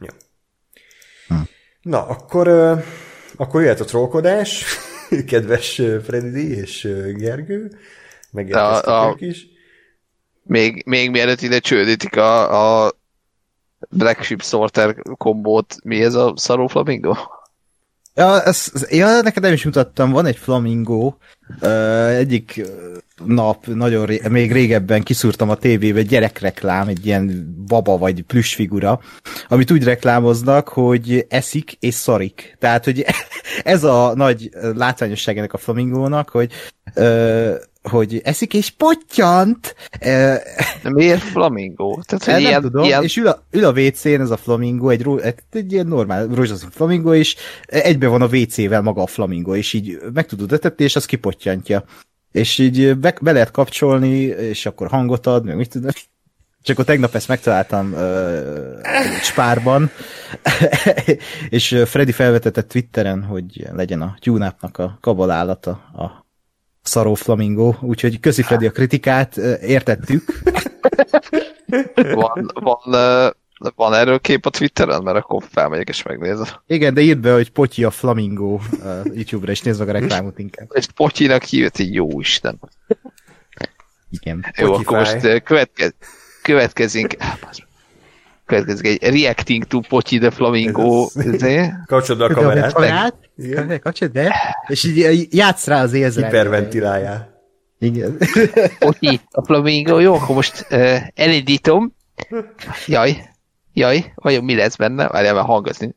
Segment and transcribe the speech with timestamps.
[0.00, 0.08] Jó.
[1.26, 1.42] Hm.
[1.82, 2.48] Na, akkor,
[3.36, 4.64] akkor jöhet a trollkodás,
[5.26, 7.78] kedves Freddy és Gergő,
[8.30, 9.46] megérkeztek a, a, is.
[10.42, 12.92] Még, még mielőtt ide csődítik a, a
[13.88, 17.14] Black Ship Sorter kombót, mi ez a szaró flamingo?
[18.18, 21.14] Ja, ez, ja, neked nem is mutattam, van egy flamingo,
[21.60, 22.62] uh, egyik
[23.24, 29.00] nap, nagyon ré, még régebben kiszúrtam a tévébe gyerekreklám, egy ilyen baba vagy plüss figura,
[29.48, 32.56] amit úgy reklámoznak, hogy eszik és szarik.
[32.58, 33.04] Tehát, hogy
[33.74, 36.52] ez a nagy látványosság ennek a flamingónak, hogy
[37.82, 39.74] hogy eszik és pottyant.
[40.82, 41.98] De miért flamingo?
[42.06, 43.02] Tehát, hogy nem ilyen, tudom, ilyen...
[43.02, 46.70] és ül a, ül a WC-n ez a flamingo, egy, egy, egy ilyen normál rózsaszín
[46.70, 50.96] flamingo, és egybe van a WC-vel maga a flamingo, és így meg tudod etetni, és
[50.96, 51.84] az kipottyantja.
[52.32, 55.90] És így be, be lehet kapcsolni, és akkor hangot ad, meg mit tudom.
[56.62, 58.80] Csak akkor tegnap ezt megtaláltam uh,
[59.22, 59.90] Spárban,
[61.48, 66.27] és Freddy felvetette Twitteren, hogy legyen a tune a kabalállata a
[66.88, 70.42] szaró flamingo, úgyhogy köszi Freddy a kritikát, értettük.
[71.94, 72.78] van, van,
[73.74, 76.46] van erről kép a Twitteren, mert akkor felmegyek és megnézem.
[76.66, 78.58] Igen, de írd be, hogy Potyi a flamingo
[79.04, 80.68] YouTube-ra, és nézd meg a reklámot inkább.
[80.72, 82.60] És Potyinak így jó Isten.
[84.10, 84.44] Igen.
[84.56, 85.94] Jó, Potyi akkor most következ,
[86.42, 87.16] következünk
[88.46, 91.08] következik egy Reacting to Potyi the Flamingo.
[91.86, 93.14] Kapcsolod a kamerát.
[93.38, 94.34] Kamerát Kapcsolod be,
[94.66, 96.24] és így játsz rá az érzre.
[96.24, 97.36] Hiperventilálja.
[97.78, 98.18] Igen.
[98.78, 99.98] Potyi a Flamingo.
[99.98, 101.94] Jó, akkor most uh, elindítom.
[102.86, 103.30] Jaj,
[103.72, 105.08] jaj, vajon mi lesz benne?
[105.08, 105.94] Várjál már hangozni.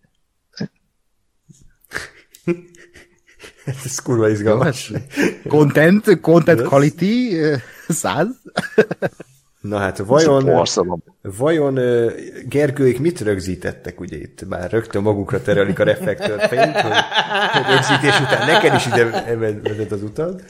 [3.86, 4.92] Ez kurva izgalmas.
[5.48, 7.36] Content, content quality,
[7.88, 8.28] száz.
[9.62, 10.66] Na hát vajon,
[11.22, 11.80] vajon
[12.48, 16.92] Gergőik mit rögzítettek, ugye itt már rögtön magukra terelik a reflektorfényt, hogy,
[17.52, 19.06] hogy rögzítés után neked is ide
[19.64, 20.44] vezet az utad.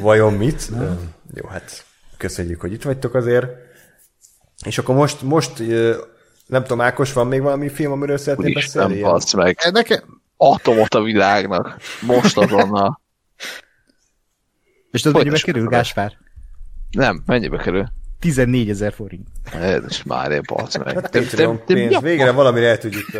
[0.00, 0.70] Vajon mit?
[0.70, 0.98] Na.
[1.34, 1.84] Jó, hát
[2.16, 3.46] köszönjük, hogy itt vagytok azért.
[4.64, 5.58] És akkor most, most
[6.46, 9.00] nem tudom, Ákos, van még valami film, amiről szeretnél beszélni?
[9.00, 9.58] Nem, meg.
[9.72, 10.20] Nekem...
[10.36, 11.76] Atomot a világnak.
[12.00, 13.00] Most azonnal.
[14.90, 16.18] És tudod, mennyibe kerül, Gáspár?
[16.90, 17.88] Nem, mennyibe kerül?
[18.20, 19.28] 14 ezer forint.
[19.52, 20.94] Ez már én basz meg.
[20.94, 23.10] Hát de, de, de, pénz, de, végre valamire el tudjuk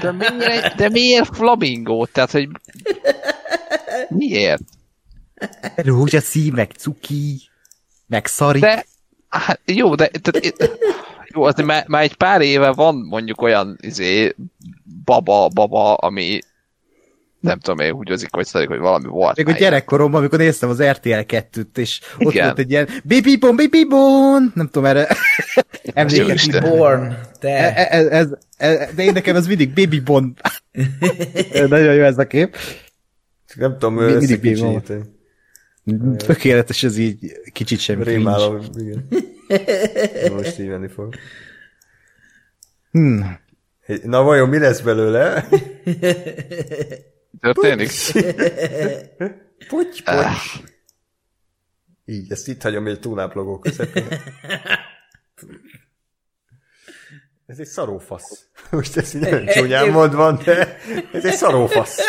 [0.00, 2.06] De miért, de miért flamingo?
[2.06, 2.48] Tehát, hogy
[4.08, 4.62] miért?
[5.76, 7.40] Rózsaszín, meg cuki,
[8.06, 8.58] meg szari.
[8.58, 8.84] De,
[9.28, 10.70] hát jó, de tehát,
[11.34, 14.34] jó, az már, már egy pár éve van mondjuk olyan izé,
[15.04, 16.38] baba, baba, ami
[17.42, 19.36] nem tudom én, húgyozik, vagy szarik, hogy valami volt.
[19.36, 22.26] Még a gyerekkoromban, amikor néztem az RTL 2-t, és Igen.
[22.26, 25.08] ott volt egy ilyen Baby Bon, Baby Bon, nem tudom erre
[25.94, 26.60] emlékezni.
[26.60, 27.74] Born, te.
[27.74, 30.36] Ez, ez, ez, ez, de én nekem ez mindig Baby Bon.
[31.68, 32.56] Nagyon jó ez a kép.
[33.54, 34.82] Nem tudom, mindig Baby Bon.
[36.16, 39.08] Tökéletes ez így, kicsit sem Rémálom, igen.
[40.36, 41.14] Most így menni fog.
[42.90, 43.40] Hmm.
[44.02, 45.48] Na vajon mi lesz belőle?
[47.40, 47.90] Történik?
[49.68, 50.70] Puty, puty.
[52.04, 54.06] Így, ezt itt hagyom egy túláplogó közepén.
[57.46, 58.46] Ez egy szarófasz.
[58.70, 60.78] Most ezt így nagyon csúnyán mondva, de
[61.12, 61.98] ez egy szarófasz.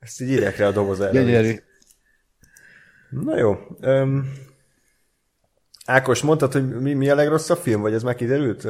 [0.00, 1.54] Ezt így írják rá a doboz Gyönyörű.
[3.10, 3.56] Na jó.
[3.80, 4.32] Um,
[5.84, 8.66] Ákos, mondtad, hogy mi, mi a legrosszabb film, vagy ez már kiderült?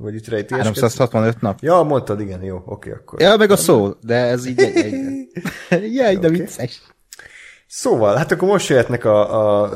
[0.00, 0.58] Vagy itt rejtés?
[0.58, 1.58] 365 nap.
[1.60, 3.20] Ja, mondtad, igen, jó, oké, akkor.
[3.20, 5.94] Ja, meg a szó, de ez így egy, egy...
[5.94, 6.38] Jaj, de okay.
[6.38, 6.82] vicces.
[7.70, 9.70] Szóval, hát akkor most jöhetnek a, a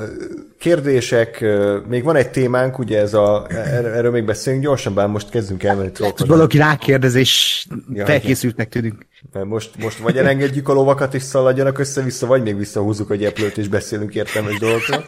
[0.59, 1.45] kérdések,
[1.89, 5.91] még van egy témánk, ugye ez a, erről még beszélünk gyorsan, bár most kezdünk elmenni
[5.91, 6.35] trollkodni.
[6.35, 9.07] Valaki rákérdez, és ja, felkészültnek tűnünk.
[9.33, 13.59] Mert most, most vagy elengedjük a lovakat, és szaladjanak össze-vissza, vagy még visszahúzzuk a gyeplőt,
[13.59, 15.05] és beszélünk értelmes dolgokról.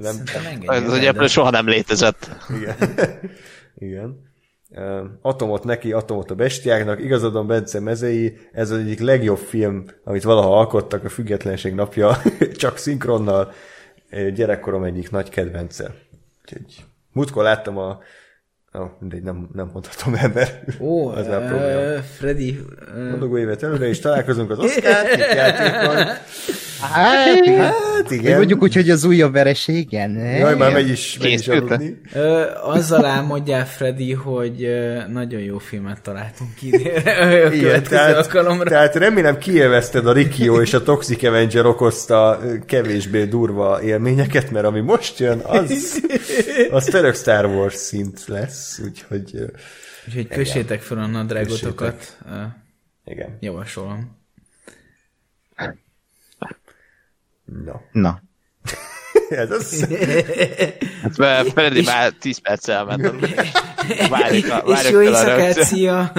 [0.00, 0.22] nem,
[0.66, 2.30] ez a gyeplő soha nem létezett.
[2.56, 2.76] Igen.
[3.78, 4.34] Igen.
[5.22, 10.58] Atomot neki, atomot a bestiáknak, igazadon Bence mezei, ez az egyik legjobb film, amit valaha
[10.58, 12.16] alkottak a függetlenség napja,
[12.56, 13.52] csak szinkronnal,
[14.34, 15.94] gyerekkorom egyik nagy kedvence.
[16.42, 18.00] Úgyhogy múltkor láttam a
[18.78, 22.02] Oh, mindegy, nem, nem mondhatom el, mert Ó, az már probléma.
[22.18, 22.60] Freddy...
[23.10, 25.96] Mondogó évet előre, és találkozunk az Oscar játékon.
[26.80, 28.36] Hát, hát igen.
[28.36, 30.10] Mondjuk úgy, hogy az újabb vereségen.
[30.18, 32.00] Jaj, már megy is, megy is aludni.
[32.12, 34.68] Ö, azzal álmodjál, Freddy, hogy
[35.12, 38.70] nagyon jó filmet találtunk a Igen, tehát, alkalomra.
[38.70, 44.80] Tehát remélem kielvezted a Rikio és a Toxic Avenger okozta kevésbé durva élményeket, mert ami
[44.80, 46.02] most jön, az,
[46.70, 49.42] az török Star Wars szint lesz, úgyhogy...
[50.06, 52.18] Úgyhogy kössétek fel a nadrágotokat.
[53.04, 53.36] Igen.
[53.40, 54.16] Javasolom.
[57.44, 57.82] Na.
[57.92, 58.22] Na.
[59.28, 59.86] Ez az.
[61.02, 63.02] Hát Freddy már 10 perc elment.
[64.10, 66.12] Várjuk, a, várjuk És jó éjszakát, szia!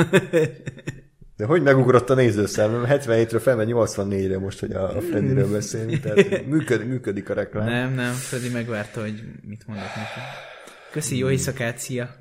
[1.35, 2.85] De hogy megugrott a nézőszám?
[2.87, 7.65] 77-ről felmegy 84-re most, hogy a, a Freddyről beszélünk, tehát működik, működik a reklám.
[7.65, 10.19] Nem, nem, Freddy megvárta, hogy mit mondok neki.
[10.91, 12.15] Köszi, jó éjszakát, szia!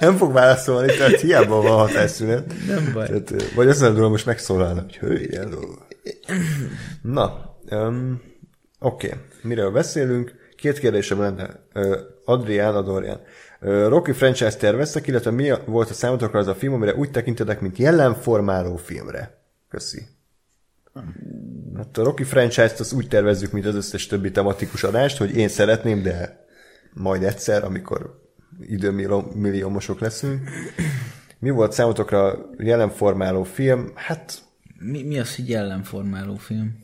[0.00, 2.52] Nem fog válaszolni, tehát hiába van hatásszünet.
[2.66, 3.06] Nem baj.
[3.06, 5.38] Tehát, vagy azt nem tudom, most megszólalna, hogy hölgy,
[7.02, 8.22] Na, um,
[8.78, 9.18] oké, okay.
[9.42, 10.34] miről beszélünk?
[10.56, 11.50] Két kérdésem lenne.
[11.74, 13.20] Uh, Adrián, Adorján.
[13.60, 17.60] Uh, Rocky franchise terveztek, illetve mi volt a számotokra az a film, amire úgy tekintetek,
[17.60, 19.42] mint jelenformáló filmre?
[19.68, 20.06] Köszi.
[21.76, 25.48] Hát a Rocky franchise-t azt úgy tervezzük, mint az összes többi tematikus adást, hogy én
[25.48, 26.43] szeretném, de
[26.94, 28.22] majd egyszer, amikor
[28.60, 30.50] időmilliómosok leszünk.
[31.38, 33.90] Mi volt számotokra jelenformáló film?
[33.94, 34.42] Hát...
[34.78, 36.82] Mi, mi az, hogy jelenformáló film?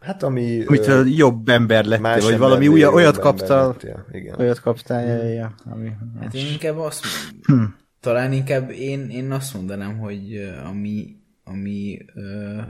[0.00, 0.64] Hát ami...
[0.66, 3.76] Úgy, ö, jobb ember lett, vagy valami új, olyat kaptál,
[4.12, 4.34] igen.
[4.38, 5.92] olyat kaptál, ja, ja, ami...
[6.20, 7.04] Hát én inkább azt
[7.42, 7.64] hm.
[8.00, 12.60] talán inkább én, én azt mondanám, hogy ami, ami ö,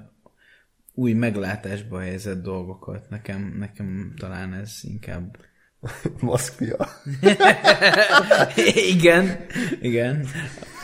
[0.94, 5.36] új meglátásba helyezett dolgokat, nekem, nekem talán ez inkább
[6.20, 6.76] Moszkvia.
[8.94, 9.36] igen,
[9.80, 10.26] igen.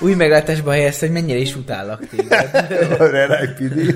[0.00, 2.66] Új meglátásba helyezte, hogy mennyire is utállak téged.
[3.30, 3.94] RIPD.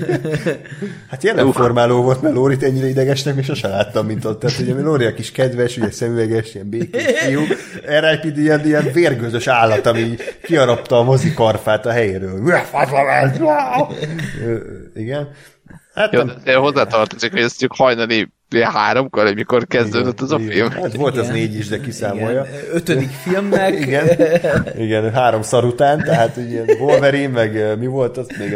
[1.09, 4.39] Hát jelen formáló volt, mert Lórit ennyire idegesnek, és sosem láttam, mint ott.
[4.39, 7.41] Tehát ugye Lóri a kis kedves, ugye szemüveges, ilyen békés fiú.
[7.85, 12.39] RIPD ilyen, ilyen vérgőzös állat, ami kiarapta a mozikarfát a helyéről.
[14.95, 15.29] Igen.
[15.93, 20.51] Hát Jó, de hozzátartozik, hogy ez csak hajnali háromkor, amikor kezdődött igen, az a igen.
[20.51, 20.69] film.
[20.69, 22.45] Hát volt igen, az négy is, de kiszámolja.
[22.49, 22.59] Igen.
[22.73, 23.79] Ötödik filmnek.
[23.79, 24.07] igen,
[24.77, 28.55] igen, három szar után, tehát ilyen Wolverine, meg mi volt az még?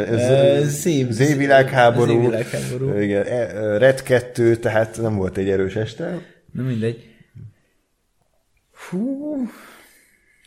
[0.64, 2.12] Zév, Zévilágháború.
[2.12, 3.00] Zévilágháború.
[3.00, 6.20] Igen, e, Red 2, tehát nem volt egy erős este.
[6.52, 7.10] Na mindegy.
[8.90, 9.36] Hú.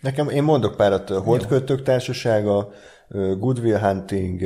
[0.01, 2.73] Nekem, én mondok párat, Holdköltők Társasága,
[3.09, 4.41] Goodwill Hunting,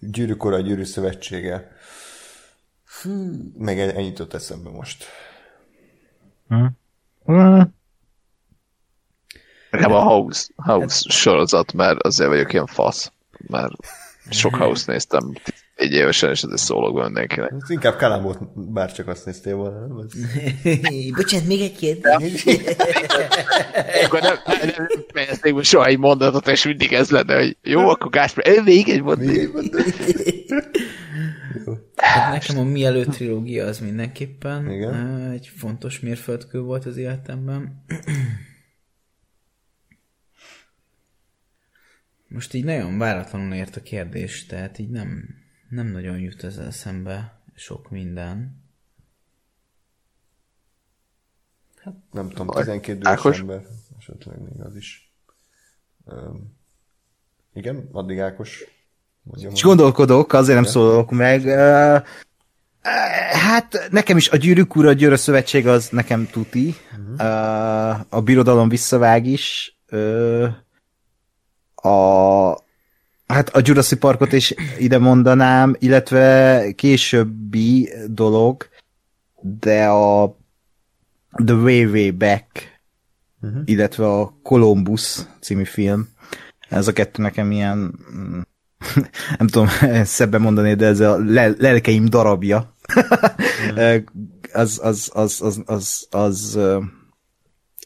[0.00, 1.76] Gyűrűk Ura, Gyűrű Szövetsége.
[2.84, 5.04] Fű, meg ennyit ott eszembe most.
[9.70, 13.12] Nem a House, House sorozat, mert azért vagyok ilyen fasz,
[13.46, 13.72] mert
[14.30, 15.32] sok House néztem
[15.78, 17.52] egy évesen, és ez szólok mindenkinek.
[17.62, 18.38] Ez inkább Kalám volt,
[18.72, 19.86] bár csak azt néztél volna.
[19.86, 19.96] Nem?
[21.16, 22.44] Bocsánat, még egy kérdés.
[24.04, 27.88] akkor nem, nem, nem fejezték most soha egy mondatot, és mindig ez lenne, hogy jó,
[27.88, 29.26] akkor Gáspár, még egy mondat.
[29.26, 29.86] Még egy mondat.
[31.96, 35.30] Hát nekem a Mielőtt trilógia az mindenképpen Igen.
[35.30, 37.84] egy fontos mérföldkő volt az életemben.
[42.28, 45.24] Most így nagyon váratlanul ért a kérdés, tehát így nem,
[45.68, 48.62] nem nagyon jut ezzel szembe sok minden.
[51.76, 53.62] Hát nem tudom, 12 dühös ember,
[53.98, 55.12] esetleg még az is.
[56.04, 56.56] Um,
[57.52, 58.64] igen, addig Ákos.
[59.36, 61.44] És gondolkodok, azért nem szólok meg.
[61.44, 62.06] Uh,
[63.32, 66.74] Hát nekem is a Gyűrűk Ura, a Győrö Szövetség az nekem tuti.
[66.90, 67.12] Uh-huh.
[67.12, 69.76] Uh, a Birodalom visszavág is.
[71.74, 72.56] A
[73.28, 78.68] Hát a Jurassic Parkot is ide mondanám, illetve későbbi dolog,
[79.42, 80.36] de a
[81.44, 82.80] The Way Way Back,
[83.40, 83.62] uh-huh.
[83.64, 86.08] illetve a Columbus című film,
[86.68, 88.40] ez a kettő nekem ilyen mm,
[89.38, 89.68] nem tudom
[90.04, 91.18] szebben mondani, de ez a
[91.58, 92.74] lelkeim darabja.
[92.94, 94.02] uh-huh.
[94.52, 96.58] az, az, az, az, az, az,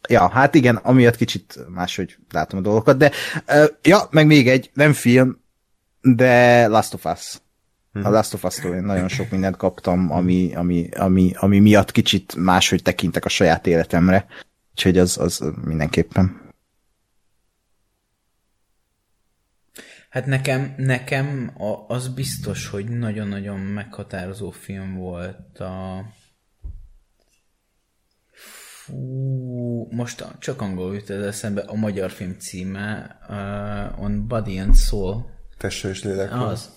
[0.09, 3.11] ja, hát igen, amiatt kicsit máshogy látom a dolgokat, de
[3.83, 5.41] ja, meg még egy, nem film,
[6.01, 7.41] de Last of Us.
[7.95, 8.13] A mhm.
[8.13, 12.83] Last of Us-tól én nagyon sok mindent kaptam, ami, ami, ami, ami miatt kicsit máshogy
[12.83, 14.27] tekintek a saját életemre.
[14.71, 16.41] Úgyhogy az, az mindenképpen.
[20.13, 21.53] Hát nekem, nekem
[21.87, 26.05] az biztos, hogy nagyon-nagyon meghatározó film volt a...
[28.85, 34.77] Fú, most csak angol jut ez eszembe, a magyar film címe uh, On Body and
[34.77, 36.33] Soul Tesse és lélek.
[36.33, 36.71] Az.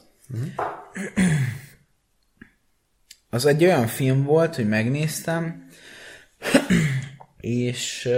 [3.29, 5.67] Az egy olyan film volt, hogy megnéztem,
[7.38, 8.09] és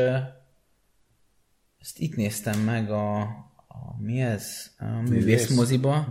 [1.79, 3.21] ezt itt néztem meg a,
[3.67, 4.71] a mi ez?
[4.77, 6.07] A művész moziba,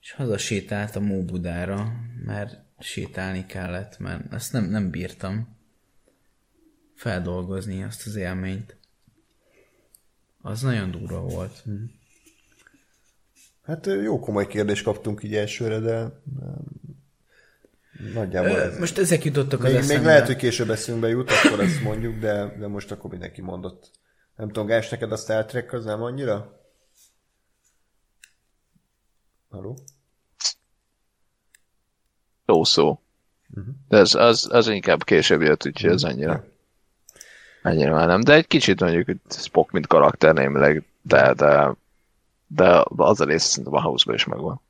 [0.00, 1.92] és hazasétált a Móbudára,
[2.24, 5.55] mert sétálni kellett, mert ezt nem, nem bírtam
[6.96, 8.76] feldolgozni azt az élményt.
[10.42, 11.64] Az nagyon durva volt.
[13.62, 16.20] Hát jó komoly kérdést kaptunk így elsőre, de
[18.14, 18.78] nagyjából ez.
[18.78, 19.96] Most ezek jutottak az még, eszembe.
[19.96, 23.90] még lehet, hogy később eszünkbe jut, akkor ezt mondjuk, de, de most akkor mindenki mondott.
[24.36, 26.60] Nem tudom, Gás, neked a Star Trek az nem annyira?
[29.48, 29.78] Haló?
[32.46, 33.00] Jó szó.
[33.88, 36.44] De ez, az, az inkább később jött, úgyhogy ez annyira.
[37.66, 38.20] Annyira már nem.
[38.20, 41.74] De egy kicsit mondjuk Spock, mint karakter némileg, de, de,
[42.46, 44.60] de az a rész szerintem a house is megvan.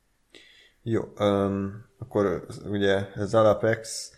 [0.83, 4.13] Jó, um, akkor ugye ez Alapex,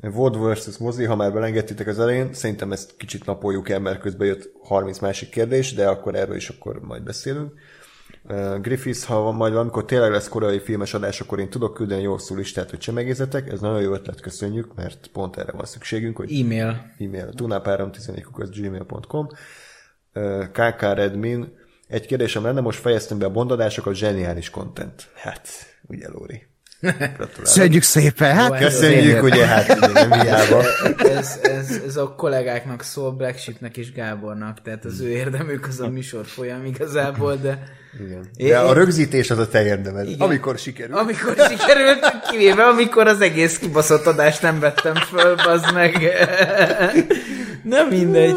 [0.00, 4.26] Vod versus Mozi, ha már belengedtétek az elején, szerintem ezt kicsit napoljuk el, mert közben
[4.26, 7.52] jött 30 másik kérdés, de akkor erről is akkor majd beszélünk.
[8.60, 12.34] Griffiths, ha majd valamikor tényleg lesz korai filmes adás, akkor én tudok küldeni jó szó
[12.34, 13.52] listát, hogy csemegézetek.
[13.52, 16.94] Ez nagyon jó ötlet, köszönjük, mert pont erre van szükségünk, hogy E-mail.
[16.98, 19.26] e-mail tunapáram14
[20.14, 25.10] uh, KK Redmin, egy kérdésem lenne, most fejeztem be a bondadásokat, zseniális content.
[25.14, 25.48] Hát,
[25.86, 26.53] ugye Lóri.
[27.38, 28.34] Köszönjük szépen!
[28.34, 30.64] Hát, Köszönjük, ugye, hát ugye, nem hiába.
[30.96, 35.80] Ez, ez, ez a kollégáknak szól, Black Sheepnek és Gábornak, tehát az ő érdemük az
[35.80, 37.62] a műsor folyam igazából, de...
[38.00, 38.28] Igen.
[38.36, 40.20] De a rögzítés az a te érdemed, Igen.
[40.20, 40.96] amikor sikerül.
[40.96, 45.96] Amikor sikerült, kivéve amikor az egész kibaszott adást nem vettem föl, az meg.
[47.62, 48.36] Nem mindegy.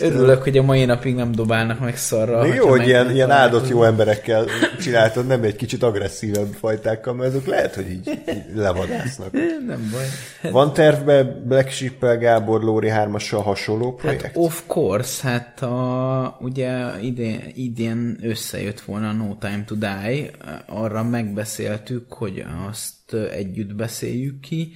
[0.00, 2.42] Örülök, hogy a mai napig nem dobálnak meg szarra.
[2.42, 4.44] Még jó, hogy ilyen, ilyen áldott jó emberekkel
[4.80, 9.32] csináltad, nem egy kicsit agresszívebb fajtákkal, mert azok lehet, hogy így, így levadásznak.
[9.66, 10.50] Nem baj.
[10.52, 14.22] Van tervben Black sheep Gábor Lóri 3 hasonló projekt?
[14.22, 20.30] Hát of course, hát a, ugye idén, idén összejött volna No Time to Die,
[20.66, 24.72] arra megbeszéltük, hogy azt együtt beszéljük ki,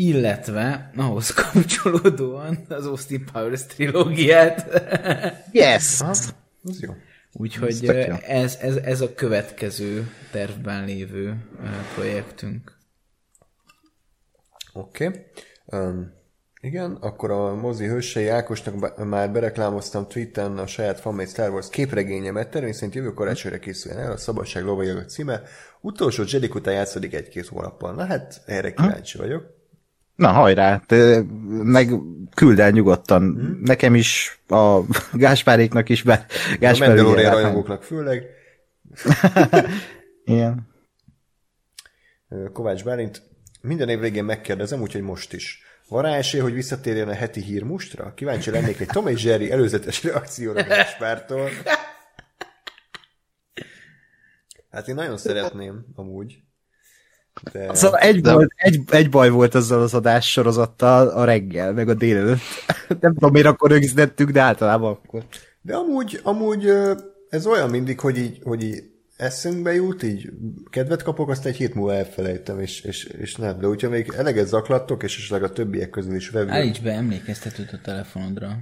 [0.00, 4.82] illetve ahhoz kapcsolódóan az Austin Powers trilógiát.
[5.52, 6.00] Yes!
[6.00, 6.34] Az
[6.80, 6.94] jó.
[7.32, 7.88] Úgyhogy
[8.26, 11.36] ez, ez, ez a következő tervben lévő
[11.94, 12.78] projektünk.
[14.72, 15.06] Oké.
[15.06, 15.20] Okay.
[15.64, 16.12] Um,
[16.60, 22.50] igen, akkor a mozi hősei Ákosnak már bereklámoztam Twitteren a saját fanmade Star Wars képregényemet,
[22.50, 25.42] termény szerint jövő karácsonyra készüljen el, a Szabadság lovai a címe.
[25.80, 27.94] Utolsó Jedi után játszódik egy-két hónappal.
[27.94, 29.59] Na hát, erre kíváncsi vagyok.
[30.20, 31.90] Na hajrá, te meg
[32.34, 33.22] küld el nyugodtan.
[33.22, 33.60] Hmm.
[33.62, 34.80] Nekem is, a
[35.12, 36.26] Gáspáréknak is, be,
[36.58, 38.26] Gáspár a Mandalorian rajongóknak főleg.
[40.24, 40.68] Igen.
[42.52, 43.22] Kovács Bálint,
[43.60, 45.62] minden év végén megkérdezem, úgyhogy most is.
[45.88, 48.14] Van rá esély, hogy visszatérjen a heti hírmustra?
[48.14, 51.48] Kíváncsi lennék egy Tom és Jerry előzetes reakcióra Gáspártól.
[54.70, 56.42] Hát én nagyon szeretném, amúgy.
[57.52, 57.74] De...
[57.74, 58.32] Szóval egy, de...
[58.34, 62.40] baj, egy, egy baj volt azzal az adás sorozattal a reggel, meg a délelőtt.
[63.00, 65.24] Nem tudom, miért akkor rögzítettük, de általában akkor.
[65.62, 66.72] De amúgy, amúgy
[67.28, 68.82] ez olyan mindig, hogy így, hogy így
[69.16, 70.30] eszünkbe jut, így
[70.70, 73.58] kedvet kapok, azt egy hét múlva elfelejtem, és, és, és nem.
[73.60, 76.50] De hogyha még eleget zaklattok, és esetleg a többiek közül is vevő.
[76.50, 78.58] Állíts be emlékeztetőt a telefonodra.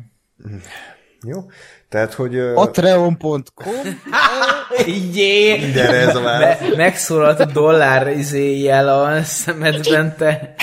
[1.27, 1.51] Jó?
[1.89, 2.53] Tehát, hogy...
[2.55, 3.75] Patreon.com
[4.87, 5.59] Jé!
[5.59, 6.61] Mindenre ez a válasz.
[6.61, 10.55] Me- megszólalt a dollár izé jel a szemedben, te.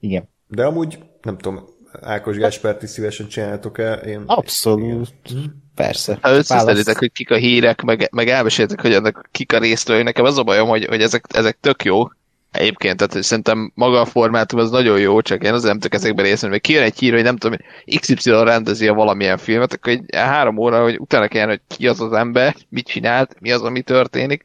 [0.00, 0.28] Igen.
[0.46, 1.64] De amúgy, nem tudom,
[2.00, 3.92] Ákos Gáspárt is szívesen csináltok-e?
[3.92, 4.22] Én...
[4.26, 5.14] Abszolút.
[5.30, 5.62] Igen.
[5.74, 6.18] Persze.
[6.20, 10.24] Ha összeszeditek, hogy kik a hírek, meg, meg elmeséltek, hogy ennek kik a résztvevők, nekem
[10.24, 12.08] az a bajom, hogy, hogy ezek, ezek tök jó,
[12.54, 16.22] Egyébként, tehát szerintem maga a formátum az nagyon jó, csak én azért nem tudok ezekbe
[16.22, 17.58] részt hogy kijön egy hír, hogy nem tudom,
[18.00, 22.00] XY rendezi a valamilyen filmet, akkor egy három óra, hogy utána kell, hogy ki az
[22.00, 24.42] az ember, mit csinált, mi az, ami történik,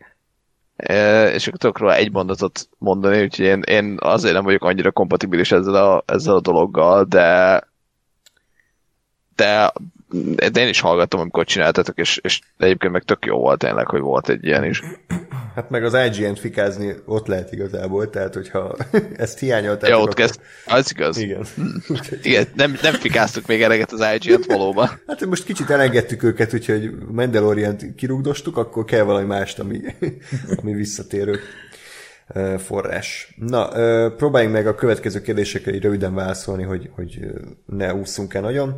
[1.33, 5.51] és akkor tudok róla egy mondatot mondani, úgyhogy én, én azért nem vagyok annyira kompatibilis
[5.51, 7.61] ezzel a, ezzel a dologgal, de
[9.35, 9.71] de,
[10.51, 14.01] de én is hallgattam, amikor csináltatok, és, és egyébként meg tök jó volt tényleg, hogy
[14.01, 14.83] volt egy ilyen is.
[15.55, 18.75] Hát meg az IGN-t fikázni ott lehet igazából, tehát hogyha
[19.15, 19.89] ezt hiányoltátok...
[19.89, 20.15] Ja, ott akkor...
[20.15, 20.39] kezd...
[20.65, 21.17] Az igaz.
[21.17, 21.45] Igen.
[22.23, 24.89] Igen, nem, nem fikáztuk még eleget az IGN-t valóban.
[25.07, 29.81] Hát most kicsit elengedtük őket, úgyhogy Mandalorian-t kirugdostuk, akkor kell valami mást, ami,
[30.55, 31.39] ami visszatérő
[32.57, 33.35] forrás.
[33.35, 33.67] Na,
[34.09, 37.19] próbáljunk meg a következő kérdésekre így röviden válaszolni, hogy, hogy
[37.65, 38.77] ne ússzunk el nagyon.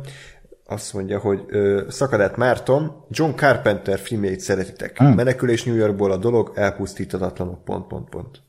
[0.66, 4.98] Azt mondja, hogy ö, Szakadát Márton, John Carpenter filmjeit szeretitek.
[4.98, 5.14] Hmm.
[5.14, 8.42] Menekülés New Yorkból a dolog, elpusztítatatlanok, pont, pont, pont.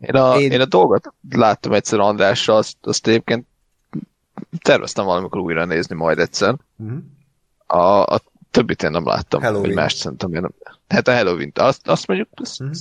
[0.00, 0.52] Én a, én...
[0.52, 3.46] én a dolgot láttam egyszer Andrással, azt, azt egyébként
[4.62, 6.56] terveztem valamikor újra nézni majd egyszer.
[6.76, 6.98] Uh-huh.
[7.66, 9.66] A, a többit én nem láttam, Halloween.
[9.66, 10.54] hogy mást szerintem én nem.
[10.88, 12.76] Hát a Halloween, azt, azt mondjuk, azt, uh-huh.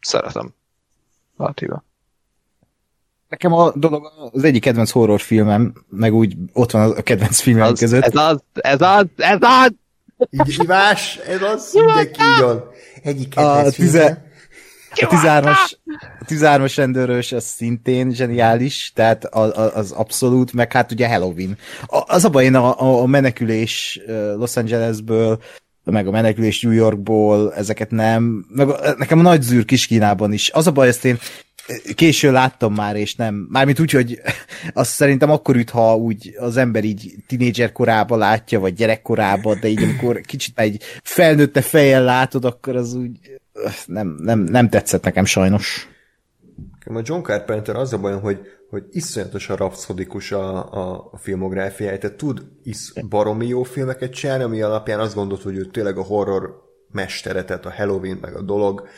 [0.00, 0.54] szeretem.
[1.36, 1.84] Latíva.
[3.30, 7.78] Nekem a dolog az egyik kedvenc horrorfilmem, meg úgy ott van a kedvenc filmem az,
[7.78, 8.02] között.
[8.02, 9.72] Ez az, ez az, ez az!
[10.30, 12.64] Így hívás, ez az, mindenki így van.
[13.02, 14.24] Egyik kedvenc a tize,
[14.90, 15.72] a 13-as,
[16.20, 21.58] a 13-as rendőrös az szintén zseniális, tehát az, az abszolút, meg hát ugye Halloween.
[21.86, 24.00] Az a baj, én a, a menekülés
[24.36, 25.42] Los Angelesből,
[25.84, 30.50] meg a menekülés New Yorkból, ezeket nem, meg nekem a nagy zűr Kínában is.
[30.50, 31.18] Az a baj, ezt én
[31.94, 34.20] késő láttam már, és nem, mármint úgy, hogy
[34.72, 39.68] azt szerintem akkor üt, ha úgy az ember így tinédzser korában látja, vagy gyerekkorában, de
[39.68, 43.18] így amikor kicsit egy felnőtte fejjel látod, akkor az úgy
[43.86, 45.88] nem, nem, nem tetszett nekem sajnos.
[46.84, 52.16] A John Carpenter az a bajom, hogy, hogy iszonyatosan rapszodikus a, a, a filmográfiája, tehát
[52.16, 56.68] tud is baromi jó filmeket csinálni, ami alapján azt gondolt, hogy ő tényleg a horror
[56.92, 58.88] mestere, tehát a Halloween meg a dolog,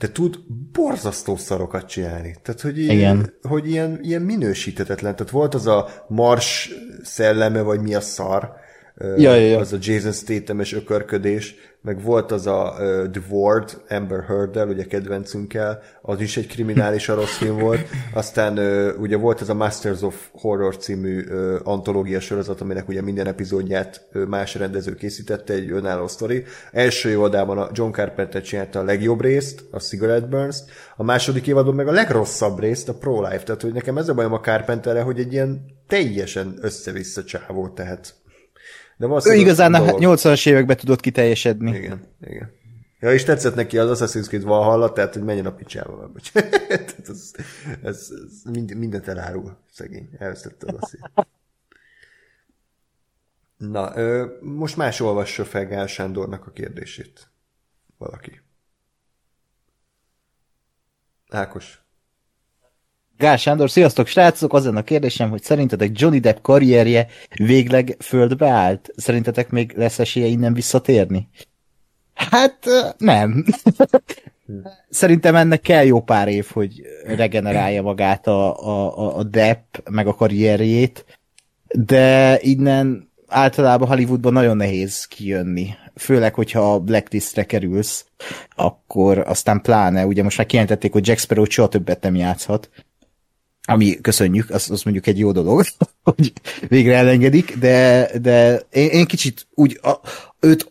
[0.00, 0.38] de tud
[0.72, 2.36] borzasztó szarokat csinálni.
[2.42, 3.32] Tehát, hogy, Igen.
[3.42, 5.16] hogy ilyen, ilyen minősítetetlen.
[5.16, 6.70] Tehát volt az a Mars
[7.02, 8.52] szelleme, vagy mi a szar,
[9.00, 9.58] ja, ja, ja.
[9.58, 14.68] az a Jason Statham és ökörködés, meg volt az a uh, The Ward, Amber heard
[14.68, 17.80] ugye kedvencünkkel, az is egy kriminális a rossz film volt.
[18.14, 23.02] Aztán uh, ugye volt az a Masters of Horror című uh, antológia sorozat, aminek ugye
[23.02, 26.44] minden epizódját uh, más rendező készítette, egy önálló sztori.
[26.72, 30.58] Első évadában a John Carpenter csinálta a legjobb részt, a Cigarette burns
[30.96, 33.42] a második évadban meg a legrosszabb részt, a Pro Life.
[33.42, 38.14] Tehát, hogy nekem ez a bajom a Carpenterre, hogy egy ilyen teljesen össze-vissza csávó, tehát
[39.00, 41.70] de ő igazán a 80-as években tudott kiteljesedni.
[41.76, 42.52] Igen, igen.
[43.00, 46.10] Ja, és tetszett neki az Assassin's Creed Valhalla, tehát hogy menjen a picsába.
[46.68, 47.32] ez, ez,
[47.82, 48.10] ez,
[48.50, 50.08] mind, mindent elárul, szegény.
[50.18, 51.10] Elvesztette az asszét.
[53.56, 57.30] Na, ö, most más olvassa fel Gál Sándornak a kérdését.
[57.98, 58.40] Valaki.
[61.28, 61.82] Ákos.
[63.20, 64.52] Gál Sándor, sziasztok srácok!
[64.52, 67.06] Az a kérdésem, hogy szerintetek Johnny Depp karrierje
[67.36, 68.90] végleg földbe állt?
[68.96, 71.28] Szerintetek még lesz esélye innen visszatérni?
[72.14, 72.66] Hát
[72.98, 73.44] nem.
[74.90, 80.14] Szerintem ennek kell jó pár év, hogy regenerálja magát a, a, a Depp, meg a
[80.14, 81.04] karrierjét,
[81.66, 85.68] de innen általában Hollywoodban nagyon nehéz kijönni.
[85.94, 88.06] Főleg, hogyha a blacklistre kerülsz,
[88.56, 92.70] akkor aztán pláne, ugye most már kijelentették, hogy Jack Sparrow soha többet nem játszhat,
[93.70, 95.64] ami köszönjük, az, az mondjuk egy jó dolog,
[96.02, 96.32] hogy
[96.68, 100.00] végre elengedik, de, de én, én kicsit úgy a,
[100.40, 100.70] őt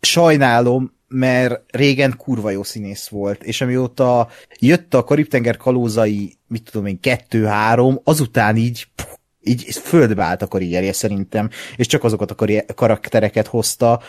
[0.00, 4.28] sajnálom, mert régen kurva jó színész volt, és amióta
[4.58, 8.86] jött a Karib-tenger kalózai, mit tudom én, kettő-három, azután így
[9.46, 14.00] így földbe állt a karrierje szerintem, és csak azokat a karaktereket hozta,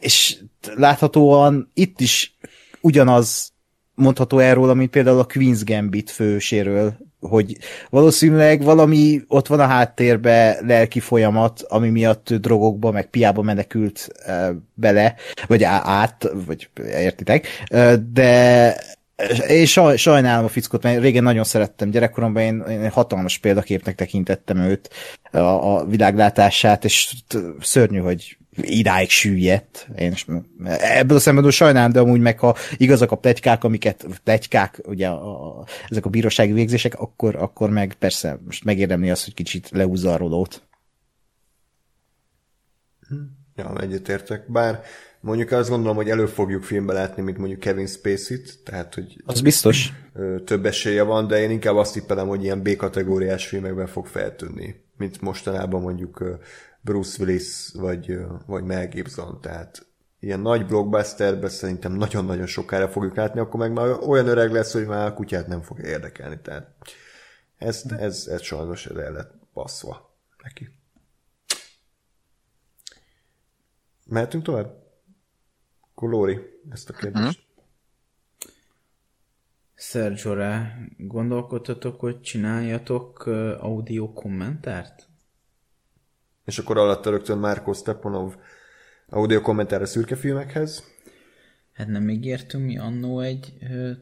[0.00, 0.38] és
[0.74, 2.36] láthatóan itt is
[2.80, 3.52] ugyanaz
[3.94, 7.56] mondható erről, amit például a Queen's Gambit főséről hogy
[7.90, 14.08] valószínűleg valami ott van a háttérbe lelki folyamat, ami miatt drogokba, meg piába menekült
[14.74, 15.14] bele,
[15.46, 17.46] vagy át, vagy értitek,
[18.12, 18.74] de
[19.48, 24.58] én saj, sajnálom a fickót, mert régen nagyon szerettem gyerekkoromban, én, én hatalmas példaképnek tekintettem
[24.58, 24.90] őt,
[25.30, 27.14] a, a világlátását, és
[27.60, 29.88] szörnyű, hogy idáig süllyedt.
[29.96, 30.14] Én
[30.78, 35.58] ebből a szempontból sajnálom, de amúgy meg ha igazak a pletykák, amiket pletykák, ugye a,
[35.60, 40.12] a, ezek a bírósági végzések, akkor, akkor meg persze most megérdemli azt, hogy kicsit leúzza
[40.12, 40.62] a rolót.
[43.56, 44.50] Ja, egyetértek.
[44.50, 44.82] Bár
[45.20, 49.40] mondjuk azt gondolom, hogy elő fogjuk filmbe látni, mint mondjuk Kevin Spacey-t, tehát hogy az
[49.40, 49.92] biztos.
[50.44, 55.20] több esélye van, de én inkább azt tippelem, hogy ilyen B-kategóriás filmekben fog feltűnni, mint
[55.20, 56.40] mostanában mondjuk
[56.80, 59.86] Bruce Willis vagy, vagy Mel Gibson, tehát
[60.20, 64.86] ilyen nagy blockbusterbe szerintem nagyon-nagyon sokára fogjuk látni, akkor meg már olyan öreg lesz, hogy
[64.86, 66.74] már a kutyát nem fog érdekelni, tehát
[67.56, 70.74] ez, ez, ez sajnos el lett passzva neki.
[74.06, 74.82] Mehetünk tovább?
[75.80, 76.38] Akkor Lóri,
[76.70, 77.24] ezt a kérdést.
[77.38, 77.48] Uh-huh.
[79.74, 83.26] Sergio, rá gondolkodtatok, hogy csináljatok
[83.58, 85.09] audio kommentárt?
[86.50, 88.34] És akkor alatta rögtön Márko Stepanov
[89.08, 90.84] audio kommentára szürke filmekhez.
[91.72, 93.52] Hát nem ígértünk mi annó egy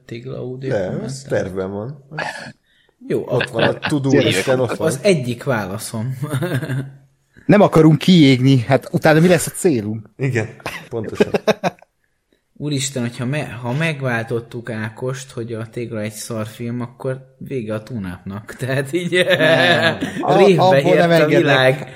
[0.04, 2.04] tégla audio De, ez tervben van.
[3.06, 4.86] Jó, ott van a tudó, Isten ott van.
[4.86, 6.18] Az egyik válaszom.
[7.46, 10.06] Nem akarunk kiégni, hát utána mi lesz a célunk?
[10.16, 10.48] Igen,
[10.88, 11.32] pontosan.
[12.60, 18.54] Úristen, hogyha me, ha megváltottuk Ákost, hogy a tégla egy szarfilm, akkor vége a túnápnak.
[18.58, 19.12] Tehát így
[20.38, 21.92] révbe ért a világ.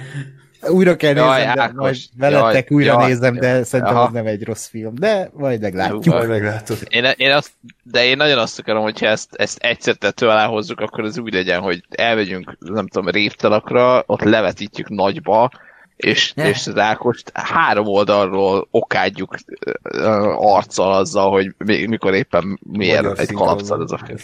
[0.69, 4.05] Újra kell nézem, jaj, de Ákos, majd veletek jaj, újra jaj, nézem, de szerintem aha.
[4.05, 4.95] az nem egy rossz film.
[4.95, 6.05] De majd meglátjuk.
[6.15, 6.79] Majd meglátod.
[6.89, 7.51] Én, én azt,
[7.83, 11.33] de én nagyon azt akarom, hogyha ezt, ezt egyszer tető alá hozzuk, akkor ez úgy
[11.33, 15.51] legyen, hogy elmegyünk, nem tudom, révtalakra, ott levetítjük nagyba,
[15.97, 16.49] és, ne.
[16.49, 19.37] és az Ákost három oldalról okádjuk
[20.37, 21.55] arccal azzal, hogy
[21.89, 24.19] mikor éppen miért egy kalapszal az a film.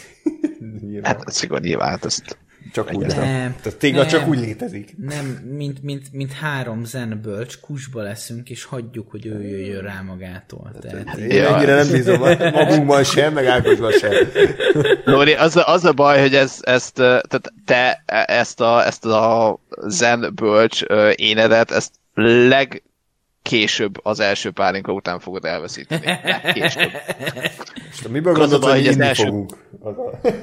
[1.05, 2.39] hát szigorú nyilván, hát ezt
[2.73, 3.55] csak úgy nem.
[3.63, 4.95] Tehát tégla nem, csak úgy létezik.
[4.97, 10.01] Nem, mint, mint, mint három zen bölcs, kusba leszünk, és hagyjuk, hogy ő jöjjön rá
[10.07, 10.73] magától.
[10.81, 11.57] Tehát Én ja.
[11.57, 12.21] ennyire nem bízom
[12.53, 14.13] magunkban sem, meg Ákosban sem.
[15.05, 19.59] Lóri, az, a, az a baj, hogy ez, ezt, tehát te ezt a, ezt a
[19.87, 20.83] zen bölcs
[21.15, 22.83] énedet, ezt leg
[23.43, 26.19] később az első pálinka után fogod elveszíteni.
[26.53, 26.91] Később.
[27.91, 29.57] És miből gondolod, hogy, az első, fogunk?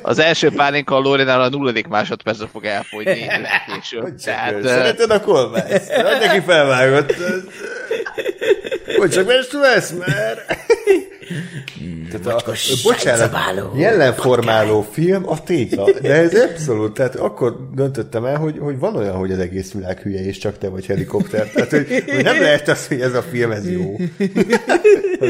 [0.01, 3.27] Az első pálinka a Lorinál a nulladik másodpercre fog elfogyni
[3.75, 4.15] később.
[4.15, 5.91] Tehát, Szereted a kolbászt?
[5.91, 7.13] Adj neki felvágott.
[8.97, 10.57] Hogy csak vesz, mert...
[12.11, 12.51] Tehát a,
[12.83, 13.35] bocsánat,
[13.75, 19.15] jelenformáló film a tégla, de ez abszolút, tehát akkor döntöttem el, hogy, hogy van olyan,
[19.15, 21.47] hogy az egész világ hülye, és csak te vagy helikopter.
[21.47, 23.95] Tehát, hogy, hogy nem lehet az, hogy ez a film, ez jó.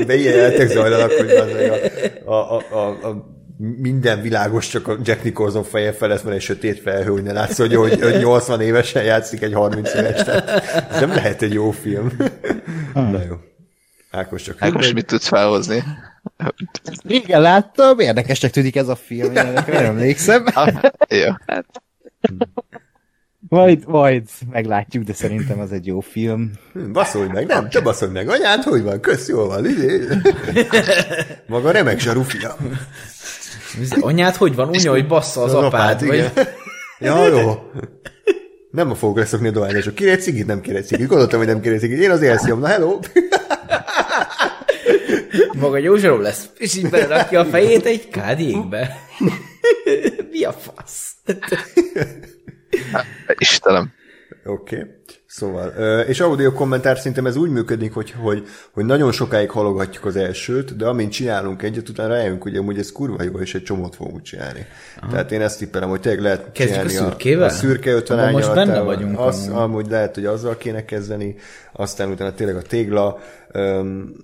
[0.06, 1.50] De ilyen eltek zajlanak, hogy az
[2.26, 6.42] a, a, a, a, a minden világos, csak a Jack Nicholson feje felett van egy
[6.42, 10.24] sötét felhő, hogy ne látsz, hogy, hogy, hogy 80 évesen játszik egy 30 éves.
[10.24, 12.12] Tehát nem lehet egy jó film.
[12.94, 13.12] Hmm.
[13.12, 13.36] Na jó.
[14.12, 14.56] Ákos csak...
[14.60, 15.84] Ákos, mit tudsz felhozni?
[17.04, 20.46] Igen, láttam, érdekesnek tűnik ez a film, én nem emlékszem.
[20.54, 20.74] Ah,
[21.10, 21.66] jó, hát...
[23.50, 26.52] Majd, majd meglátjuk, de szerintem az egy jó film.
[26.74, 28.30] Hm, baszolj meg, nem, te baszolj meg.
[28.30, 29.00] Anyád, hogy van?
[29.00, 30.08] Kösz, jól van, idé.
[31.48, 32.56] Maga remek zsarufia.
[34.00, 34.70] Anyád, hogy van?
[34.70, 35.74] Úgy, hogy bassza az, az apád.
[35.74, 36.32] apád vagy...
[37.00, 37.72] Ja, jó.
[38.72, 39.96] Nem a fogok leszokni a dohányosok.
[39.96, 41.08] Kérj egy cigit, nem egy cigit.
[41.08, 42.00] Gondoltam, hogy nem egy cigit.
[42.00, 42.60] Én az elszívom.
[42.60, 43.00] Na, hello!
[45.60, 48.98] Maga József lesz, és így berakja a fejét egy kádékbe.
[50.32, 51.14] Mi a fasz?
[53.38, 53.94] Istenem.
[54.46, 54.76] Oké.
[54.76, 54.90] Okay.
[55.36, 55.70] Szóval,
[56.08, 60.76] és audio kommentár szerintem ez úgy működik, hogy, hogy, hogy nagyon sokáig halogatjuk az elsőt,
[60.76, 64.22] de amint csinálunk egyet, utána rájönk, hogy amúgy ez kurva jó, és egy csomót fogunk
[64.22, 64.66] csinálni.
[65.02, 65.12] Aha.
[65.12, 67.44] Tehát én ezt tippelem, hogy tényleg lehet Kezdjük csinálni a, szürkével?
[67.44, 69.20] a, a szürke 50 Most benne vagyunk.
[69.20, 69.62] Az, amúgy.
[69.62, 71.36] amúgy lehet, hogy azzal kéne kezdeni,
[71.72, 73.20] aztán utána tényleg a tégla,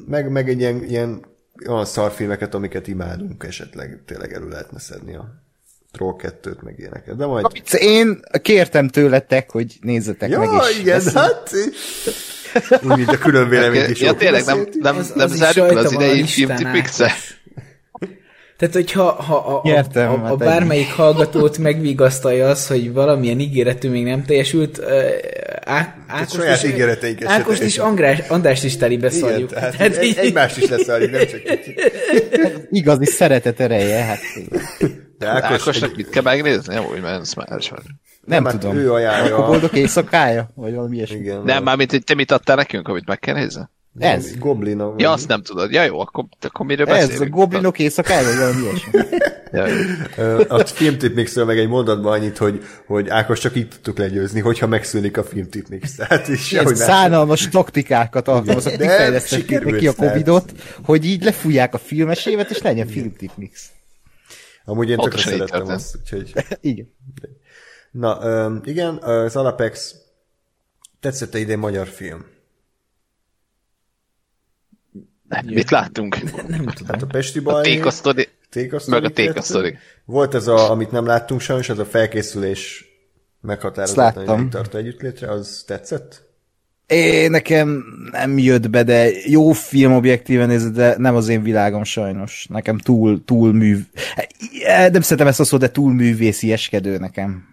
[0.07, 1.25] meg, meg egy ilyen, ilyen
[1.67, 5.41] olyan szarfilmeket, amiket imádunk esetleg tényleg elő lehetne szedni a
[5.91, 7.15] Troll 2-t, meg ilyeneket.
[7.15, 7.45] De majd...
[7.71, 10.79] Én kértem tőletek, hogy nézzetek ja, meg is.
[10.79, 11.11] igen, ezt.
[11.13, 11.51] hát...
[12.83, 14.01] Úgy, mint a külön véleményt is.
[14.01, 17.11] Ja, tényleg, nem, nem, az, nem az zárjuk az idei filmtipixre.
[18.61, 23.89] Tehát, hogyha ha a, Értem, a, a, a bármelyik hallgatót megvigasztalja az, hogy valamilyen ígéretű
[23.89, 24.81] még nem teljesült,
[25.65, 29.53] Á, Ákos saját ígéreteink Ákos is András, Andrást is telibe szarjuk.
[29.53, 30.17] Tehát, tehát egy, így...
[30.17, 31.91] egymást is leszarjuk, nem csak kicsit.
[32.69, 34.19] Igazi szeretet ereje, hát.
[35.17, 35.95] De Ákos, Ákosnak egy...
[35.95, 36.73] mit kell megnézni?
[36.73, 37.69] Nem úgy, mert már Nem,
[38.25, 38.75] nem hát tudom.
[38.75, 39.35] Ő ajánlja.
[39.35, 40.49] Akkor boldog éjszakája?
[40.55, 41.19] Vagy valami ilyesmi.
[41.19, 43.61] Igen, nem, már mint te mit adtál nekünk, amit meg kell nézni?
[43.99, 44.37] Ez.
[44.37, 45.01] Goblinok.
[45.01, 45.71] Ja, azt nem tudod.
[45.71, 47.13] Ja, jó, akkor, akkor miről beszélünk?
[47.13, 48.99] Ez, a goblinok éjszakája, valami ilyesmi.
[49.51, 54.67] ja, a filmtipmixről meg egy mondatban annyit, hogy, hogy Ákos csak így tudtuk legyőzni, hogyha
[54.67, 55.95] megszűnik a filmtipmix.
[55.95, 60.51] Tehát is Ez szánalmas taktikákat alkalmazok, kifejlesztették ki a Covidot,
[60.83, 63.69] hogy így lefújják a filmes évet, és legyen filmtipmix.
[64.65, 66.33] Amúgy én tökre szerettem azt, úgyhogy...
[66.61, 66.93] igen.
[67.91, 69.95] Na, igen, az Alapex
[70.99, 72.25] tetszett idén magyar film?
[75.31, 76.21] Nem, mit láttunk?
[76.47, 76.87] Nem tudom.
[76.87, 77.59] Hát a Pesti baj.
[77.59, 78.27] A Tékasztori.
[78.87, 79.77] Meg a Tékasztori.
[80.05, 82.85] Volt ez a, amit nem láttunk sajnos, az a felkészülés
[83.41, 86.29] meghatározatlan tartó együttlétre, az tetszett?
[86.87, 91.83] É, nekem nem jött be, de jó film objektíven nézve, de nem az én világom
[91.83, 92.47] sajnos.
[92.49, 93.85] Nekem túl, túl műv...
[94.91, 97.45] Nem szeretem ezt a szót, de túl művészieskedő nekem.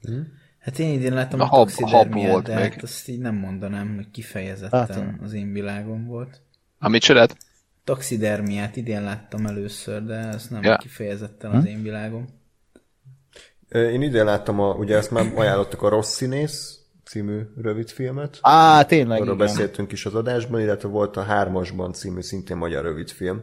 [0.00, 0.12] Hm?
[0.58, 4.86] Hát én idén láttam a, a taxidermiát, de hát azt így nem mondanám, hogy kifejezetten
[4.86, 6.40] hát, az én világom volt.
[6.84, 7.36] Amit csinált?
[7.84, 10.76] Taxidermiát idén láttam először, de ez nem ja.
[10.76, 11.56] kifejezetten hm?
[11.56, 12.26] az én világom.
[13.68, 18.38] Én idén láttam, a, ugye ezt már ajánlottak a Rossz Színész című rövidfilmet.
[18.40, 19.46] Á, tényleg, Arról igen.
[19.46, 23.42] beszéltünk is az adásban, illetve volt a Hármasban című szintén magyar rövidfilm.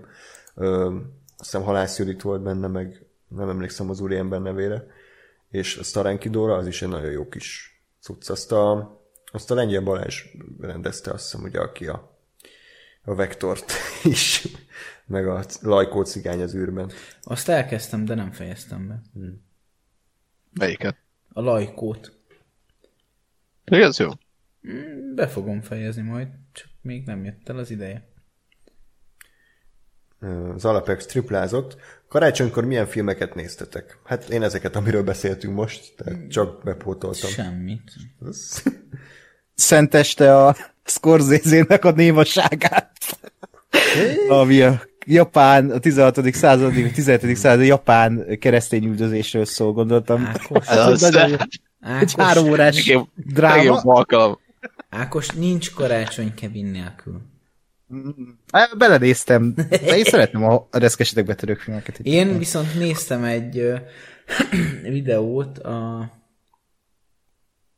[0.56, 0.96] Ö,
[1.38, 4.86] azt hiszem Halász Judit volt benne, meg nem emlékszem az úriember nevére.
[5.50, 8.30] És a Starenki Dóra, az is egy nagyon jó kis cucc.
[8.30, 9.00] Azt a
[9.32, 10.24] Azt a Lengyel Balázs
[10.60, 12.11] rendezte, azt hiszem, ugye, aki a,
[13.04, 13.72] a vektort
[14.04, 14.48] is,
[15.06, 16.92] meg a lajkó cigány az űrben.
[17.22, 19.02] Azt elkezdtem, de nem fejeztem be.
[19.14, 19.44] Hmm.
[20.54, 20.98] Melyiket?
[21.34, 22.20] A lajkót.
[23.64, 24.10] Ez jó.
[24.62, 28.10] Hmm, be fogom fejezni majd, csak még nem jött el az ideje.
[30.54, 31.78] Az Alapex triplázott.
[32.08, 34.00] Karácsonykor milyen filmeket néztetek?
[34.04, 37.30] Hát én ezeket, amiről beszéltünk most, tehát csak bepótoltam.
[37.30, 37.92] Semmit.
[39.54, 42.92] Szenteste a Scorsese-nek a némaságát.
[44.28, 46.34] Ami a japán, a 16.
[46.34, 47.36] századi, a 17.
[47.36, 50.26] századi japán keresztény üldözésről szól, gondoltam.
[50.26, 51.00] Ákos.
[51.00, 51.38] Nagyon,
[52.00, 53.82] egy három órás dráma.
[53.84, 54.40] alkalom.
[54.90, 57.22] Ákos, nincs karácsony Kevin nélkül.
[58.78, 62.00] Belenéztem, de én szeretem a reszkesetek betörők filmeket.
[62.00, 63.74] Én viszont néztem egy
[64.84, 66.10] videót, a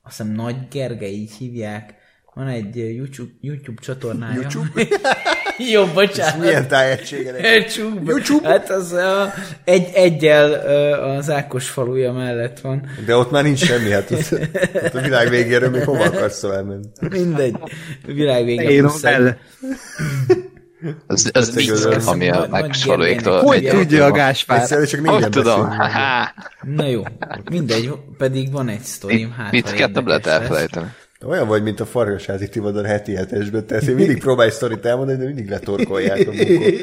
[0.06, 1.96] azt hiszem Nagy Gergely így hívják,
[2.34, 4.42] van egy YouTube, YouTube csatornája.
[4.42, 4.88] YouTube?
[5.72, 6.34] Jó, bocsánat.
[6.34, 7.54] Ez milyen tájegysége?
[7.54, 8.12] YouTube.
[8.12, 8.48] YouTube.
[8.48, 10.54] Hát az a, egy, egyel
[11.18, 12.88] az Ákos faluja mellett van.
[13.06, 14.32] De ott már nincs semmi, hát ott,
[14.84, 16.88] ott a világ végéről még hova akarsz elmenni?
[17.10, 17.56] Mindegy.
[17.62, 17.70] A
[18.06, 18.74] világ végéről.
[18.74, 19.38] Én el.
[21.08, 23.42] Az, az vicc, ami a Ákos faluéktól.
[23.42, 24.60] Hogy tudja a Gáspár?
[24.60, 25.76] Egyszerűen csak Hogy tudom?
[26.62, 27.04] Na jó,
[27.50, 29.32] mindegy, pedig van egy sztorim.
[29.32, 30.88] Hát, Mit kettem lehet elfelejteni?
[31.26, 35.26] Olyan vagy, mint a Farkasházi Tivadar heti hetesben, tehát én mindig próbálj sztorit elmondani, de
[35.26, 36.74] mindig letorkolják a bukot.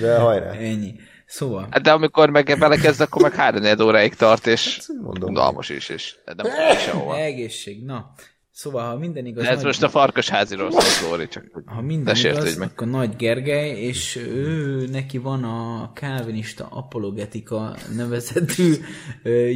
[0.00, 0.50] De hajrá.
[0.50, 0.94] Ennyi.
[1.26, 1.66] Szóval.
[1.70, 6.14] Hát de amikor meg belekezd, akkor meg 3 óráig tart, és Mondom, dalmos is, és
[6.24, 7.18] nem sehova.
[7.18, 8.12] Egészség, na.
[8.58, 9.44] Szóval, ha minden igaz...
[9.44, 9.64] Ez nagy...
[9.64, 12.68] most a farkasháziról szól, Lóri, csak ha minden igaz, meg.
[12.68, 18.74] akkor Nagy Gergely, és ő, neki van a Calvinista Apologetika nevezetű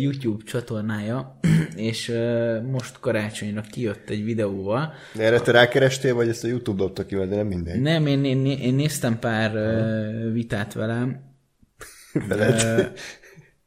[0.03, 1.38] YouTube csatornája,
[1.77, 2.12] és
[2.71, 4.93] most karácsonyra kijött egy videóval.
[5.15, 7.81] De erre te rákerestél, vagy ezt a YouTube dobta ki, de nem minden?
[7.81, 9.53] Nem, én, én, én néztem pár
[10.33, 11.21] vitát velem.
[12.29, 12.93] Veled?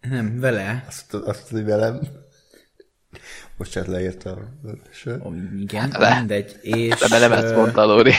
[0.09, 0.83] Nem, vele.
[0.87, 1.99] Azt, azt, hogy velem.
[3.57, 4.47] Bocsánat, leírta a
[4.91, 5.19] sör.
[5.23, 6.17] Oh, igen, Le.
[6.17, 6.55] mindegy.
[6.61, 8.13] És, De nem ezt mondta, Lóri.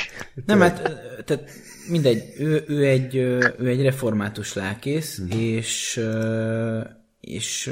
[0.46, 0.82] Nem, hát,
[1.24, 1.50] tehát
[1.88, 3.16] mindegy, ő, ő, egy,
[3.58, 5.40] ő egy református lelkész, uh-huh.
[5.40, 6.00] és,
[7.20, 7.70] és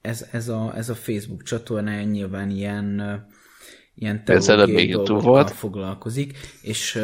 [0.00, 3.26] ez, ez, a, ez a Facebook csatornája nyilván ilyen
[4.00, 7.02] ilyen teológiai dolgokkal foglalkozik, és uh,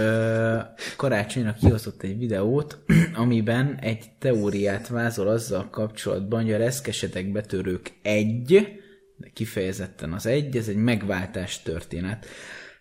[0.97, 2.79] karácsonyra kihozott egy videót,
[3.23, 8.67] amiben egy teóriát vázol azzal kapcsolatban, hogy a reszkesetek betörők egy,
[9.35, 12.27] kifejezetten az egy, ez egy megváltás történet.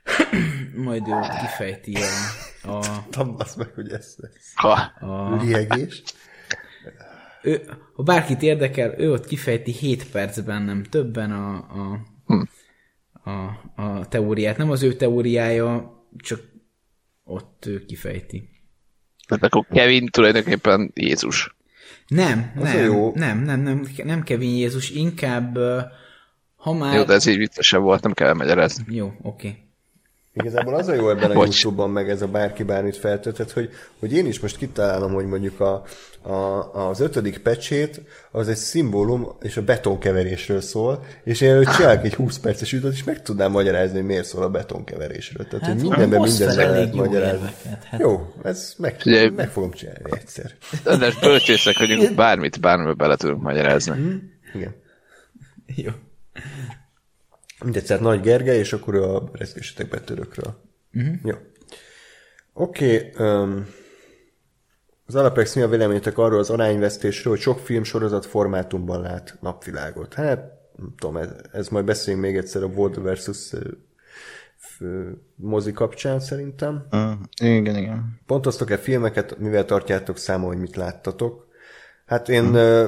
[0.75, 1.97] Majd ő kifejti
[2.63, 2.69] a...
[2.69, 4.53] a Tabasz meg, hogy ez lesz.
[4.55, 6.03] A, a liegés.
[7.43, 7.61] Ő,
[7.93, 12.41] ha bárkit érdekel, ő ott kifejti 7 percben, nem többen a, a, hm.
[13.29, 13.31] a,
[13.83, 14.57] a teóriát.
[14.57, 16.39] Nem az ő teóriája, csak
[17.23, 18.49] ott ő kifejti.
[19.27, 21.55] Tehát akkor Kevin tulajdonképpen Jézus.
[22.07, 23.11] Nem, nem, jó.
[23.15, 25.57] nem, nem, nem, nem Kevin Jézus, inkább
[26.63, 26.95] ha már...
[26.95, 28.85] Jó, de ez így viccesebb volt, nem kell elmagyarázni.
[28.87, 29.47] Jó, oké.
[29.47, 29.63] Okay.
[30.35, 34.13] Igazából az a jó ebben a YouTube-ban, meg ez a bárki bármit feltölthet, hogy, hogy
[34.13, 35.83] én is most kitalálom, hogy mondjuk a,
[36.21, 36.33] a,
[36.87, 42.13] az ötödik pecsét, az egy szimbólum, és a betonkeverésről szól, és én előtt csinálok egy
[42.13, 45.47] 20 perces videót, és meg tudnám magyarázni, hogy miért szól a betonkeverésről.
[45.47, 47.49] Tehát, hát, hogy mindenben minden lehet magyarázni.
[47.89, 47.99] Hát.
[47.99, 50.51] Jó, ez meg, Ugye, meg fogom csinálni egyszer.
[50.83, 53.95] De bölcsészek vagyunk, bármit, bármibe bele tudunk magyarázni.
[53.99, 54.17] Mm,
[54.53, 54.75] igen.
[55.75, 55.91] Jó.
[57.63, 60.61] Mindegy, tehát Nagy Gergely, és akkor a rezgésetek betörőkről.
[60.93, 61.15] Uh-huh.
[61.23, 61.35] Jó.
[62.53, 63.67] Oké, okay, um,
[65.05, 70.13] az Alapex mi a véleményetek arról az arányvesztésről, hogy sok film sorozat formátumban lát napvilágot?
[70.13, 70.39] Hát,
[70.77, 73.51] nem tudom, ez, ez majd beszéljünk még egyszer a World versus
[75.35, 76.85] mozi kapcsán szerintem.
[76.91, 78.19] Uh, igen, igen.
[78.25, 81.47] Pontoztok-e filmeket, mivel tartjátok számon, hogy mit láttatok?
[82.05, 82.83] Hát én, uh,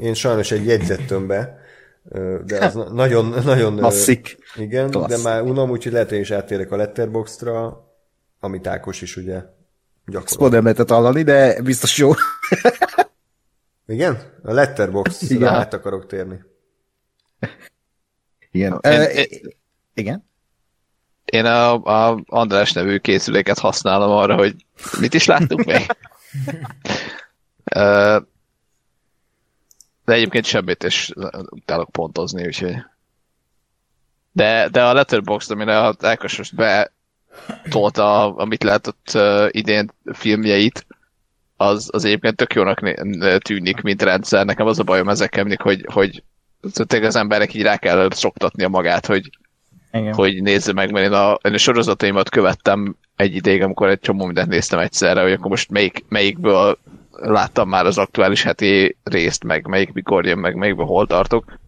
[0.00, 1.58] én sajnos egy jegyzettömbe
[2.44, 3.76] de az nagyon, nagyon...
[3.76, 4.38] Klasszik.
[4.56, 5.16] Igen, Klasszik.
[5.16, 7.86] de már unom, úgyhogy lehet, hogy is áttérek a Letterboxdra,
[8.40, 9.42] amit Ákos is ugye
[10.06, 10.62] gyakorol.
[10.62, 12.10] Lehetett hallani, de biztos jó.
[13.86, 14.18] Igen?
[14.42, 15.54] A Letterbox igen.
[15.54, 16.44] át akarok térni.
[18.50, 18.80] Igen.
[18.82, 19.24] Én, uh,
[19.94, 20.26] igen?
[21.24, 24.54] Én a, a András nevű készüléket használom arra, hogy
[25.00, 25.86] mit is láttunk még.
[27.76, 28.22] uh,
[30.08, 31.12] De egyébként semmit, és
[31.50, 32.76] utálok pontozni, úgyhogy...
[34.32, 40.86] De, de a Letterboxd, amire a Ákos most betolta, amit látott uh, idén filmjeit,
[41.56, 42.80] az, az egyébként tök jónak
[43.38, 44.44] tűnik, mint rendszer.
[44.44, 46.22] Nekem az a bajom ezekkel mindig, hogy, hogy
[46.72, 49.30] tényleg az emberek így rá kell szoktatnia magát, hogy
[49.92, 50.14] Igen.
[50.14, 54.24] hogy nézze meg, mert én a, én a sorozataimat követtem egy ideig, amikor egy csomó
[54.24, 56.78] mindent néztem egyszerre, hogy akkor most melyik, melyikből
[57.20, 61.58] láttam már az aktuális heti részt, meg melyik mikor jön, meg melyikből hol tartok.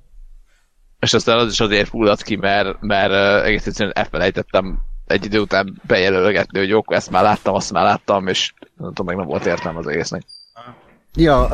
[1.00, 5.80] És aztán az is azért fulladt ki, mert, mert egész egyszerűen elfelejtettem egy idő után
[5.86, 9.46] bejelölgetni, hogy jó, ezt már láttam, azt már láttam, és nem tudom, meg nem volt
[9.46, 10.22] értelme az egésznek.
[11.14, 11.48] Ja,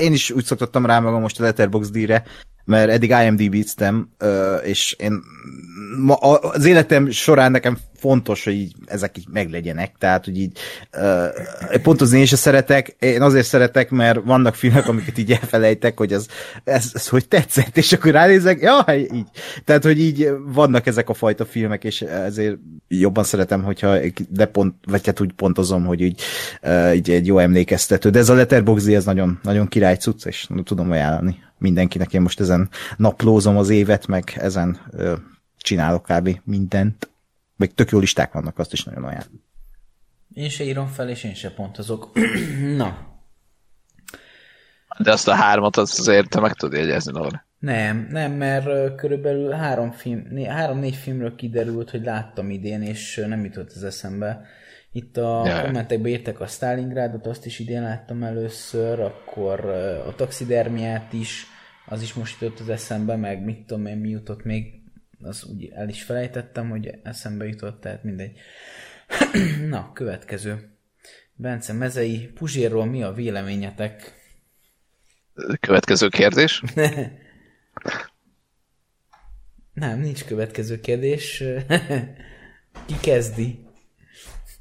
[0.00, 2.22] én is úgy szoktottam rá magam most a Letterboxd díjra,
[2.64, 4.08] mert eddig IMDb-ztem,
[4.62, 5.22] és én
[5.98, 10.58] ma, az életem során nekem fontos, hogy így, ezek így meglegyenek, tehát, hogy így
[10.96, 16.12] uh, pontozni én is szeretek, én azért szeretek, mert vannak filmek, amiket így elfelejtek, hogy
[16.12, 16.26] az,
[16.64, 19.26] ez, ez hogy tetszett, és akkor ránézek, ja, így.
[19.64, 22.56] Tehát, hogy így vannak ezek a fajta filmek, és ezért
[22.88, 23.96] jobban szeretem, hogyha
[24.28, 26.20] de pont, vagy hát úgy pontozom, hogy így,
[26.62, 28.10] uh, így egy jó emlékeztető.
[28.10, 32.12] De ez a Letterboxd, ez nagyon, nagyon király cucc, és tudom ajánlani mindenkinek.
[32.12, 35.12] Én most ezen naplózom az évet, meg ezen uh,
[35.64, 36.40] csinálok kb.
[36.44, 37.10] mindent.
[37.56, 39.44] Még tök jó listák vannak, azt is nagyon olyan.
[40.32, 42.10] Én se írom fel, és én se pontozok.
[42.76, 43.12] Na.
[44.98, 47.46] De azt a hármat az azért te meg tudod jegyezni, Laura.
[47.58, 53.72] Nem, nem, mert körülbelül három film, három-négy filmről kiderült, hogy láttam idén, és nem jutott
[53.72, 54.46] az eszembe.
[54.92, 55.62] Itt a ja.
[55.62, 59.64] kommentekben írtak a Stalingrádot, azt is idén láttam először, akkor
[60.06, 61.46] a taxidermiát is,
[61.86, 64.83] az is most jutott az eszembe, meg mit tudom én, mi jutott még
[65.24, 68.38] az úgy el is felejtettem, hogy eszembe jutott, tehát mindegy.
[69.68, 70.68] Na, következő.
[71.34, 74.12] Bence Mezei, Puzsérról mi a véleményetek?
[75.60, 76.62] Következő kérdés?
[79.72, 81.42] Nem, nincs következő kérdés.
[82.86, 83.63] Ki kezdi?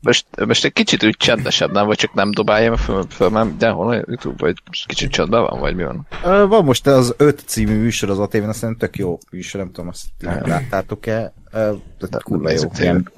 [0.03, 1.85] Most, most egy kicsit úgy csendesebb, nem?
[1.85, 5.59] Vagy csak nem dobálja föl, föl mert de hol a YouTube, vagy kicsit csendben van,
[5.59, 6.07] vagy mi van?
[6.23, 9.89] Uh, van most az öt című műsor az ATV-n, aztán tök jó műsor, nem tudom,
[9.89, 11.33] azt láttátok-e?
[11.53, 12.61] Uh, kurva jó.
[12.79, 13.11] Ilyen.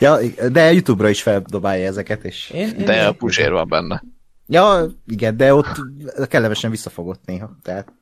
[0.00, 0.18] Ja,
[0.52, 2.50] de YouTube-ra is feldobálja ezeket, és...
[2.50, 4.02] Én, én de a Puzsér van benne.
[4.46, 5.80] Ja, igen, de ott
[6.28, 7.92] kellemesen visszafogott néha, tehát...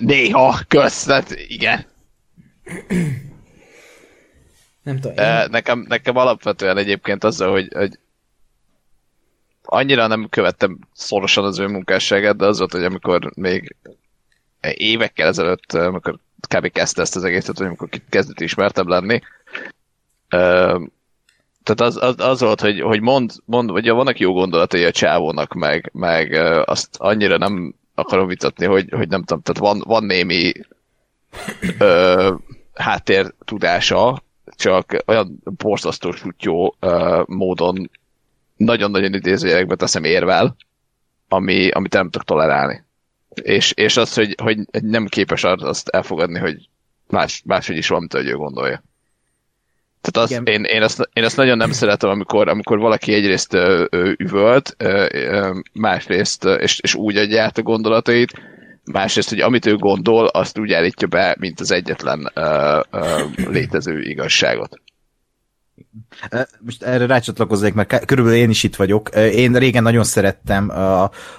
[0.00, 1.84] Néha, kösz, tehát igen.
[4.82, 5.16] Nem tudom.
[5.16, 5.46] Én...
[5.50, 7.98] Nekem, nekem alapvetően egyébként azzal, hogy, hogy
[9.64, 13.76] annyira nem követtem szorosan az ő munkásságát, de az volt, hogy amikor még
[14.60, 16.72] évekkel ezelőtt, amikor kb.
[16.72, 19.20] kezdte ezt az egészet, hogy amikor kezdett ismertebb lenni,
[21.62, 25.52] tehát az, az, az volt, hogy, hogy mond, mond, vagy vannak jó gondolatai a csávónak,
[25.52, 26.32] meg, meg
[26.64, 30.52] azt annyira nem akarom vitatni, hogy, hogy nem tudom, tehát van, van némi
[31.78, 32.34] ö,
[32.74, 34.22] háttér tudása,
[34.60, 37.90] csak olyan borzasztó sutyó uh, módon
[38.56, 40.56] nagyon-nagyon idézőjelekbe teszem érvel,
[41.28, 42.84] ami, amit nem tudok tolerálni.
[43.42, 46.68] És, és az, hogy, hogy nem képes azt elfogadni, hogy
[47.08, 48.82] más, máshogy is van, mint hogy ő gondolja.
[50.00, 53.86] Tehát az, én, én, azt, én azt nagyon nem szeretem, amikor, amikor valaki egyrészt ö,
[53.90, 58.32] ö, üvölt, ö, ö, másrészt, és, és úgy adja át a gondolatait,
[58.84, 64.02] másrészt, hogy amit ő gondol, azt úgy állítja be, mint az egyetlen uh, uh, létező
[64.02, 64.80] igazságot.
[66.60, 69.08] Most erre rácsatlakoznék, mert körülbelül én is itt vagyok.
[69.14, 70.72] Én régen nagyon szerettem,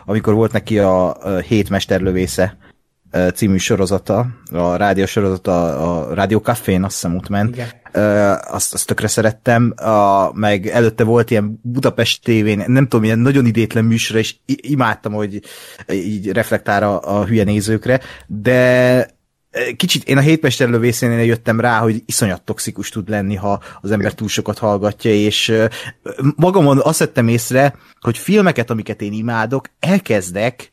[0.05, 2.57] amikor volt neki a Hét Mesterlövésze
[3.33, 7.55] című sorozata, a rádió sorozata, a Rádió Cafén, azt hiszem ott ment.
[7.55, 7.79] Igen
[8.47, 13.45] azt, azt tökre szerettem, a, meg előtte volt ilyen Budapest tévén, nem tudom, ilyen nagyon
[13.45, 15.39] idétlen műsor, és imádtam, hogy
[15.91, 19.19] így reflektál a, a hülye nézőkre, de
[19.75, 24.13] kicsit én a hétmester lövészénél jöttem rá, hogy iszonyat toxikus tud lenni, ha az ember
[24.13, 25.53] túl sokat hallgatja, és
[26.35, 30.69] magamon azt vettem észre, hogy filmeket, amiket én imádok, elkezdek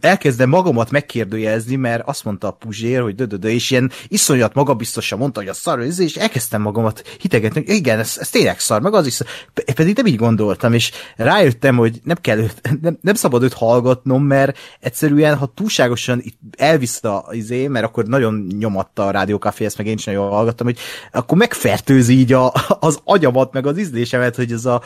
[0.00, 5.40] elkezdem magamat megkérdőjelezni, mert azt mondta a Puzsér, hogy dödödö, és ilyen iszonyat magabiztosan mondta,
[5.40, 9.06] hogy a szar, és elkezdtem magamat hitegetni, hogy igen, ez, ez tényleg szar, meg az
[9.06, 9.26] is szar.
[9.74, 12.38] Pedig nem így gondoltam, és rájöttem, hogy nem kell
[12.82, 16.22] nem, nem szabad őt hallgatnom, mert egyszerűen, ha túlságosan
[16.56, 20.66] elvisz a izé, mert akkor nagyon nyomatta a rádiókafé, ezt meg én is nagyon hallgattam,
[20.66, 20.78] hogy
[21.12, 24.82] akkor megfertőzi így a, az agyamat, meg az ízlésemet, hogy ez a,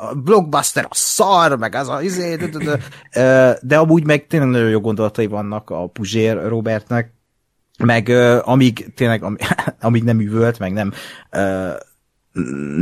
[0.00, 2.36] a blockbuster a szar, meg az a izé,
[3.60, 7.12] de amúgy meg tényleg nagyon jó gondolatai vannak a Puzsér Robertnek,
[7.78, 8.08] meg
[8.42, 9.36] amíg tényleg, am,
[9.80, 10.92] amíg nem üvölt, meg nem
[11.32, 11.72] uh,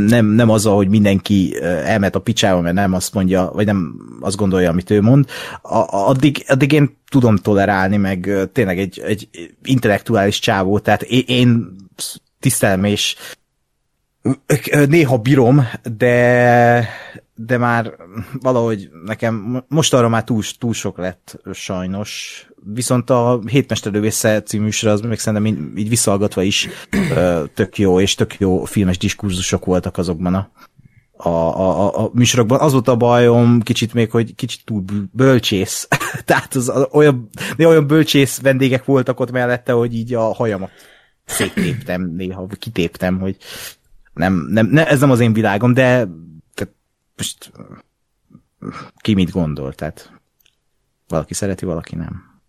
[0.07, 4.36] nem, nem az, hogy mindenki elmet a picsába, mert nem azt mondja, vagy nem azt
[4.36, 5.28] gondolja, amit ő mond,
[5.62, 9.28] a, addig, addig én tudom tolerálni, meg tényleg egy, egy
[9.62, 11.76] intellektuális csávó, tehát én, én
[12.40, 13.16] tisztelem és
[14.88, 16.88] néha bírom, de
[17.47, 17.95] de már
[18.41, 22.45] valahogy nekem most arra már túl, túl sok lett sajnos.
[22.64, 26.68] Viszont a Hétmesterlövésze című műsor az még szerintem így, így visszahallgatva is
[27.55, 30.51] tök jó, és tök jó filmes diskurzusok voltak azokban a,
[31.16, 32.61] a, a, a műsorokban.
[32.61, 35.88] Az volt a bajom kicsit még, hogy kicsit túl bölcsész.
[36.24, 37.28] Tehát az, az, olyan,
[37.59, 40.70] olyan bölcsész vendégek voltak ott mellette, hogy így a hajamat
[41.24, 43.36] széttéptem néha, kitéptem, hogy
[44.14, 46.09] nem, nem, ne, ez nem az én világom, de
[47.21, 47.53] most
[48.97, 50.12] ki mit gondol, tehát
[51.09, 52.41] valaki szereti, valaki nem.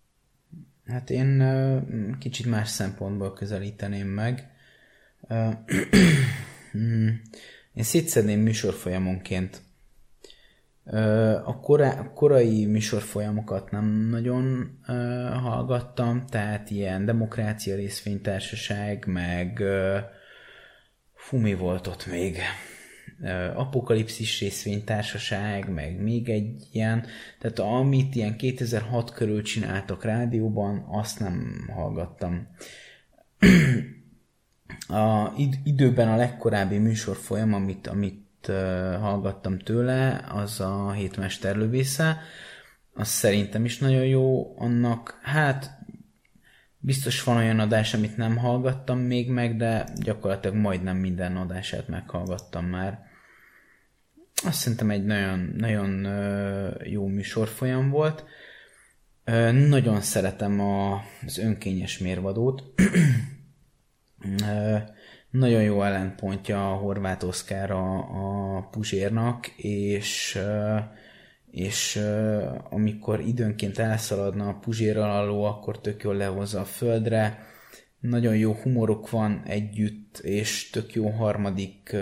[0.86, 4.50] Hát én kicsit más szempontból közelíteném meg.
[6.72, 7.20] Hmm.
[7.74, 9.62] Én szétszedném műsorfolyamonként.
[11.44, 11.60] A,
[12.14, 14.78] korai műsorfolyamokat nem nagyon
[15.42, 19.62] hallgattam, tehát ilyen demokrácia részvénytársaság, meg
[21.14, 22.38] fú, mi volt ott még?
[23.54, 27.06] Apokalipszis részvénytársaság, meg még egy ilyen,
[27.38, 32.46] tehát amit ilyen 2006 körül csináltak rádióban, azt nem hallgattam.
[34.88, 35.32] A
[35.64, 38.46] időben a legkorábbi műsorfolyam, amit, amit
[39.00, 42.20] hallgattam tőle, az a hétmesterlövésze,
[42.94, 45.78] az szerintem is nagyon jó, annak hát
[46.78, 52.64] biztos van olyan adás, amit nem hallgattam még meg, de gyakorlatilag majdnem minden adását meghallgattam
[52.64, 53.10] már
[54.44, 56.06] azt szerintem egy nagyon, nagyon
[56.84, 58.24] jó műsorfolyam volt.
[59.68, 62.62] Nagyon szeretem a, az önkényes mérvadót.
[65.30, 67.96] nagyon jó ellenpontja a Horváth Oszkár a,
[68.56, 70.38] a Puzsérnak, és
[71.52, 72.00] és
[72.70, 77.46] amikor időnként elszaladna a Puzsér alól, akkor tök jól lehozza a földre.
[78.00, 81.96] Nagyon jó humorok van együtt, és tök jó harmadik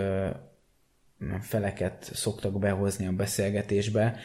[1.41, 4.19] feleket szoktak behozni a beszélgetésbe.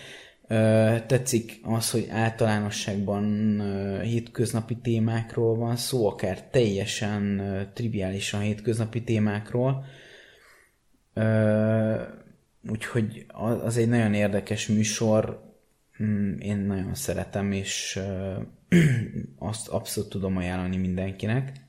[1.06, 3.60] Tetszik az, hogy általánosságban
[4.02, 7.42] hétköznapi témákról van szó, akár teljesen
[7.74, 9.84] triviálisan hétköznapi témákról.
[12.70, 13.26] Úgyhogy
[13.64, 15.44] az egy nagyon érdekes műsor,
[16.02, 18.00] mm, én nagyon szeretem, és
[19.38, 21.65] azt abszolút tudom ajánlani mindenkinek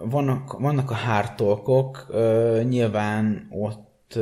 [0.00, 2.06] vannak, vannak a hártolkok,
[2.68, 4.18] nyilván ott,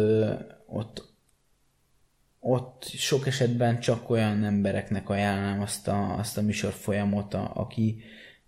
[0.66, 1.12] ott,
[2.40, 8.02] ott sok esetben csak olyan embereknek ajánlom azt a, azt a műsor folyamot, aki,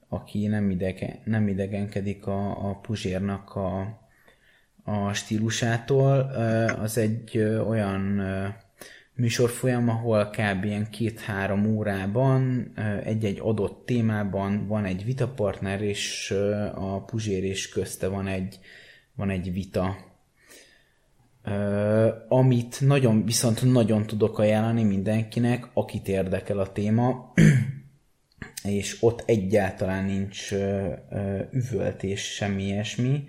[0.08, 4.00] aki nem, idegen, nem idegenkedik a, a Puzsérnak a,
[4.84, 6.18] a stílusától.
[6.80, 8.20] Az egy olyan
[9.16, 10.64] műsorfolyam, ahol kb.
[10.64, 12.72] ilyen két-három órában
[13.04, 16.34] egy-egy adott témában van egy vitapartner, és
[16.74, 18.58] a Puzsér és közte van egy,
[19.14, 19.96] van egy vita.
[22.28, 27.32] Amit nagyon, viszont nagyon tudok ajánlani mindenkinek, akit érdekel a téma,
[28.62, 30.52] és ott egyáltalán nincs
[31.50, 33.24] üvöltés, semmi ilyesmi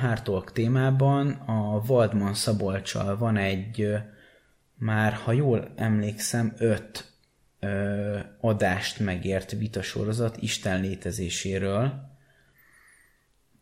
[0.00, 3.94] Hártolk témában a Waldman Szabolcsal van egy,
[4.74, 7.12] már ha jól emlékszem, öt
[7.60, 12.12] ö, adást megért vitasorozat Isten létezéséről.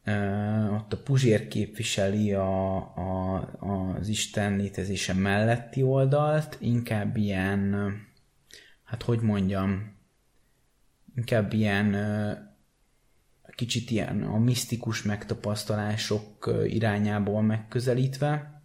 [0.05, 3.36] Ö, ott a Puzsér képviseli a, a,
[3.99, 7.93] az Isten létezése melletti oldalt, inkább ilyen,
[8.84, 9.97] hát hogy mondjam,
[11.16, 11.95] inkább ilyen
[13.55, 18.62] kicsit ilyen a misztikus megtapasztalások irányából megközelítve,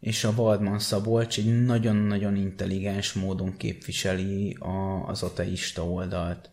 [0.00, 6.50] és a Waldman Szabolcs egy nagyon-nagyon intelligens módon képviseli a, az ateista oldalt.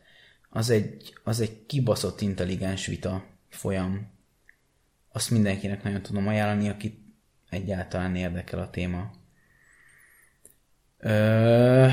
[0.49, 4.11] Az egy, az egy kibaszott intelligens vita folyam.
[5.11, 6.99] Azt mindenkinek nagyon tudom ajánlani, akit
[7.49, 9.11] egyáltalán érdekel a téma.
[10.97, 11.87] Ö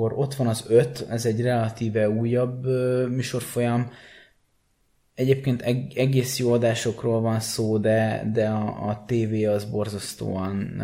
[0.00, 2.66] akkor ott van az öt, ez egy relatíve újabb
[3.08, 3.90] műsorfolyam.
[5.14, 5.62] Egyébként
[5.94, 10.82] egész jó adásokról van szó, de, de a, a tévé az borzasztóan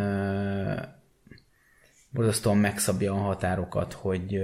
[2.11, 4.43] borzasztóan megszabja a határokat, hogy,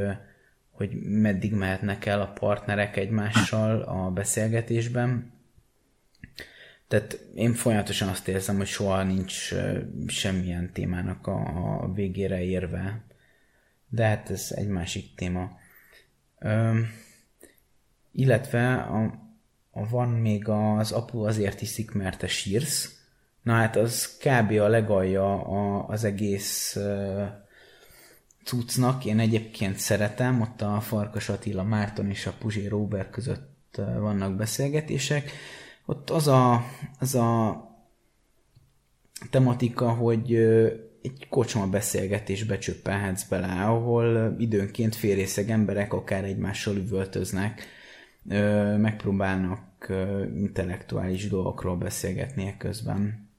[0.71, 5.33] hogy meddig mehetnek el a partnerek egymással a beszélgetésben.
[6.89, 9.55] Tehát én folyamatosan azt érzem, hogy soha nincs
[10.07, 11.41] semmilyen témának a,
[11.83, 13.12] a végére érve
[13.93, 15.51] de hát ez egy másik téma.
[16.39, 16.81] Ö,
[18.13, 19.03] illetve a,
[19.71, 23.01] a van még az Apu azért iszik, mert te sírsz.
[23.43, 24.51] Na hát az kb.
[24.51, 27.27] a legalja a, az egész uh,
[28.45, 29.05] cuccnak.
[29.05, 35.31] Én egyébként szeretem, ott a Farkas Attila Márton és a Puzsé Robert között vannak beszélgetések.
[35.87, 36.65] Ott az a,
[36.99, 37.61] az a
[39.31, 40.33] tematika, hogy
[41.03, 47.67] egy kocsma beszélgetésbe csöppelhetsz bele, ahol időnként férészeg emberek akár egymással üvöltöznek,
[48.79, 49.93] megpróbálnak
[50.37, 53.31] intellektuális dolgokról beszélgetni közben.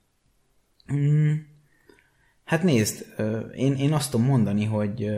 [0.93, 1.32] Mm.
[2.43, 3.05] Hát nézd,
[3.55, 5.09] én, én azt tudom mondani, hogy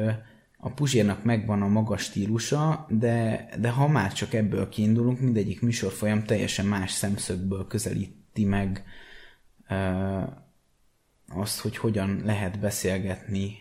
[0.58, 6.24] a Puzsérnak megvan a magas stílusa, de, de ha már csak ebből kiindulunk, mindegyik műsorfolyam
[6.24, 8.84] teljesen más szemszögből közelíti meg
[11.28, 13.58] azt, hogy hogyan lehet beszélgetni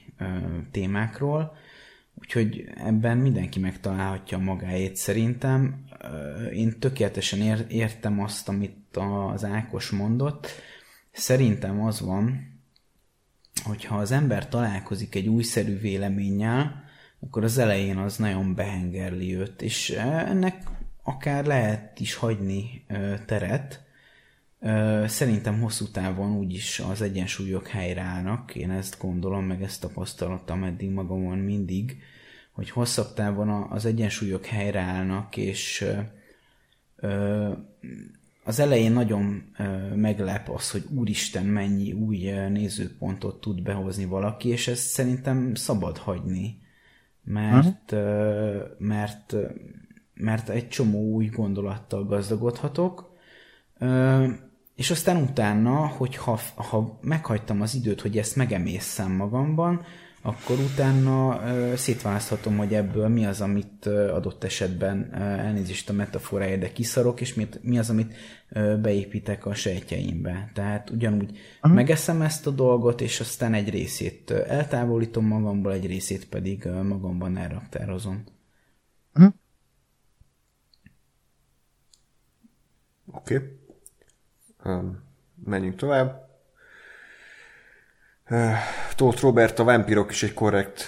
[0.70, 1.56] témákról,
[2.14, 5.84] úgyhogy ebben mindenki megtalálhatja magáét szerintem.
[6.52, 8.96] Én tökéletesen ér, értem azt, amit
[9.32, 10.48] az Ákos mondott.
[11.10, 12.52] Szerintem az van,
[13.64, 16.84] hogyha az ember találkozik egy újszerű véleménnyel,
[17.20, 20.62] akkor az elején az nagyon behengerli őt, és ennek
[21.02, 22.86] akár lehet is hagyni
[23.26, 23.83] teret,
[25.06, 31.38] Szerintem hosszú távon úgyis az egyensúlyok helyreállnak, én ezt gondolom, meg ezt tapasztalottam eddig magamon
[31.38, 32.02] mindig,
[32.52, 35.86] hogy hosszabb távon az egyensúlyok helyreállnak, és
[38.44, 39.54] az elején nagyon
[39.94, 46.58] meglep az, hogy úristen mennyi új nézőpontot tud behozni valaki, és ezt szerintem szabad hagyni,
[47.24, 47.94] mert,
[48.78, 49.34] mert,
[50.14, 53.12] mert egy csomó új gondolattal gazdagodhatok,
[54.74, 59.84] és aztán utána, hogyha ha meghagytam az időt, hogy ezt megemészszem magamban,
[60.26, 65.92] akkor utána uh, szétválaszthatom, hogy ebből mi az, amit uh, adott esetben uh, elnézést a
[65.92, 68.14] metaforája, de kiszarok, és mi, mi az, amit
[68.50, 70.50] uh, beépítek a sejtjeimbe.
[70.54, 71.72] Tehát ugyanúgy uh-huh.
[71.72, 77.36] megeszem ezt a dolgot, és aztán egy részét eltávolítom magamból, egy részét pedig uh, magamban
[77.36, 78.24] elraktározom.
[79.14, 79.32] Uh-huh.
[83.12, 83.36] Oké.
[83.36, 83.62] Okay.
[85.44, 86.28] Menjünk tovább.
[88.96, 90.84] Tóth Robert, a Vampirok is egy korrekt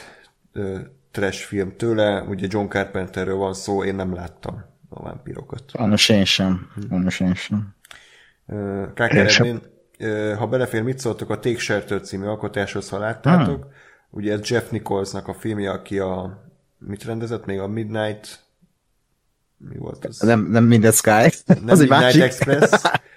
[1.11, 2.23] trash film tőle.
[2.23, 5.71] Ugye John Carpenterről van szó, én nem láttam a Vampirokat.
[5.71, 6.71] Sajnos én sem.
[6.89, 7.75] Sajnos én sem.
[8.95, 9.63] Kákeredmén,
[10.37, 13.63] ha belefér, mit szóltok a Take Shelter című alkotáshoz, ha láttátok?
[13.63, 13.73] Hmm.
[14.11, 16.45] Ugye ez Jeff Nicholsnak a filmje, aki a
[16.79, 18.45] mit rendezett még a Midnight
[19.59, 20.19] mi volt az?
[20.19, 21.09] Nem, nem Midnight Sky.
[21.47, 22.23] Nem az Midnight egy másik.
[22.23, 22.71] Express.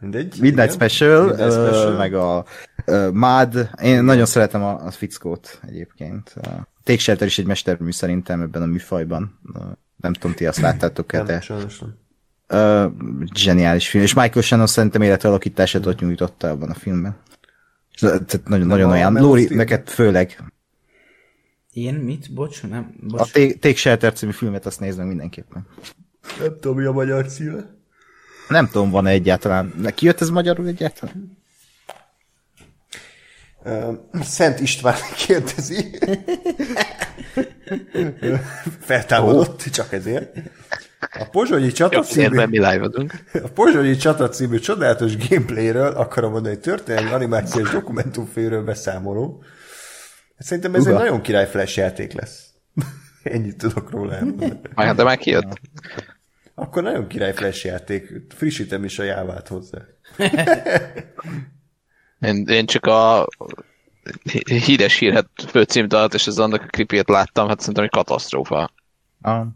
[0.00, 0.36] Mindegy.
[0.40, 0.88] Midnight igen.
[0.88, 1.92] Special, Midnight Special.
[1.92, 2.44] Uh, meg a
[2.86, 3.70] uh, Mad.
[3.82, 6.34] Én nagyon szeretem a, a fickót egyébként.
[6.36, 6.52] Uh,
[6.84, 9.38] Take Shelter is egy mestermű szerintem ebben a műfajban.
[9.54, 9.62] Uh,
[9.96, 11.42] nem tudom, ti azt láttátok-e, de...
[12.52, 12.92] Uh,
[13.34, 14.02] zseniális film.
[14.02, 17.16] És Michael Shannon szerintem életalakítását ott nyújtotta abban a filmben.
[18.00, 19.12] Tehát nagyon, nagyon olyan.
[19.12, 20.42] Lóri, neked főleg.
[21.72, 22.32] Én mit?
[22.34, 22.94] Bocs, nem.
[23.00, 23.20] Bocs.
[23.20, 25.66] A Take Shelter című filmet azt nézem mindenképpen.
[26.40, 27.78] Nem tudom, mi a magyar címe.
[28.50, 29.74] Nem tudom, van-e egyáltalán.
[29.76, 31.38] Neki jött ez magyarul egyáltalán?
[34.22, 35.98] Szent István kérdezi.
[38.80, 39.72] Feltámadott, oh.
[39.72, 40.36] csak ezért.
[41.00, 42.44] A Pozsonyi csata című...
[42.44, 49.42] mi A Pozsonyi csata című csodálatos gameplayről akarom mondani, hogy történelmi animációs dokumentumfilmről beszámoló.
[50.38, 50.90] Szerintem ez Uga.
[50.90, 52.44] egy nagyon király flash játék lesz.
[53.22, 54.60] Ennyit tudok róla elmondani.
[54.74, 55.60] Hát, de már kijött.
[56.60, 58.12] Akkor nagyon király flash játék.
[58.28, 59.78] Frissítem is a jávát hozzá.
[62.20, 63.26] én, én csak a
[64.44, 68.70] híres hírhet főcímdalat és az annak a klipjét láttam, hát szerintem egy katasztrófa.
[69.20, 69.46] Ah.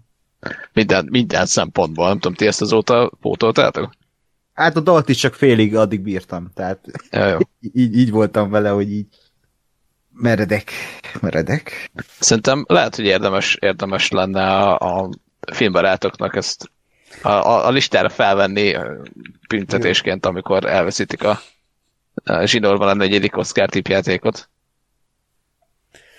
[0.72, 3.92] Minden, minden szempontból, nem tudom, ti ezt azóta pótoltátok?
[4.52, 7.38] Hát a dalt is csak félig addig bírtam, tehát ja, jó.
[7.82, 9.06] így, így voltam vele, hogy így
[10.12, 10.70] meredek,
[11.20, 11.90] meredek.
[12.18, 15.08] Szerintem lehet, hogy érdemes, érdemes lenne a, a
[15.52, 16.72] filmbarátoknak ezt
[17.22, 18.76] a, a, a listára felvenni
[19.48, 21.40] büntetésként, amikor elveszítik a,
[22.24, 24.48] a zsinórban a negyedik Oscar tipjátékot.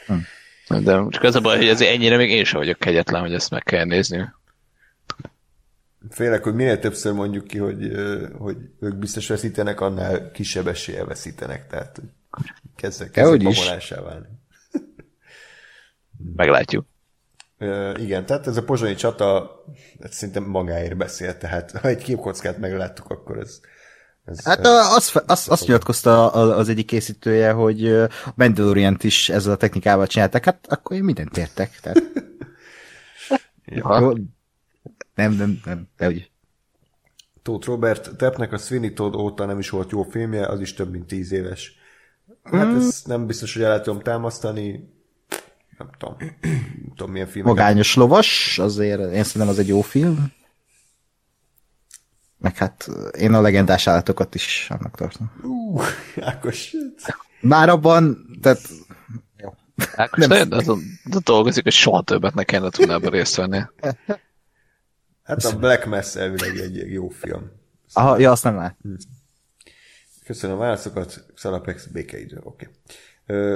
[0.08, 0.84] Hm.
[0.84, 3.50] De csak az a baj, hogy azért ennyire még én sem vagyok kegyetlen, hogy ezt
[3.50, 4.34] meg kell nézni.
[6.10, 7.92] Félek, hogy minél többször mondjuk ki, hogy,
[8.38, 11.68] hogy ők biztos veszítenek, annál kisebb eséllyel veszítenek.
[11.68, 12.02] Tehát
[12.76, 14.28] kezdek babonásá válni.
[16.36, 16.86] Meglátjuk.
[17.60, 19.52] Uh, igen, tehát ez a pozsonyi csata
[20.10, 23.60] szinte magáért beszél, tehát ha egy képkockát megláttuk, akkor ez...
[24.26, 29.52] ez hát ez, azt, azt, azt nyilatkozta az egyik készítője, hogy a Mandalorian-t is ezzel
[29.52, 31.80] a technikával csináltak, hát akkor én mindent értek.
[31.82, 32.04] Tehát...
[33.66, 34.14] ja.
[35.16, 36.30] Nem, nem, nem, de úgy.
[37.42, 40.92] Tóth Robert, Tepnek a Sweeney Todd óta nem is volt jó filmje, az is több
[40.92, 41.76] mint tíz éves.
[42.44, 42.76] Hát mm.
[42.76, 44.95] ezt nem biztos, hogy el lehet tudom támasztani,
[45.78, 47.46] nem tudom, nem tudom milyen film.
[47.46, 50.34] Magányos lovas, azért én szerintem az egy jó film.
[52.38, 55.32] Meg hát én a legendás állatokat is annak tartom.
[55.44, 55.84] Uh,
[56.22, 56.76] Ákos.
[57.42, 58.62] Már abban, tehát
[59.96, 60.82] Ákos nem nagyon azon
[61.24, 63.62] dolgozik, hogy soha többet ne kellene tudni ebben részt venni.
[65.24, 67.52] Hát a Black Mass elvileg egy, egy jó film.
[67.94, 68.78] Aha, ja, azt nem lát.
[70.26, 72.66] Köszönöm a válaszokat, Szalapex, békeidő, oké.
[72.66, 72.76] Okay.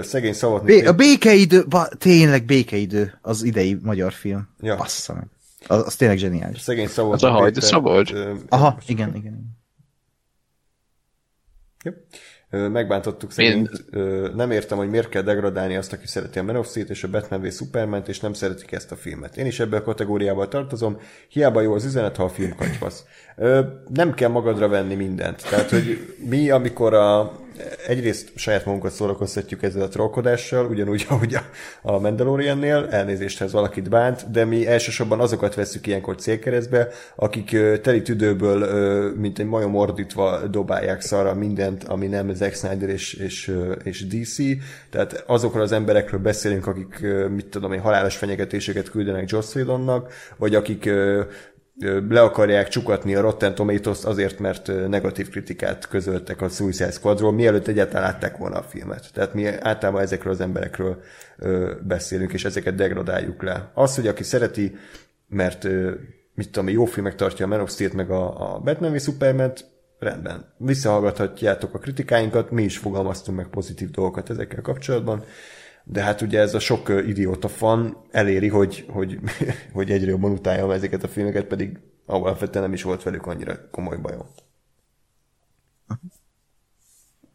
[0.01, 0.63] Szegény szavat...
[0.63, 4.49] Bé- a békeidő, ba, tényleg békeidő, az idei magyar film.
[4.59, 4.75] Ja.
[4.75, 5.27] Bassza meg.
[5.67, 6.61] Az, az tényleg zseniális.
[6.61, 7.13] Szegény szavat...
[7.13, 8.13] Az a Hajdu Szabolcs?
[8.49, 9.15] Aha, igen, igen.
[9.15, 9.57] igen.
[11.83, 11.91] Jó.
[12.69, 13.85] Megbántottuk szerint.
[14.35, 17.09] Nem értem, hogy miért kell degradálni azt, aki szereti a Man of Steel-t és a
[17.09, 19.37] Batman v Superman-t, és nem szeretik ezt a filmet.
[19.37, 20.97] Én is ebbe a kategóriába tartozom.
[21.27, 23.03] Hiába jó az üzenet, ha a film kacsvasz.
[23.87, 25.49] Nem kell magadra venni mindent.
[25.49, 27.39] Tehát, hogy mi, amikor a,
[27.87, 31.41] egyrészt saját magunkat szórakoztatjuk ezzel a trollkodással, ugyanúgy, ahogy a,
[31.81, 39.15] a Mandaloriannél, elnézésthez valakit bánt, de mi elsősorban azokat veszük ilyenkor célkeresztbe, akik teli tüdőből,
[39.15, 44.37] mint egy majom ordítva dobálják szarra mindent, ami nem Zack Snyder és, és, és DC,
[44.89, 50.55] tehát azokról az emberekről beszélünk, akik, mit tudom én, halálos fenyegetéseket küldenek Joss Whedonnak, vagy
[50.55, 50.89] akik
[52.09, 57.67] le akarják csukatni a Rotten tomatoes azért, mert negatív kritikát közöltek a Suicide Squadról, mielőtt
[57.67, 59.09] egyáltalán látták volna a filmet.
[59.13, 61.01] Tehát mi általában ezekről az emberekről
[61.81, 63.71] beszélünk, és ezeket degradáljuk le.
[63.73, 64.75] Az, hogy aki szereti,
[65.27, 65.67] mert
[66.35, 69.53] mit tudom, jó filmek tartja a Man of Steel-t, meg a, a Batman v superman
[69.99, 70.53] rendben.
[70.57, 75.23] Visszahallgathatjátok a kritikáinkat, mi is fogalmaztunk meg pozitív dolgokat ezekkel kapcsolatban
[75.91, 79.19] de hát ugye ez a sok idióta fan eléri, hogy, hogy,
[79.73, 83.97] hogy egyre jobban utáljam ezeket a filmeket, pedig alapvetően nem is volt velük annyira komoly
[83.97, 84.25] bajom.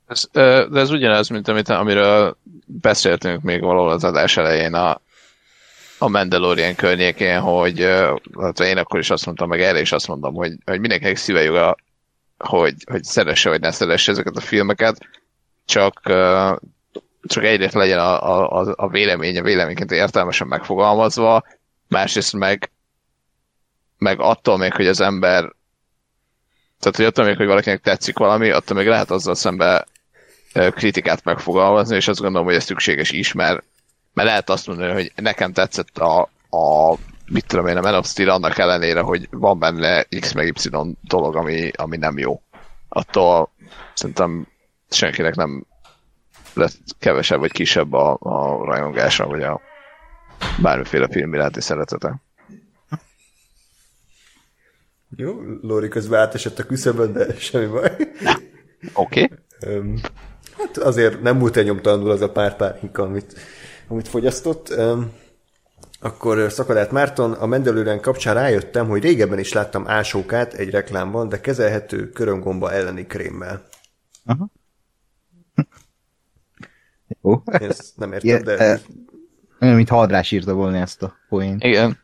[0.07, 0.28] Ez,
[0.70, 2.36] de ez ugyanaz, mint amit, amiről
[2.66, 5.00] beszéltünk még valahol az adás elején a,
[5.98, 7.80] a Mandalorian környékén, hogy
[8.40, 11.42] hát én akkor is azt mondtam, meg erre is azt mondom, hogy, hogy mindenkinek szíve
[11.42, 11.76] joga,
[12.38, 14.98] hogy, hogy szeresse vagy ne szeresse ezeket a filmeket,
[15.64, 16.00] csak
[17.27, 21.45] csak egyrészt legyen a, a, a véleménye véleményként értelmesen megfogalmazva,
[21.89, 22.70] másrészt meg,
[23.99, 25.53] meg attól még, hogy az ember
[26.85, 29.87] tehát, hogy attól még, hogy valakinek tetszik valami, attól még lehet azzal szemben
[30.53, 33.64] kritikát megfogalmazni, és azt gondolom, hogy ez szükséges is, mert,
[34.12, 36.20] mert lehet azt mondani, hogy nekem tetszett a,
[36.51, 36.97] a
[37.27, 40.68] mit tudom én, a Man of Steel annak ellenére, hogy van benne X meg Y
[41.01, 42.43] dolog, ami, ami nem jó.
[42.89, 43.53] Attól
[43.95, 44.47] szerintem
[44.91, 45.66] senkinek nem
[46.55, 49.61] lesz kevesebb vagy kisebb a, a rajongása, vagy a
[50.62, 52.22] bármiféle film iránti szeretete.
[55.16, 57.96] Jó, Lóri közben átesett a küszöbön, de semmi baj.
[58.92, 59.22] Oké.
[59.22, 59.76] Okay.
[59.76, 60.00] Um,
[60.59, 63.34] hát azért nem múlt el nyomtalanul az a pár párinka, amit,
[63.88, 64.74] amit fogyasztott.
[64.76, 65.12] Um,
[66.00, 71.40] akkor Szakadát Márton, a Mendelőren kapcsán rájöttem, hogy régebben is láttam ásókát egy reklámban, de
[71.40, 73.68] kezelhető köröngomba elleni krémmel.
[74.24, 74.50] Aha.
[77.22, 77.42] Jó.
[77.61, 78.59] Én ezt nem értem, de...
[78.59, 78.80] E,
[79.61, 81.64] olyan, mint Hadrás írta volna ezt a poént.
[81.64, 81.98] Igen.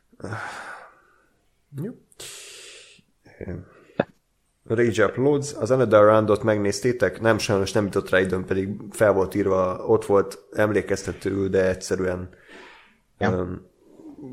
[1.82, 1.92] Jó.
[4.64, 7.20] Rage Uploads, az Another Roundot megnéztétek?
[7.20, 12.28] Nem, sajnos nem jutott rá időm, pedig fel volt írva, ott volt emlékeztetőül, de egyszerűen
[13.18, 13.30] ja.
[13.30, 13.66] um,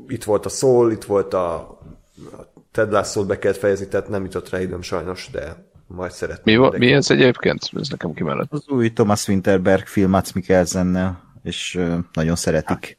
[0.08, 4.24] itt volt a Soul, itt volt a, a Ted lasso be kellett fejezni, tehát nem
[4.24, 6.60] jutott rá időm sajnos, de majd szeretném.
[6.60, 7.70] Mi, mi ez egyébként?
[7.72, 8.52] Ez nekem kimellett.
[8.52, 12.98] Az új Thomas Winterberg film Mats Mikkelsennel, és uh, nagyon szeretik.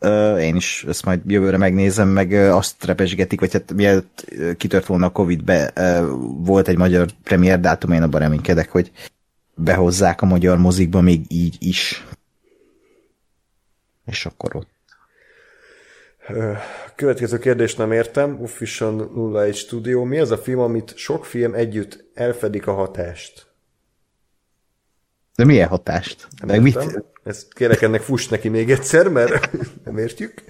[0.00, 4.52] Uh, én is ezt majd jövőre megnézem, meg uh, azt repesgetik, vagy hát mielőtt uh,
[4.52, 5.72] kitört volna a Covid-be,
[6.36, 8.92] volt egy magyar premier dátum, én abban reménykedek, hogy
[9.54, 12.06] behozzák a magyar mozikba még így is.
[14.06, 14.77] És akkor ott
[16.94, 18.38] Következő kérdést nem értem.
[18.42, 20.04] Official 01 Studio.
[20.04, 23.46] Mi az a film, amit sok film együtt elfedik a hatást?
[25.36, 26.28] De milyen hatást?
[26.40, 27.02] Nem Meg mit?
[27.24, 29.50] Ezt kérek ennek fuss neki még egyszer, mert
[29.84, 30.42] nem értjük.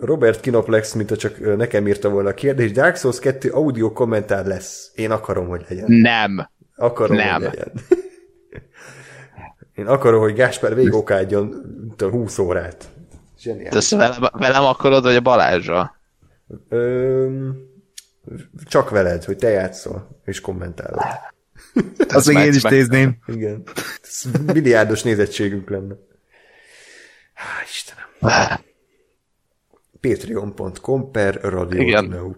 [0.00, 4.90] Robert Kinoplex, mint csak nekem írta volna a kérdést, Dark Souls 2 audio kommentár lesz.
[4.94, 5.92] Én akarom, hogy legyen.
[5.92, 6.48] Nem.
[6.76, 7.32] Akarom, nem.
[7.32, 7.72] hogy legyen.
[9.74, 11.54] Én akarom, hogy Gáspár végigokádjon
[11.98, 12.88] 20 órát.
[13.40, 13.88] Zseniális.
[13.88, 15.96] Te velem, velem akarod, vagy a Balázsra?
[16.68, 17.48] Ö,
[18.64, 21.00] csak veled, hogy te játszol, és kommentálod.
[22.08, 23.18] Az még én is nézném.
[23.26, 23.62] Igen.
[24.02, 25.94] Ez milliárdos nézettségünk lenne.
[27.34, 28.60] Há, Istenem.
[30.00, 32.36] Patreon.com per Radio Igen.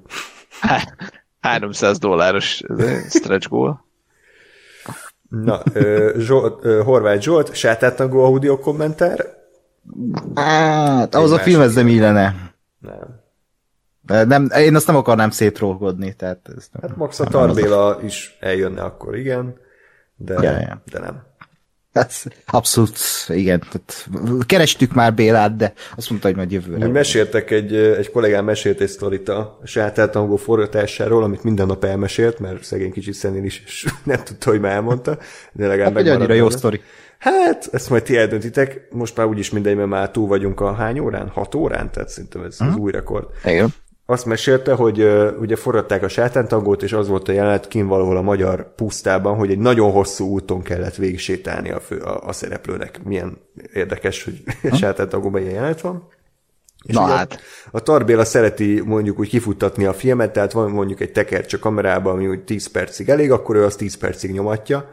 [1.40, 2.62] 300 dolláros
[3.08, 3.84] stretch goal.
[5.28, 5.62] Na,
[6.18, 9.41] Zsolt, Horváth Zsolt, sátátagó audio kommentár,
[10.34, 12.54] Hát, ahhoz a filmhez nem illene.
[12.78, 13.20] Nem.
[14.06, 18.36] De nem, én azt nem akarnám szétrolgodni, tehát ez nem, Hát Max a Tarbéla is
[18.40, 19.56] eljönne akkor, igen,
[20.16, 20.82] de, Ja, ja.
[20.90, 21.30] de nem.
[21.92, 23.60] Hát, abszolút, igen.
[23.60, 24.08] Tehát
[24.46, 26.86] kerestük már Bélát, de azt mondta, hogy majd jövőre.
[26.86, 31.84] Úgy meséltek egy, egy kollégám mesélt egy sztorit a saját eltangó forgatásáról, amit minden nap
[31.84, 35.18] elmesélt, mert szegény kicsit szenil is, és nem tudta, hogy már elmondta,
[35.52, 36.80] de legalább Hát, hogy annyira megmaradt jó sztori.
[37.22, 38.88] Hát, ezt majd ti eldöntitek.
[38.90, 41.28] Most már úgyis mindegy, mert már túl vagyunk a hány órán?
[41.28, 41.90] Hat órán?
[41.90, 43.26] Tehát szerintem ez az új rekord.
[43.44, 43.74] Igen.
[44.06, 48.16] Azt mesélte, hogy uh, ugye forradták a sátántangót, és az volt a jelenet kín valahol
[48.16, 52.32] a magyar pusztában, hogy egy nagyon hosszú úton kellett végig sétálni a, fő, a, a
[52.32, 53.00] szereplőnek.
[53.04, 53.38] Milyen
[53.72, 56.08] érdekes, hogy a sátántangóban ilyen jelenet van.
[56.84, 57.40] És Na ugye hát.
[57.70, 62.12] A Tarbéla szereti mondjuk úgy kifuttatni a filmet, tehát van mondjuk egy tekercs a kamerában,
[62.12, 64.90] ami úgy 10 percig elég, akkor ő azt 10 percig nyomatja,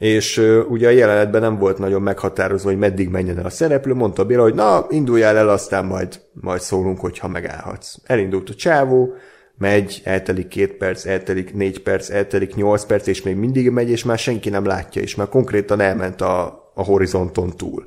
[0.00, 4.24] és ugye a jelenetben nem volt nagyon meghatározva, hogy meddig menjen el a szereplő, mondta
[4.24, 7.96] Béla, hogy na, induljál el, aztán majd, majd szólunk, hogyha megállhatsz.
[8.04, 9.14] Elindult a csávó,
[9.58, 14.04] megy, eltelik két perc, eltelik négy perc, eltelik nyolc perc, és még mindig megy, és
[14.04, 16.44] már senki nem látja, és már konkrétan elment a,
[16.74, 17.86] a horizonton túl.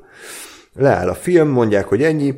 [0.74, 2.34] Leáll a film, mondják, hogy ennyi,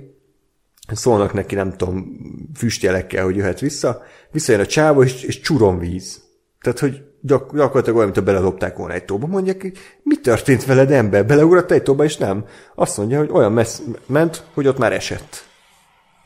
[0.93, 2.17] szólnak neki, nem tudom,
[2.55, 6.25] füstjelekkel, hogy jöhet vissza, visszajön a csávó, és, és csuron víz.
[6.61, 9.27] Tehát, hogy gyak, gyakorlatilag olyan, mint belelopták volna egy tóba.
[9.27, 11.27] Mondják, hogy mi történt veled, ember?
[11.27, 12.45] Beleugrott egy tóba, és nem.
[12.75, 15.45] Azt mondja, hogy olyan messz ment, hogy ott már esett.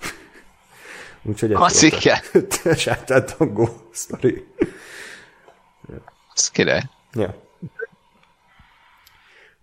[1.22, 1.58] Úgyhogy ez
[2.32, 4.46] volt a sátátangó sztori.
[6.34, 6.82] Ez király.
[7.12, 7.34] Ja.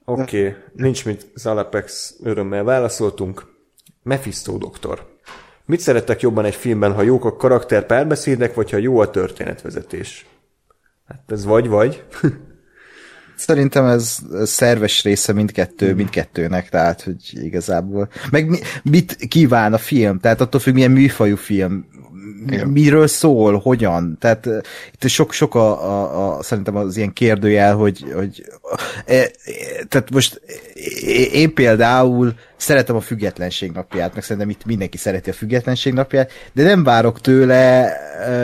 [0.06, 0.62] Oké, okay.
[0.74, 3.56] nincs mit, Zalapex örömmel válaszoltunk.
[4.04, 5.16] Mephisto doktor.
[5.66, 10.26] Mit szerettek jobban egy filmben, ha jók a karakter párbeszédek, vagy ha jó a történetvezetés?
[11.08, 12.04] Hát ez vagy-vagy.
[13.36, 18.10] Szerintem ez szerves része mindkettő, mindkettőnek, tehát, hogy igazából.
[18.32, 21.86] Meg mi, mit kíván a film, tehát attól függ, milyen műfajú film,
[22.48, 22.68] Igen.
[22.68, 24.50] miről szól, hogyan, tehát
[24.94, 28.46] itt sok, sok a, a, a, szerintem az ilyen kérdőjel, hogy, hogy
[29.06, 29.32] e,
[29.88, 30.42] tehát most
[31.32, 36.64] én például szeretem a függetlenség napját, meg szerintem itt mindenki szereti a függetlenség napját, de
[36.64, 37.92] nem várok tőle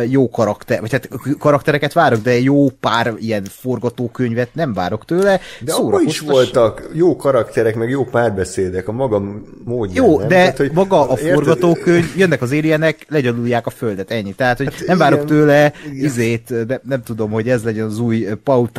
[0.09, 1.09] jó karakter, vagy hát
[1.39, 5.39] karaktereket várok, de jó pár ilyen forgatókönyvet nem várok tőle.
[5.59, 9.21] De abban is voltak jó karakterek, meg jó párbeszédek a maga
[9.63, 10.05] módján.
[10.05, 10.27] Jó, nem?
[10.27, 14.34] de Tehát, hogy, maga a forgatókönyv, jönnek az érjenek, legyalulják a földet, ennyi.
[14.34, 16.05] Tehát, hogy Hát nem igen, várok tőle igen.
[16.05, 18.69] izét, de nem tudom, hogy ez legyen az új Paul,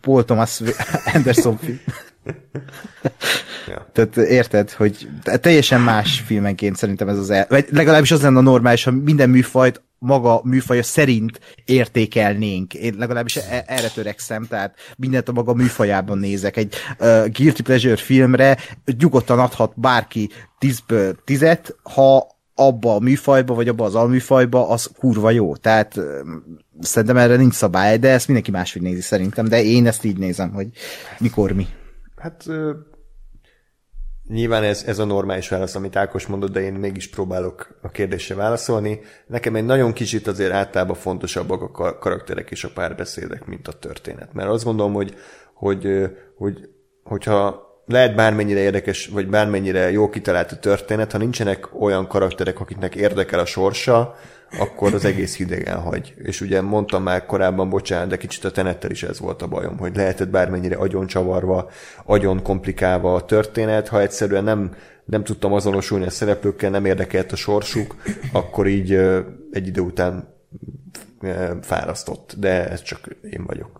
[0.00, 0.60] Paul Thomas
[1.14, 1.80] Anderson film.
[3.68, 3.90] Ja.
[3.92, 5.08] Tehát érted, hogy
[5.40, 7.46] teljesen más filmenként szerintem ez az el...
[7.48, 12.74] Vagy legalábbis az lenne a normális, ha minden műfajt maga műfaja szerint értékelnénk.
[12.74, 16.56] Én legalábbis e- erre törekszem, tehát mindent a maga műfajában nézek.
[16.56, 18.58] Egy uh, Guilty Pleasure filmre
[18.98, 20.30] nyugodtan adhat bárki
[20.60, 21.44] 10-ből 10
[21.82, 22.26] ha
[22.60, 25.56] abba a műfajba, vagy abba az alműfajba, az kurva jó.
[25.56, 26.00] Tehát
[26.80, 30.52] szerintem erre nincs szabály, de ezt mindenki máshogy nézi szerintem, de én ezt így nézem,
[30.52, 30.68] hogy
[31.18, 31.66] mikor mi.
[32.16, 32.46] Hát
[34.28, 38.34] nyilván ez, ez a normális válasz, amit Ákos mondott, de én mégis próbálok a kérdésre
[38.34, 39.00] válaszolni.
[39.26, 43.72] Nekem egy nagyon kicsit azért általában fontosabbak a ka- karakterek és a párbeszédek, mint a
[43.72, 44.32] történet.
[44.32, 45.14] Mert azt gondolom, hogy,
[45.54, 45.88] hogy,
[46.36, 46.68] hogy
[47.02, 52.94] hogyha lehet bármennyire érdekes, vagy bármennyire jó kitalált a történet, ha nincsenek olyan karakterek, akiknek
[52.94, 54.16] érdekel a sorsa,
[54.58, 56.14] akkor az egész hidegen hagy.
[56.16, 59.78] És ugye mondtam már korábban, bocsánat, de kicsit a tenettel is ez volt a bajom,
[59.78, 61.70] hogy lehetett bármennyire agyon csavarva,
[62.04, 64.74] agyon komplikálva a történet, ha egyszerűen nem,
[65.04, 67.94] nem tudtam azonosulni a szereplőkkel, nem érdekelt a sorsuk,
[68.32, 68.92] akkor így
[69.50, 70.34] egy idő után
[71.60, 72.34] fárasztott.
[72.38, 73.79] De ez csak én vagyok.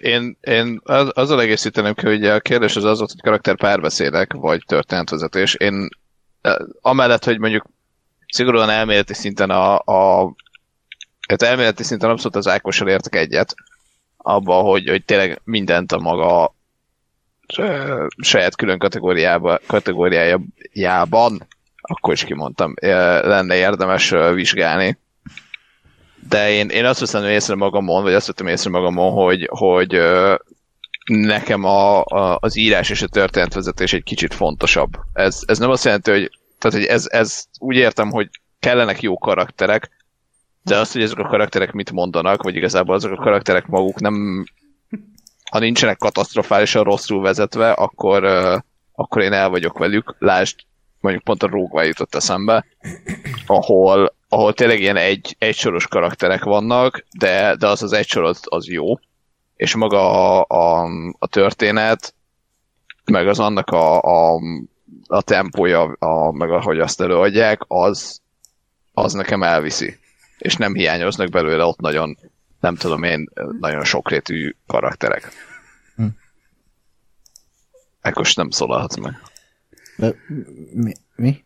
[0.00, 4.32] Én, én az, azzal egészíteném ki, hogy a kérdés az az volt, hogy karakter párbeszédek,
[4.32, 5.54] vagy történetvezetés.
[5.54, 5.88] Én
[6.80, 7.64] amellett, hogy mondjuk
[8.28, 10.34] szigorúan elméleti szinten a, a
[11.28, 13.54] hát elméleti szinten abszolút az Ákossal értek egyet,
[14.16, 16.54] abba, hogy, hogy tényleg mindent a maga
[18.16, 21.46] saját külön kategóriába, kategóriájában,
[21.80, 24.98] akkor is kimondtam, lenne érdemes vizsgálni
[26.28, 30.00] de én, én azt veszem észre magamon, vagy azt vettem észre magamon, hogy, hogy
[31.04, 34.90] nekem a, a, az írás és a történetvezetés egy kicsit fontosabb.
[35.12, 38.28] Ez, ez nem azt jelenti, hogy, tehát, hogy ez, ez úgy értem, hogy
[38.60, 39.90] kellenek jó karakterek,
[40.62, 44.44] de azt, hogy ezek a karakterek mit mondanak, vagy igazából azok a karakterek maguk nem,
[45.50, 48.24] ha nincsenek katasztrofálisan rosszul vezetve, akkor,
[48.92, 50.16] akkor én el vagyok velük.
[50.18, 50.58] Lásd,
[51.00, 52.64] mondjuk pont a Rogue jutott eszembe,
[53.46, 58.66] ahol, ahol tényleg ilyen egy, egysoros karakterek vannak, de, de az az egysor az, az
[58.66, 58.98] jó,
[59.56, 62.14] és maga a, a, a történet
[63.04, 64.40] meg az annak a, a,
[65.06, 68.20] a tempója, a, meg ahogy azt előadják, az,
[68.92, 69.98] az nekem elviszi.
[70.38, 72.18] És nem hiányoznak belőle ott nagyon,
[72.60, 73.28] nem tudom én,
[73.60, 75.32] nagyon sokrétű karakterek.
[75.96, 76.06] Hm.
[78.00, 79.22] Ekkos nem szólalhatsz meg.
[79.96, 80.14] De,
[80.72, 80.92] mi?
[81.16, 81.44] mi?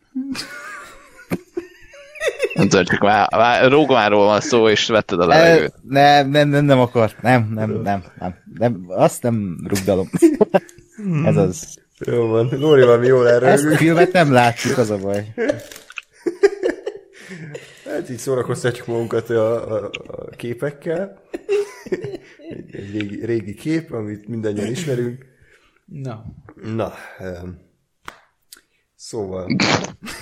[2.57, 5.75] Nem tudom, csak már, már rógmáról van szó, és vetted a levegőt.
[5.83, 7.23] Nem, nem, nem, nem akart.
[7.23, 8.35] Nem, nem, nem, nem.
[8.59, 10.11] nem azt nem rugdalom.
[11.25, 11.79] Ez az.
[11.99, 12.49] Jó van.
[12.51, 13.49] Lóri valami jól erről.
[13.49, 15.35] Ezt a filmet nem látjuk, az a baj.
[17.85, 21.21] Hát így szórakoztatjuk magunkat a, a, a képekkel.
[21.85, 22.21] Egy,
[22.71, 25.27] egy régi, régi kép, amit mindannyian ismerünk.
[25.85, 26.25] Na.
[26.75, 26.93] Na.
[27.19, 27.66] Um,
[28.97, 29.57] szóval.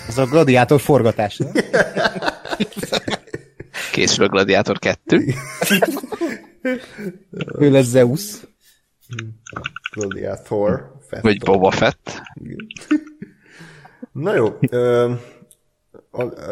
[0.07, 1.39] Ez a gladiátor forgatás.
[3.91, 5.25] Készül a Gladiátor 2.
[7.59, 8.33] ő lesz Zeus.
[9.93, 10.93] Gladiator.
[11.07, 11.21] Fett.
[11.21, 12.21] Vagy Boba Fett.
[14.11, 14.59] Na jó.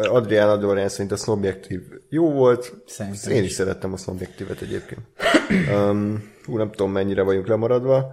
[0.08, 2.74] Adrián Adorján szerint a Snobjektív jó volt.
[2.86, 5.00] Szerintem Én is szerettem a Snobjektívet egyébként.
[5.74, 8.12] Um, hú, nem tudom mennyire vagyunk lemaradva.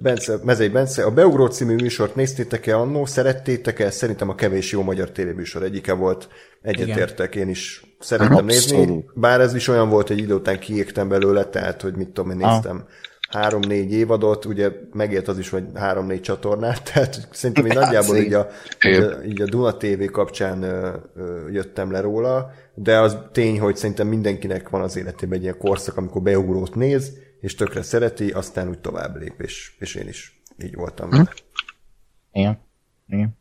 [0.00, 3.90] Bence, Mezei Bence, a Beugró című műsort néztétek-e annó, szerettétek-e?
[3.90, 6.28] Szerintem a kevés jó magyar tévéműsor egyike volt.
[6.62, 9.04] Egyetértek, én is szerettem nézni.
[9.14, 12.36] Bár ez is olyan volt, hogy idő után kiégtem belőle, tehát, hogy mit tudom, én
[12.36, 12.76] néztem.
[12.76, 18.32] Ah három-négy évadot, ugye megért az is, hogy három-négy csatornát, tehát szerintem én nagyjából így
[18.32, 18.48] a,
[18.86, 23.60] így a, így a Duna TV kapcsán ö, ö, jöttem le róla, de az tény,
[23.60, 27.12] hogy szerintem mindenkinek van az életében egy ilyen korszak, amikor beugrót néz,
[27.44, 31.22] és tökre szereti, aztán úgy tovább lép, és, és én is így voltam hm?
[32.32, 32.58] Igen.
[33.08, 33.36] Igen.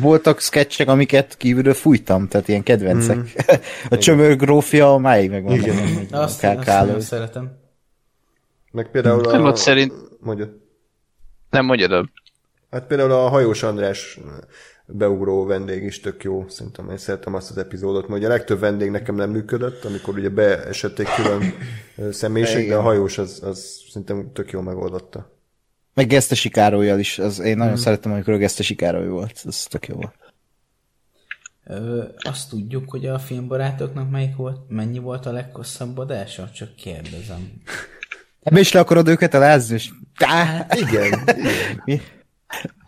[0.00, 3.16] Voltak sketchek, amiket kívülről fújtam, tehát ilyen kedvencek.
[3.16, 3.22] Mm.
[3.94, 5.54] a csömör grófja máig megvan.
[5.54, 5.76] Igen.
[6.10, 7.58] Azt, azt, azt szeretem.
[8.72, 9.40] Meg például a...
[9.40, 9.92] Ott szerint...
[10.20, 10.46] Mondja.
[11.50, 12.08] Nem mondjad.
[12.70, 14.18] Hát például a hajós András
[14.86, 18.60] beugró vendég is tök jó, szerintem én szeretem azt az epizódot, mert ugye a legtöbb
[18.60, 21.54] vendég nekem nem működött, amikor ugye beesették külön
[22.12, 25.34] személyiség, de a hajós az, az szerintem tök jó megoldotta.
[25.94, 27.82] Meg Gesztesi Károlyjal is, az, én nagyon hmm.
[27.82, 30.14] szerettem, amikor a Gesztesi Károly volt, az tök jó volt.
[31.64, 36.50] Ö, azt tudjuk, hogy a filmbarátoknak melyik volt, mennyi volt a leghosszabb adása?
[36.54, 37.52] Csak kérdezem.
[38.42, 39.90] Ebbe is le akarod őket alázni, és...
[40.70, 41.28] Igen.
[41.84, 42.00] Mi?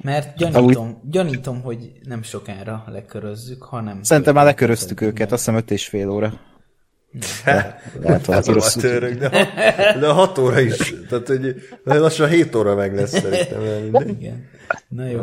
[0.00, 4.02] Mert gyanítom, gyanítom, hogy nem sokára lekörözzük, hanem...
[4.02, 6.32] Szerintem már leköröztük őket, azt hiszem öt és fél óra.
[7.44, 9.48] De, lehet, hát a török, de,
[10.00, 10.94] de a hat óra is.
[11.08, 13.60] Tehát, hogy lassan 7 óra meg lesz szerintem.
[14.08, 14.48] Igen.
[14.88, 15.20] Na jó.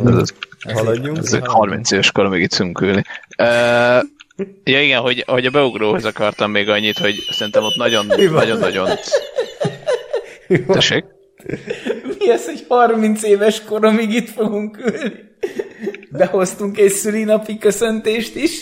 [0.73, 1.17] Haladjunk.
[1.17, 3.03] Ezek 30 éves korom még itt szünkülni.
[3.37, 4.03] Uh,
[4.63, 8.89] ja igen, hogy, hogy a beugróhoz akartam még annyit, hogy szerintem ott nagyon, nagyon, nagyon
[10.67, 11.05] Tessék?
[12.19, 15.11] Mi ez, hogy 30 éves koromig itt fogunk ülni?
[16.09, 18.61] Behoztunk egy szülinapi köszöntést is.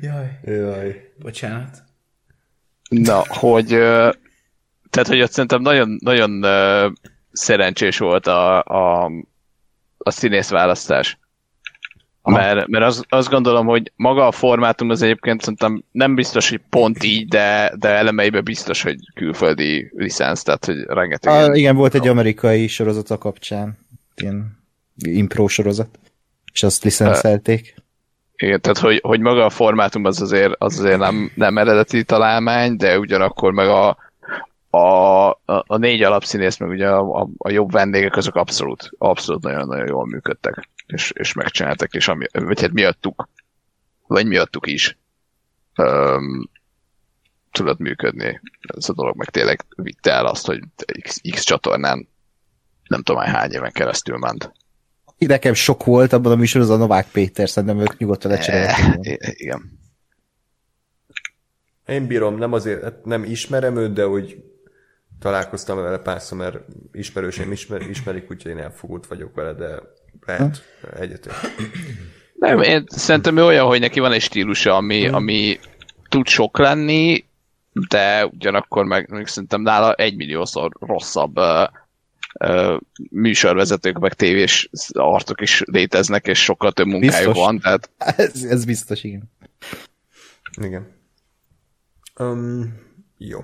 [0.00, 0.38] Jaj.
[0.44, 1.12] Jaj.
[1.18, 1.82] Bocsánat.
[2.88, 3.66] Na, hogy
[4.90, 6.44] tehát, hogy ott szerintem nagyon, nagyon
[7.32, 9.10] szerencsés volt a, a,
[9.96, 11.18] a színész választás.
[12.30, 16.60] Mert, mert az, azt gondolom, hogy maga a formátum az egyébként szerintem nem biztos, hogy
[16.70, 21.32] pont így, de, de elemeiben biztos, hogy külföldi licensz, tehát hogy rengeteg...
[21.34, 21.54] Ilyen...
[21.54, 23.78] igen, volt egy amerikai sorozat a kapcsán,
[24.16, 24.64] ilyen
[24.96, 25.98] impro sorozat,
[26.52, 27.74] és azt licenszelték.
[28.36, 32.76] Igen, tehát hogy, hogy maga a formátum az azért, az azért nem, nem eredeti találmány,
[32.76, 33.96] de ugyanakkor meg a,
[34.76, 39.42] a, a, a négy alapszínész, meg ugye a, a, a jobb vendégek, azok abszolút, abszolút
[39.42, 43.28] nagyon-nagyon jól működtek és, és megcsináltak, és ami, vagy hát miattuk,
[44.06, 44.98] vagy miattuk is
[45.76, 46.50] um,
[47.50, 48.40] tudott működni
[48.76, 50.60] ez a dolog, meg tényleg vitte el azt, hogy
[51.02, 52.08] X, X csatornán
[52.88, 54.52] nem tudom hány éven keresztül ment.
[55.18, 58.98] Nekem sok volt abban a műsor, az a Novák Péter, szerintem ők nyugodtan lecseréltek.
[59.02, 59.78] E, igen.
[61.86, 64.44] Én bírom, nem azért, hát nem ismerem őt, de úgy
[65.18, 66.58] találkoztam vele párszor, mert
[66.92, 69.82] ismerőseim ismer, ismerik, úgyhogy én elfogult vagyok vele, de
[70.26, 70.64] lehet
[70.98, 71.36] egyetért.
[72.34, 75.14] Nem, én szerintem ő olyan, hogy neki van egy stílusa, ami, hmm.
[75.14, 75.58] ami
[76.08, 77.24] tud sok lenni,
[77.88, 81.68] de ugyanakkor meg, meg szerintem nála egymilliószor rosszabb uh,
[82.40, 87.44] uh, műsorvezetők, meg tévés arcok is léteznek, és sokkal több munkájuk biztos.
[87.44, 87.58] van.
[87.58, 87.90] Tehát...
[87.98, 89.30] Ez, ez biztos, igen.
[90.62, 90.94] Igen.
[92.18, 92.80] Um,
[93.18, 93.40] jó.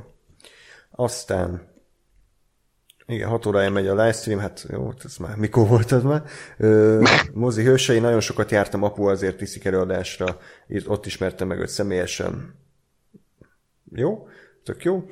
[1.02, 1.70] Aztán
[3.06, 6.22] igen, 6 órája megy a livestream, hát jó, ez már mikor volt az már.
[6.58, 10.38] Ö, mozi hősei, nagyon sokat jártam, apu azért viszik előadásra,
[10.86, 12.54] ott ismertem meg őt személyesen.
[13.92, 14.28] Jó?
[14.64, 15.04] Tök jó.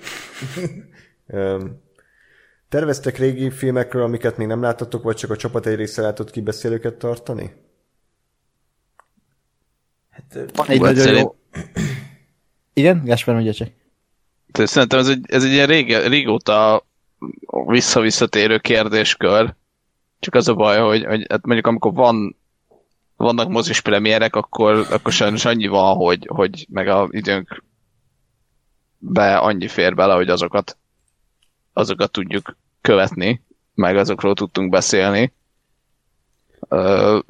[2.68, 6.94] Terveztek régi filmekről, amiket még nem láttatok, vagy csak a csapat egy része látott kibeszélőket
[6.94, 7.52] tartani?
[10.10, 11.36] Hát, van egy nagyon jó...
[12.72, 13.79] Igen, Gáspár mondja csak.
[14.52, 16.86] Szerintem ez egy, ez egy ilyen rég, régóta
[17.66, 19.54] visszavisszatérő kérdéskör.
[20.20, 22.36] Csak az a baj, hogy, hogy hát mondjuk amikor van
[23.16, 27.62] vannak mozis premierek, akkor, akkor sajnos annyi van, hogy, hogy meg a időnk
[28.98, 30.76] be annyi fér bele, hogy azokat,
[31.72, 33.42] azokat tudjuk követni,
[33.74, 35.32] meg azokról tudtunk beszélni.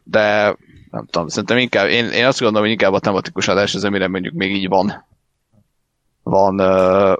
[0.05, 0.57] De
[0.91, 4.09] nem tudom, szerintem inkább, én, én azt gondolom, hogy inkább a tematikus adás az, amire
[4.09, 5.09] mondjuk még így van
[6.31, 7.17] van uh,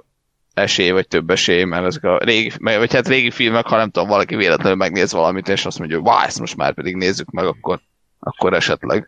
[0.53, 4.09] esély, vagy több esély, mert ezek a régi, vagy hát régi filmek, ha nem tudom,
[4.09, 7.45] valaki véletlenül megnéz valamit, és azt mondja, hogy wow, ezt most már pedig nézzük meg,
[7.45, 7.79] akkor,
[8.19, 9.07] akkor esetleg.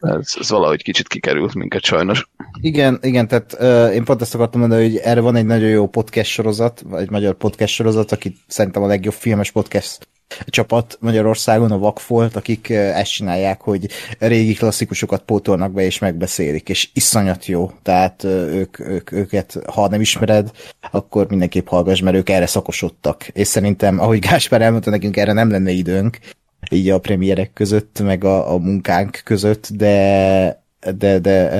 [0.00, 2.28] Ez, ez valahogy kicsit kikerült minket sajnos.
[2.60, 5.88] Igen, igen, tehát uh, én pont ezt akartam mondani, hogy erre van egy nagyon jó
[5.88, 10.08] podcast sorozat, vagy egy magyar podcast sorozat, aki szerintem a legjobb filmes podcast
[10.46, 16.90] csapat Magyarországon, a Vakfolt, akik ezt csinálják, hogy régi klasszikusokat pótolnak be és megbeszélik, és
[16.94, 17.70] iszonyat jó.
[17.82, 20.50] Tehát ők, ők, őket, ha nem ismered,
[20.90, 23.28] akkor mindenképp hallgass, mert ők erre szakosodtak.
[23.28, 26.18] És szerintem, ahogy Gáspár elmondta nekünk, erre nem lenne időnk,
[26.70, 30.64] így a premierek között, meg a, a munkánk között, de,
[30.96, 31.50] de, de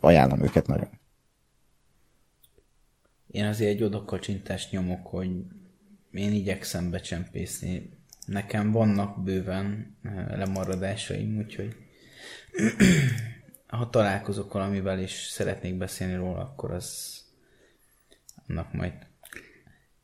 [0.00, 0.88] ajánlom őket nagyon.
[3.30, 5.30] Én azért egy odakacsintást nyomok, hogy
[6.12, 7.90] én igyekszem becsempészni
[8.24, 9.96] Nekem vannak bőven
[10.28, 11.76] lemaradásaim, úgyhogy
[13.66, 17.18] ha találkozok valamivel és szeretnék beszélni róla, akkor az
[18.48, 18.92] annak majd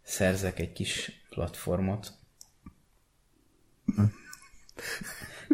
[0.02, 2.12] szerzek egy kis platformot.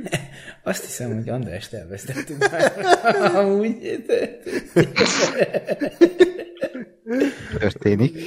[0.63, 2.73] Azt hiszem, hogy Andrást elvesztettünk már.
[3.41, 4.05] Amúgy.
[7.59, 8.19] Történik.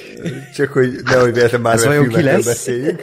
[0.56, 3.02] Csak hogy nehogy véletlen már filmekről beszéljünk.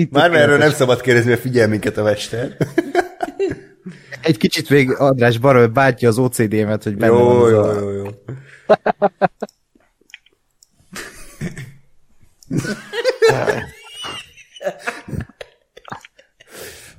[0.10, 2.56] már erről nem szabad kérdezni, mert figyel minket a mester.
[4.22, 7.80] Egy kicsit még András Baról bántja az OCD-met, hogy benne jó, van jó, a...
[7.80, 8.06] jó, jó.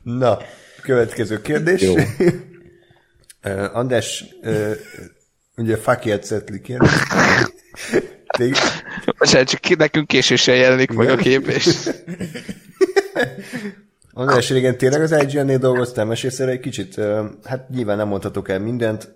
[0.03, 0.37] Na,
[0.81, 1.81] következő kérdés.
[1.81, 1.95] Jó.
[3.45, 4.71] Uh, András, uh,
[5.55, 6.89] ugye Fakiet kérdés.
[9.17, 11.89] Most csak nekünk késéssel jelenik meg a kép, és...
[14.13, 17.01] Az régen tényleg az IGN-nél dolgoztam, mesélsz egy kicsit?
[17.43, 19.13] Hát nyilván nem mondhatok el mindent,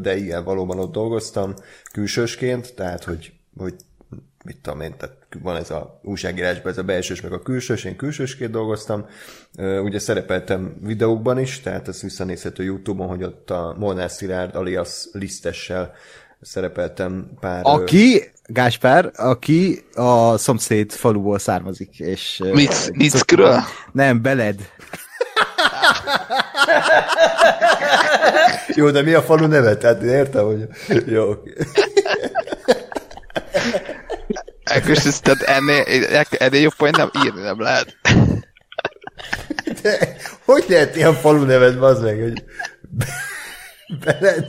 [0.00, 1.54] de igen, valóban ott dolgoztam
[1.92, 3.74] külsősként, tehát hogy, hogy
[4.44, 7.96] mit tudom én, tehát van ez a újságírásban ez a belsős meg a külsős, én
[7.96, 9.06] külsősként dolgoztam,
[9.82, 15.92] ugye szerepeltem videókban is, tehát ez visszanézhető Youtube-on, hogy ott a Molnár Szilárd alias Lisztessel
[16.40, 17.60] szerepeltem pár...
[17.62, 22.42] Aki, Gáspár, aki a szomszéd faluból származik, és...
[22.92, 23.60] Mickről?
[23.92, 24.70] Nem, Beled.
[28.68, 29.76] Jó, de mi a falu neve?
[29.76, 30.66] Tehát értem, hogy...
[31.06, 31.52] Jó, oké.
[34.70, 35.84] Ekkor tehát ennél,
[36.30, 37.96] ennél jobb point nem írni nem lehet.
[39.82, 42.44] De hogy lehet ilyen falu nevet, bazd meg, hogy...
[44.04, 44.46] Beled.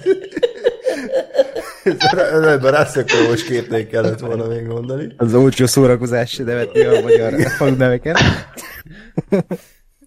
[1.84, 5.14] Ebben rászökölős képnék kellett volna még mondani.
[5.18, 8.16] Az olcsó szórakozás nevetni a magyar falu neveken.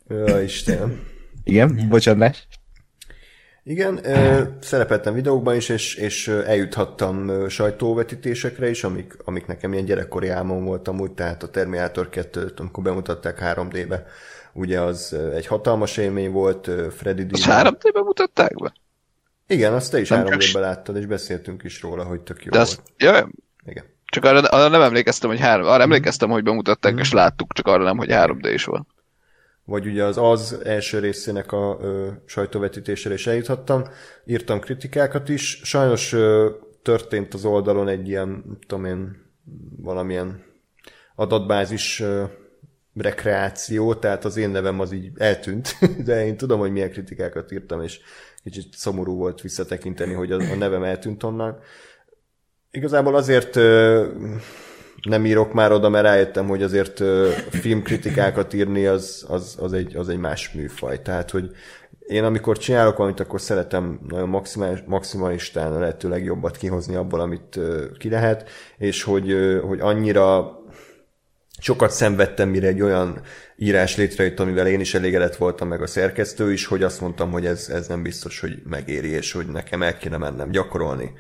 [0.08, 1.02] Ja, Istenem.
[1.44, 2.36] Igen, bocsánat.
[3.66, 4.00] Igen,
[4.60, 11.00] szerepeltem videókban is, és, és eljuthattam sajtóvetítésekre is, amik, amik nekem ilyen gyerekkori álmom voltam
[11.00, 14.06] úgy, tehát a Terminator 2-t, amikor bemutatták 3D-be,
[14.52, 17.32] ugye az egy hatalmas élmény volt, Freddy D.
[17.32, 18.72] Azt 3D-be mutatták be?
[19.46, 22.50] Igen, azt te is nem három évben láttad, és beszéltünk is róla, hogy tök jó
[22.50, 23.16] De azt, volt.
[23.16, 23.28] Ja,
[23.66, 23.84] Igen.
[24.04, 26.98] Csak arra, arra nem emlékeztem, hogy három, arra emlékeztem, hogy bemutatták, mm.
[26.98, 28.86] és láttuk, csak arra nem, hogy 3D is van.
[29.64, 33.84] Vagy ugye az az első részének a ö, sajtóvetítésére is eljuthattam.
[34.24, 35.60] Írtam kritikákat is.
[35.64, 36.50] Sajnos ö,
[36.82, 39.22] történt az oldalon egy ilyen, tudom én,
[39.76, 40.44] valamilyen
[41.14, 42.24] adatbázis ö,
[42.94, 47.82] rekreáció, tehát az én nevem az így eltűnt, de én tudom, hogy milyen kritikákat írtam,
[47.82, 48.00] és
[48.42, 51.58] kicsit szomorú volt visszatekinteni, hogy a, a nevem eltűnt onnan.
[52.70, 54.06] Igazából azért ö,
[55.04, 57.02] nem írok már oda, mert rájöttem, hogy azért
[57.50, 61.02] filmkritikákat írni az, az, az, egy, az egy más műfaj.
[61.02, 61.50] Tehát, hogy
[62.06, 64.42] én amikor csinálok valamit, akkor szeretem nagyon
[64.86, 67.60] maximalistán a lehető legjobbat kihozni abból, amit
[67.98, 68.48] ki lehet,
[68.78, 70.58] és hogy, hogy annyira
[71.58, 73.20] sokat szenvedtem, mire egy olyan
[73.56, 77.46] írás létrejött, amivel én is elégedett voltam, meg a szerkesztő is, hogy azt mondtam, hogy
[77.46, 81.12] ez, ez nem biztos, hogy megéri, és hogy nekem el kéne mennem gyakorolni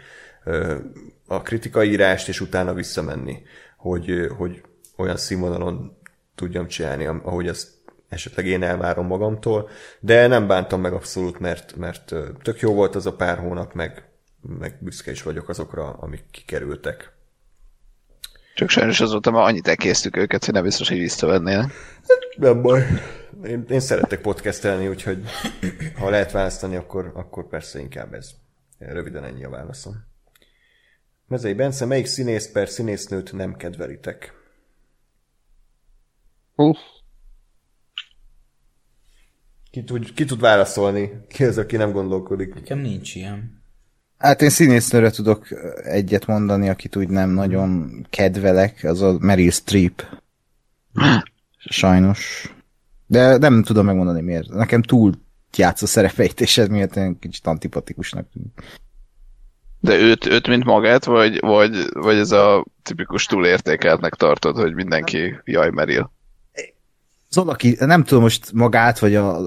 [1.26, 3.42] a kritikai írást, és utána visszamenni,
[3.84, 4.62] hogy, hogy
[4.96, 5.96] olyan színvonalon
[6.34, 7.68] tudjam csinálni, ahogy ezt
[8.08, 9.68] esetleg én elvárom magamtól,
[10.00, 14.08] de nem bántam meg abszolút, mert, mert tök jó volt az a pár hónap, meg,
[14.40, 17.12] meg büszke is vagyok azokra, amik kikerültek.
[18.54, 21.70] Csak sajnos azóta már annyit elkésztük őket, hogy nem biztos, hogy visszavennél.
[22.36, 22.82] Nem baj.
[23.44, 25.22] Én, én szeretek podcastelni, úgyhogy
[25.98, 28.30] ha lehet választani, akkor, akkor persze inkább ez.
[28.78, 30.13] Röviden ennyi a válaszom.
[31.34, 34.32] Mezei Bence, melyik színész per színésznőt nem kedvelitek?
[36.56, 36.76] Uh.
[39.70, 41.10] Ki tud, ki tud válaszolni?
[41.28, 42.54] Ki az, aki nem gondolkodik?
[42.54, 43.62] Nekem nincs ilyen.
[44.18, 45.46] Hát én színésznőre tudok
[45.84, 50.02] egyet mondani, akit úgy nem nagyon kedvelek, az a Meryl Streep.
[51.58, 52.52] Sajnos.
[53.06, 54.48] De nem tudom megmondani miért.
[54.48, 55.14] Nekem túl
[55.56, 58.83] játsz a szerepeit, és ez miatt én kicsit antipatikusnak tűnik.
[59.84, 65.36] De őt, őt mint magát, vagy, vagy, vagy ez a tipikus túlértékeltnek tartod, hogy mindenki
[65.44, 66.12] jaj Meryl?
[67.30, 69.40] Az alaki, nem tudom most magát, vagy a...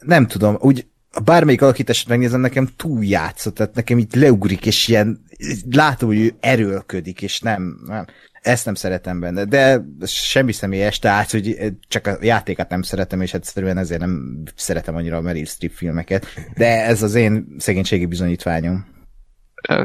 [0.00, 0.86] Nem tudom, úgy
[1.24, 5.24] bármelyik alakítást megnézem, nekem túl játszott, tehát nekem így leugrik, és ilyen
[5.70, 8.06] látom, hogy ő erőlködik, és nem, nem
[8.42, 13.34] ezt nem szeretem benne, de semmi személyes, tehát, hogy csak a játékat nem szeretem, és
[13.34, 16.26] egyszerűen ezért nem szeretem annyira a Meryl Streep filmeket,
[16.56, 18.93] de ez az én szegénységi bizonyítványom.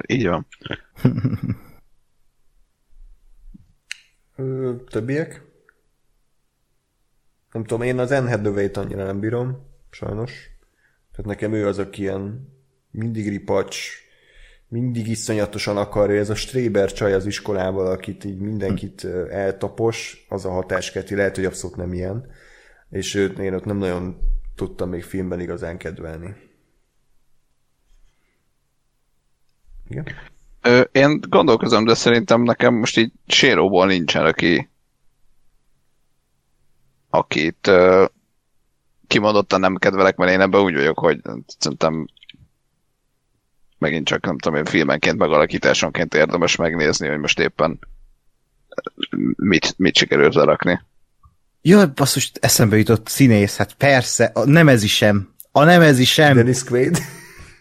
[0.08, 0.48] Így van.
[4.90, 5.48] Többiek?
[7.52, 10.32] Nem tudom, én az Enhedöveit annyira nem bírom, sajnos.
[11.12, 12.54] Tehát nekem ő az, aki ilyen
[12.92, 13.90] mindig ripacs,
[14.68, 20.52] mindig iszonyatosan akarja, ez a Stréber csaj az iskolával, akit így mindenkit eltapos, az a
[20.52, 22.32] hatásketi, lehet, hogy abszolút nem ilyen.
[22.90, 24.18] És őt én ott nem nagyon
[24.56, 26.36] tudtam még filmben igazán kedvelni.
[29.90, 30.06] Igen?
[30.62, 34.70] Ö, én gondolkozom, de szerintem nekem most így séróból nincsen, aki
[37.10, 38.06] akit uh,
[39.08, 41.22] kimondottan nem kedvelek, mert én ebben úgy vagyok, hogy
[41.58, 42.08] szerintem
[43.78, 47.80] megint csak nem tudom én filmenként, megalakításonként érdemes megnézni, hogy most éppen
[49.36, 50.82] mit, mit sikerült lerakni.
[51.62, 55.34] Jaj, basszus, eszembe jutott színész, hát persze, a nemezi sem.
[55.52, 56.36] A nemezi sem.
[56.36, 56.98] Dennis Quaid.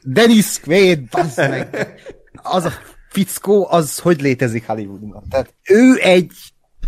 [0.03, 1.69] Dennis Quaid, bazd meg.
[2.51, 2.73] Az a
[3.09, 5.25] fickó, az hogy létezik Hollywoodban?
[5.29, 6.33] Tehát ő egy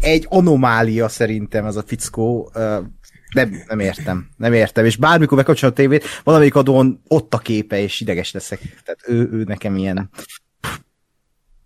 [0.00, 2.50] egy anomália szerintem ez a fickó.
[3.34, 4.84] Nem, nem értem, nem értem.
[4.84, 8.61] És bármikor bekapcsolom a tévét, valamelyik adón ott a képe, és ideges leszek.
[8.84, 10.11] Tehát ő, ő nekem ilyen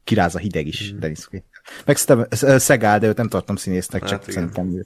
[0.05, 0.99] kiráz a hideg is, mm.
[0.99, 1.45] Quaid.
[1.85, 1.97] Meg
[2.59, 4.35] Szegál, de őt nem tartom színésznek, hát csak igen.
[4.35, 4.85] szerintem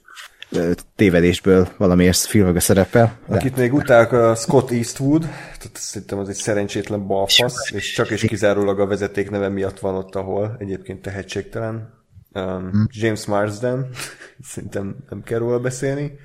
[0.95, 3.19] tévedésből valamiért filmekbe szerepel.
[3.27, 3.35] De.
[3.35, 8.21] Akit még utálok a Scott Eastwood, tehát szerintem az egy szerencsétlen balfasz, és csak és
[8.21, 11.97] kizárólag a vezeték neve miatt van ott, ahol egyébként tehetségtelen.
[12.33, 12.87] Um, hmm.
[12.89, 13.89] James Marsden,
[14.51, 16.19] szerintem nem kell róla beszélni.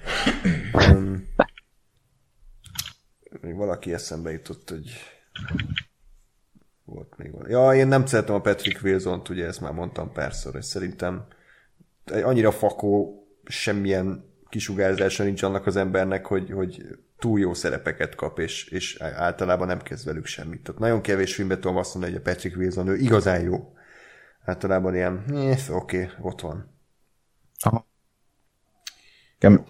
[0.73, 1.29] Um,
[3.41, 4.91] még valaki eszembe jutott, hogy
[6.85, 7.51] volt még valami.
[7.51, 11.27] Ja, én nem szeretem a Patrick Wilson-t, ugye ezt már mondtam párszor, és szerintem
[12.05, 16.83] annyira fakó, semmilyen kisugárzása nincs annak az embernek, hogy, hogy
[17.19, 20.63] túl jó szerepeket kap, és, és általában nem kezd velük semmit.
[20.63, 23.75] Tehát nagyon kevés filmben tudom azt mondani, hogy a Patrick Wilson ő igazán jó
[24.45, 25.25] általában ilyen,
[25.71, 26.79] oké, okay, ott van.
[27.61, 27.87] Aha.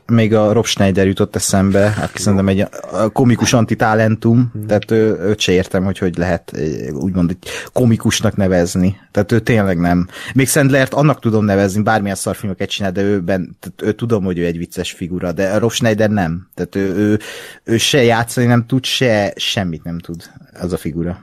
[0.07, 2.67] Még a Rob Schneider jutott eszembe, hát szerintem egy
[3.13, 4.67] komikus antitalentum, hmm.
[4.67, 6.53] tehát ő, őt se értem, hogy hogy lehet
[6.93, 8.97] úgymond egy komikusnak nevezni.
[9.11, 10.09] Tehát ő tényleg nem.
[10.35, 14.45] Még Sandlert annak tudom nevezni, bármilyen szarfilmeket csinál, de őben, tehát ő tudom, hogy ő
[14.45, 16.49] egy vicces figura, de a Rob Schneider nem.
[16.55, 17.19] Tehát ő, ő,
[17.65, 20.23] ő se játszani nem tud, se semmit nem tud
[20.61, 21.19] az a figura.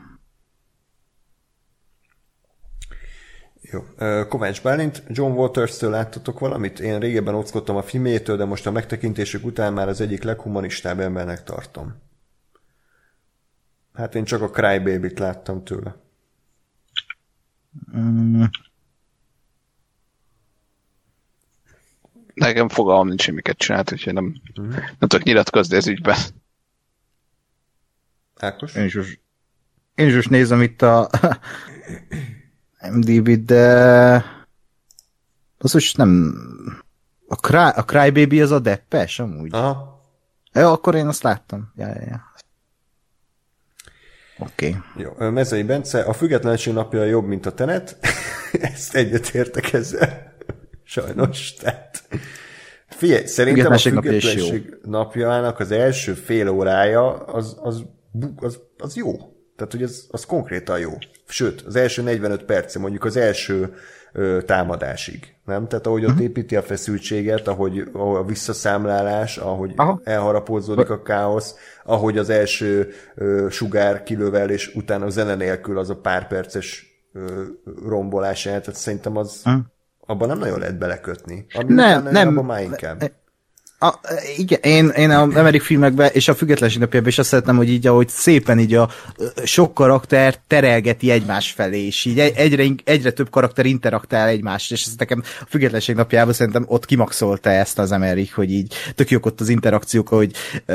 [3.71, 3.85] Jó.
[4.27, 6.79] Kovács Bálint, John Waters-től láttatok valamit?
[6.79, 11.43] Én régebben ockodtam a filmjétől, de most a megtekintésük után már az egyik leghumanistább embernek
[11.43, 11.95] tartom.
[13.93, 15.95] Hát én csak a Crybaby-t láttam tőle.
[17.97, 18.43] Mm.
[22.33, 24.69] Nekem fogalmam nincs, hogy miket csinált, úgyhogy nem, mm.
[24.69, 26.17] nem tudok nyilatkozni ez ügyben.
[28.35, 28.75] Ákos?
[28.75, 29.19] Én is,
[29.95, 31.09] én is nézem itt a
[32.89, 34.13] MDB, de
[35.57, 36.35] az most nem...
[37.27, 39.53] A, Cry, a Crybaby az a deppes amúgy?
[39.53, 40.01] Aha.
[40.53, 41.71] Ja, akkor én azt láttam.
[41.75, 42.31] Ja, ja, ja.
[44.39, 44.75] Oké.
[44.95, 45.03] Okay.
[45.19, 47.97] Jó, Mezei Bence, a függetlenség napja jobb, mint a tenet.
[48.73, 50.33] Ezt egyetértek ezzel.
[50.83, 52.03] Sajnos, tehát...
[52.87, 57.85] Figyelj, szerintem a függetlenség napjának az első fél órája az, az,
[58.35, 59.11] az, az jó.
[59.55, 60.91] Tehát, hogy ez, az konkrétan jó.
[61.31, 63.73] Sőt, az első 45 perce, mondjuk az első
[64.13, 65.33] ö, támadásig.
[65.45, 65.67] Nem?
[65.67, 66.23] Tehát ahogy ott uh-huh.
[66.23, 70.01] építi a feszültséget, ahogy, a visszaszámlálás, ahogy Aha.
[70.03, 75.89] elharapózódik a káosz, ahogy az első ö, sugár kilövel, és utána a zene nélkül az
[75.89, 77.43] a pár perces ö,
[77.85, 79.61] rombolás tehát szerintem az uh-huh.
[79.99, 81.45] abban nem nagyon lehet belekötni.
[81.53, 82.27] Ami nem, nem.
[82.27, 83.11] Abban már inkább.
[83.83, 83.99] A,
[84.37, 87.87] igen, én, én a amerikai filmekben és a függetlenség napjában is azt szeretem, hogy így,
[87.87, 88.89] ahogy szépen így a
[89.43, 94.93] sok karakter terelgeti egymás felé, és így egyre, egyre több karakter interaktál egymást, és ez
[94.97, 99.41] nekem a függetlenség napjában szerintem ott kimaxolta ezt az Amerik, hogy így tök jók ott
[99.41, 100.31] az interakciók, hogy
[100.65, 100.71] a,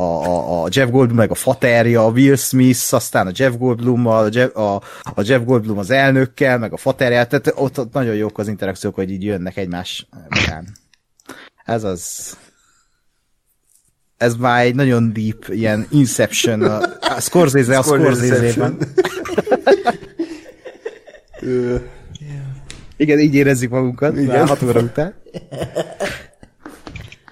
[0.00, 4.26] a, a Jeff Goldblum meg a faterja, a Will Smith, aztán a Jeff Goldblum, a
[4.30, 8.38] Jeff, a, a Jeff Goldblum az elnökkel, meg a faterja, tehát ott, ott nagyon jók
[8.38, 10.78] az interakciók, hogy így jönnek egymás után.
[11.70, 12.36] Ez az.
[14.16, 18.78] Ez már egy nagyon deep, ilyen Inception, a, a Scorsese a Scorsese-ben.
[22.96, 24.46] Igen, így érezzük magunkat, Igen.
[24.46, 25.14] 6 óra után.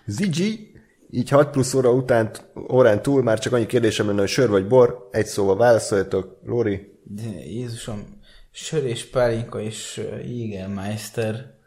[0.07, 0.71] Ziggy,
[1.11, 2.31] így 6 plusz óra után,
[2.73, 7.01] órán túl már csak annyi kérdésem lenne, hogy sör vagy bor, egy szóval válaszoljatok, Lóri.
[7.05, 8.21] De Jézusom,
[8.51, 11.58] sör és pálinka és Jägermeister.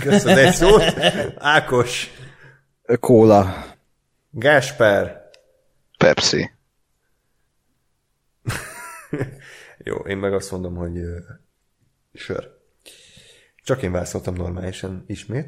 [0.00, 0.82] Köszönöm egy szót.
[1.36, 2.10] Ákos.
[3.00, 3.64] Kóla.
[4.30, 5.30] Gásper.
[5.98, 6.50] Pepsi.
[9.84, 11.16] Jó, én meg azt mondom, hogy uh,
[12.14, 12.50] sör.
[13.62, 15.46] Csak én válaszoltam normálisan ismét.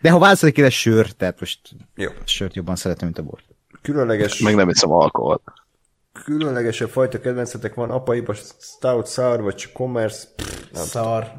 [0.00, 1.60] De ha válaszolni kéne sör, tehát most
[1.94, 2.10] Jó.
[2.24, 3.44] sört jobban szeretem, mint a bort.
[3.82, 4.38] Különleges...
[4.38, 5.42] Meg nem iszom alkoholt.
[6.22, 10.28] Különlegesebb fajta kedvencetek van, apaiba stout, sour, vagy commerce.
[10.72, 11.32] Szar.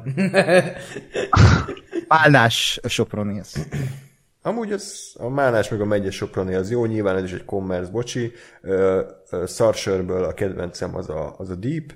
[2.08, 3.52] Pálnás soproni ez.
[4.42, 7.90] Amúgy az, a Málás meg a Megye Soproni az jó, nyilván ez is egy commerce,
[7.90, 8.32] bocsi.
[9.44, 11.92] Szarsörből a kedvencem az a, az a Deep,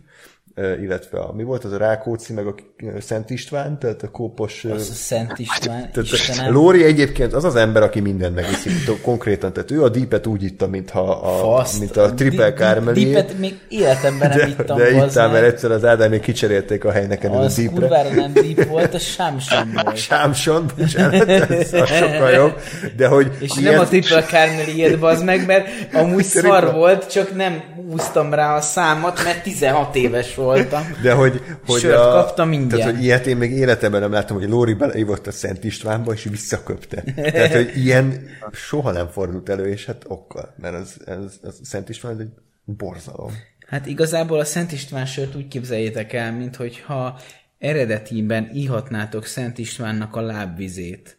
[0.56, 2.54] illetve a, mi volt az a Rákóczi, meg a
[3.00, 4.64] Szent István, tehát a kópos...
[4.64, 8.72] Az a Szent István, tehát, Lóri egyébként az az ember, aki mindent megiszik,
[9.02, 13.04] konkrétan, tehát ő a dípet úgy itta, mintha a, Faszt, mint a Triple Carmeli.
[13.04, 14.76] Dípet még életemben nem ittam.
[14.76, 17.72] De, de ittál, mert egyszer az Ádám még kicserélték a helynek az a dípre.
[17.72, 19.96] Az kurvára nem díp volt, az sámson volt.
[19.96, 22.60] Sámson, bocsánat, ez sokkal jobb.
[22.96, 23.72] De hogy És ilyet...
[23.72, 28.60] nem a Triple Carmeli ilyet, meg, mert amúgy szar volt, csak nem húztam rá a
[28.60, 30.82] számot, mert 16 éves voltam.
[31.02, 32.82] De hogy, hogy Sört a, kaptam mindjárt.
[32.82, 36.24] Tehát, hogy ilyet én még életemben nem láttam, hogy Lóri beleívott a Szent Istvánba, és
[36.24, 37.02] visszaköpte.
[37.14, 41.88] Tehát, hogy ilyen soha nem fordult elő, és hát okkal, mert az, az, az Szent
[41.88, 42.30] István egy
[42.64, 43.32] borzalom.
[43.66, 47.20] Hát igazából a Szent István sört úgy képzeljétek el, mint hogyha
[47.58, 51.16] eredetiben ihatnátok Szent Istvánnak a lábvizét.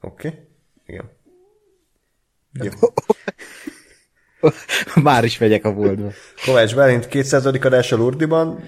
[0.00, 0.40] Oké, okay.
[0.86, 1.10] igen.
[2.52, 2.70] Jó.
[5.02, 6.10] Már is megyek a boltba.
[6.44, 7.46] Kovács Bálint 200.
[7.46, 8.64] adás a Lurdiban.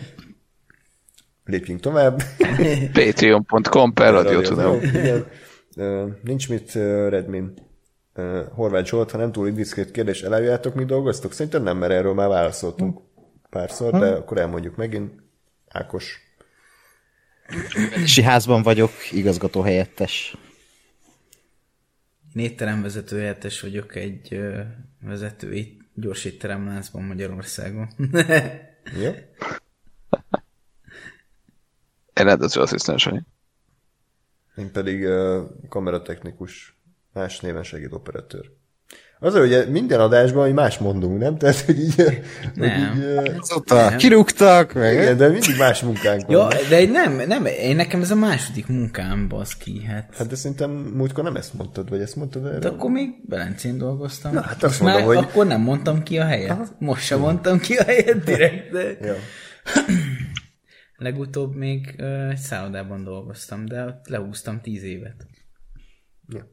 [1.45, 2.23] Lépjünk tovább.
[2.93, 4.81] Patreon.com per Radio tudom.
[6.23, 6.73] Nincs mit,
[7.09, 7.55] Redmin.
[8.55, 11.33] Horváth Zsolt, ha nem túl indiszkrét kérdés, elálljátok, mi dolgoztok?
[11.33, 13.01] Szerintem nem, mert erről már válaszoltunk
[13.51, 15.13] párszor, de akkor elmondjuk megint.
[15.69, 16.19] Ákos.
[18.07, 20.37] Si házban vagyok, igazgató helyettes.
[22.35, 24.41] Én étteremvezető helyettes vagyok egy
[25.01, 27.89] vezető gyors étteremláncban Magyarországon.
[29.03, 29.11] Jó.
[32.15, 33.25] Én rendező asszisztens vagyok.
[34.57, 36.77] Én pedig uh, kameratechnikus,
[37.13, 38.51] más néven segédoperatőr.
[39.19, 41.39] Az, hogy minden adásban hogy más mondunk, nem?
[41.39, 41.95] Tehát, hogy így...
[42.55, 43.03] Nem.
[43.17, 43.97] Hogy így nem.
[43.97, 44.93] kirúgtak, meg.
[44.93, 46.37] Igen, de mindig más munkánk van.
[46.37, 49.85] Ja, de nem, nem, én nekem ez a második munkám, baszki.
[49.85, 52.59] Hát, hát de szerintem múltkor nem ezt mondtad, vagy ezt mondtad erre?
[52.59, 54.33] De akkor még Belencén dolgoztam.
[54.33, 55.17] Na, hát azt mondom, már hogy...
[55.17, 56.51] akkor nem mondtam ki a helyet.
[56.51, 56.67] Aha.
[56.79, 58.97] Most sem mondtam ki a helyet direkt, de...
[59.01, 59.15] ja.
[60.97, 61.95] Legutóbb még
[62.31, 65.27] egy szállodában dolgoztam, de ott lehúztam tíz évet.
[66.29, 66.47] Ja.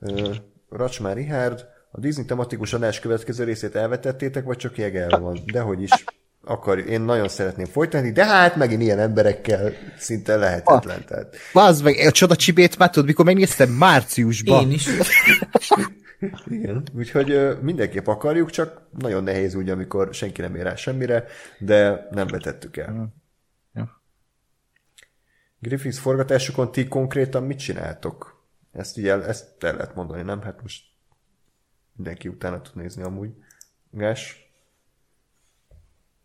[0.00, 0.36] Uh,
[0.70, 5.38] Racsmár Rihárd, a Disney tematikus adás következő részét elvetettétek, vagy csak jegelve van?
[5.52, 6.04] Dehogy is
[6.44, 11.04] akar, én nagyon szeretném folytatni, de hát megint ilyen emberekkel szinte lehetetlen.
[11.06, 11.36] Tehát...
[11.52, 14.62] Vázd meg, a csoda csibét már tudod, mikor megnéztem márciusban.
[14.62, 14.88] Én is.
[16.46, 21.24] Igen, úgyhogy mindenképp akarjuk, csak nagyon nehéz úgy, amikor senki nem ér rá semmire,
[21.58, 23.14] de nem vetettük el.
[25.58, 28.39] Griffiths forgatásokon ti konkrétan mit csináltok?
[28.72, 30.42] Ezt így el, ezt el lehet mondani, nem?
[30.42, 30.84] Hát most
[31.96, 33.30] mindenki utána tud nézni amúgy.
[33.90, 34.50] Gás?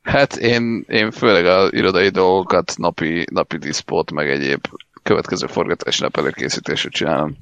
[0.02, 4.68] Hát én, én főleg az irodai dolgokat, napi, napi diszpót, meg egyéb
[5.04, 7.38] következő forgatási nap előkészítését csinálom.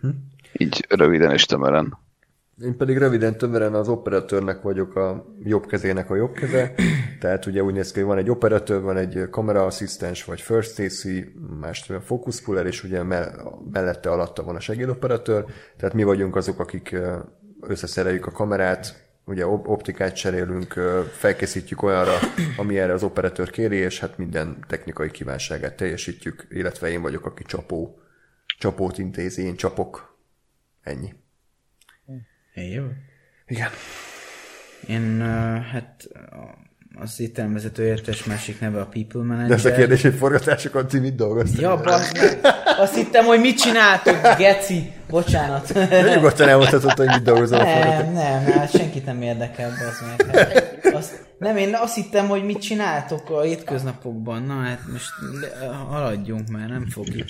[0.00, 0.08] Hm?
[0.52, 1.98] Így röviden és tömören.
[2.64, 6.74] Én pedig röviden tömören az operatőrnek vagyok a jobb kezének a jobb keze,
[7.20, 11.02] tehát ugye úgy néz ki, hogy van egy operatőr, van egy kameraasszisztens, vagy first AC,
[11.60, 13.02] más focus puller, és ugye
[13.72, 15.44] mellette alatta van a segédoperatőr,
[15.76, 16.96] tehát mi vagyunk azok, akik
[17.60, 20.72] összeszereljük a kamerát, ugye optikát cserélünk,
[21.12, 22.12] felkészítjük olyanra,
[22.56, 27.44] ami erre az operatőr kéri, és hát minden technikai kívánságát teljesítjük, illetve én vagyok, aki
[27.44, 28.00] csapó,
[28.58, 30.18] csapót intézi, én csapok.
[30.82, 31.14] Ennyi.
[32.54, 32.84] Jó.
[33.46, 33.68] Igen.
[34.86, 35.20] Én,
[35.72, 36.08] hát
[36.94, 39.48] az étteremvezető értes másik neve a People Manager.
[39.48, 41.60] De ez a kérdés, hogy forgatásokon ti mit dolgoztak?
[41.60, 42.40] Ja, bazd.
[42.78, 44.92] Azt hittem, hogy mit csináltok, geci.
[45.08, 45.72] Bocsánat.
[45.72, 50.36] De nyugodtan elmondhatod, hogy mit dolgozol a Nem, nem, hát senkit nem érdekel, bazd meg.
[50.36, 54.42] Hát, azt, nem, én azt hittem, hogy mit csináltok a hétköznapokban.
[54.42, 55.10] Na, hát most
[55.88, 57.28] haladjunk már, nem fogjuk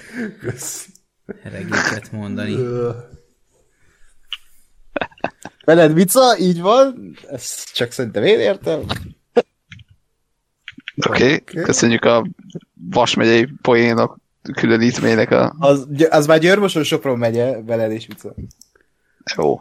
[1.43, 2.57] regéket mondani.
[5.65, 7.17] Veled Mica, így van.
[7.31, 8.81] Ezt csak szerintem én értem.
[11.09, 11.63] Oké, okay.
[11.63, 12.27] köszönjük a
[12.91, 14.19] Vas megyei poénok
[14.55, 15.55] különítménynek a...
[15.59, 18.35] Az, az már Györmoson Sopron megye, veled és Mica.
[19.37, 19.61] Jó.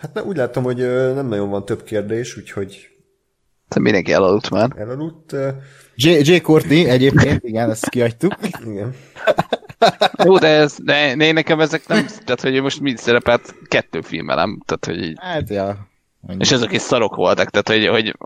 [0.00, 0.76] hát na, úgy látom, hogy
[1.14, 2.90] nem nagyon van több kérdés, úgyhogy...
[3.68, 4.70] Te mindenki elaludt már.
[4.76, 5.34] Elaludt.
[5.94, 6.10] J.
[6.10, 6.36] J.
[6.40, 8.34] Courtney egyébként, igen, ezt kiadtuk.
[8.64, 8.94] Igen.
[10.24, 14.62] Jó, de, ez, de né, nekem ezek nem, tehát hogy most mind szerepelt kettő filmelem,
[14.64, 15.16] tehát hogy így...
[15.20, 15.88] Hát, ja.
[16.20, 16.42] Mondjuk.
[16.42, 18.16] És ezek is szarok voltak, tehát hogy, hogy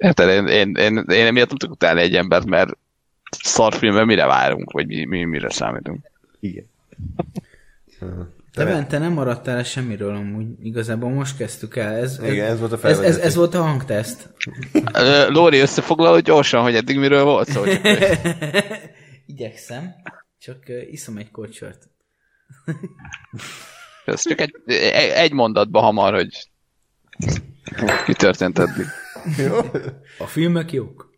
[0.00, 2.76] Hát én, én, én, én emiatt nem tudok utálni egy embert, mert
[3.42, 6.10] szarfilmben mire várunk, vagy mi, mi mire számítunk.
[6.40, 6.66] Igen.
[8.54, 11.94] De ben, te nem maradtál el semmiről amúgy, igazából most kezdtük el.
[11.94, 14.32] Ez, ez, Igen, ez volt a ez, ez, ez volt a hangteszt.
[15.28, 17.62] Lóri, összefoglalod gyorsan, hogy eddig miről volt szó?
[19.30, 19.94] Igyekszem,
[20.38, 21.88] csak uh, iszom egy kocsört.
[24.04, 24.54] Ez csak egy,
[25.14, 26.50] egy mondatba hamar, hogy
[28.06, 28.86] mi történt eddig.
[29.36, 29.56] Jó.
[30.18, 31.10] A filmek jók.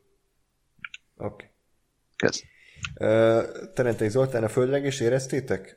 [1.17, 1.51] Oké.
[2.23, 2.41] Okay.
[2.95, 5.77] Uh, Terentei Zoltán, a földrengés éreztétek?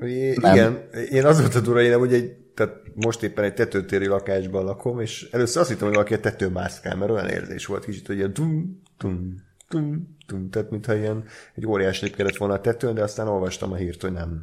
[0.00, 4.06] É, igen, én az volt a dura, én hogy egy, tehát most éppen egy tetőtéri
[4.06, 7.84] lakásban lakom, és először azt hittem, hogy valaki a tetőn mászkál, mert olyan érzés volt
[7.84, 9.34] kicsit, hogy ilyen tum, tum,
[9.68, 11.24] tum, tum, tehát mintha ilyen
[11.54, 14.40] egy óriás lép kellett volna a tetőn, de aztán olvastam a hírt, hogy nem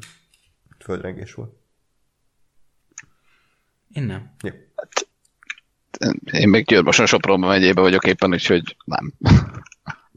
[0.80, 1.53] földrengés volt.
[3.89, 4.35] Én nem.
[4.43, 4.49] Jó.
[4.76, 5.07] Hát,
[6.31, 9.14] én még Győrmoson Sopronban megyébe vagyok éppen, úgyhogy nem.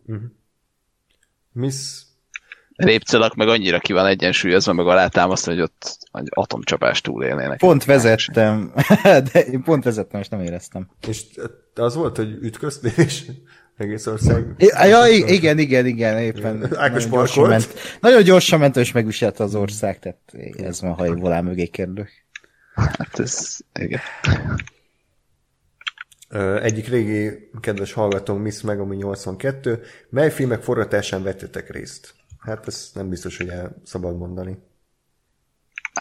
[0.06, 0.22] Uh-huh.
[1.52, 2.06] Miss
[2.76, 7.58] Répcelak meg annyira ki van egyensúlyozva, meg alátámasztva, hogy ott egy atomcsapást túlélnének.
[7.58, 8.72] Pont vezettem,
[9.32, 10.90] de én pont vezettem, és nem éreztem.
[11.08, 11.24] És
[11.74, 13.30] az volt, hogy ütköztél, és
[13.76, 14.54] egész ország...
[14.58, 16.76] Ja, igen, igen, igen, éppen.
[16.76, 20.20] Ákos nagyon gyorsan, ment, nagyon gyorsan ment, és megviselte az ország, tehát
[20.56, 22.08] ez van, ha volá mögé kérdő.
[22.74, 24.00] Hát ez, igen.
[26.62, 29.82] Egyik régi kedves hallgatónk Miss Megami 82.
[30.08, 32.14] Mely filmek forgatásán vettetek részt?
[32.38, 34.58] Hát ez nem biztos, hogy el szabad mondani.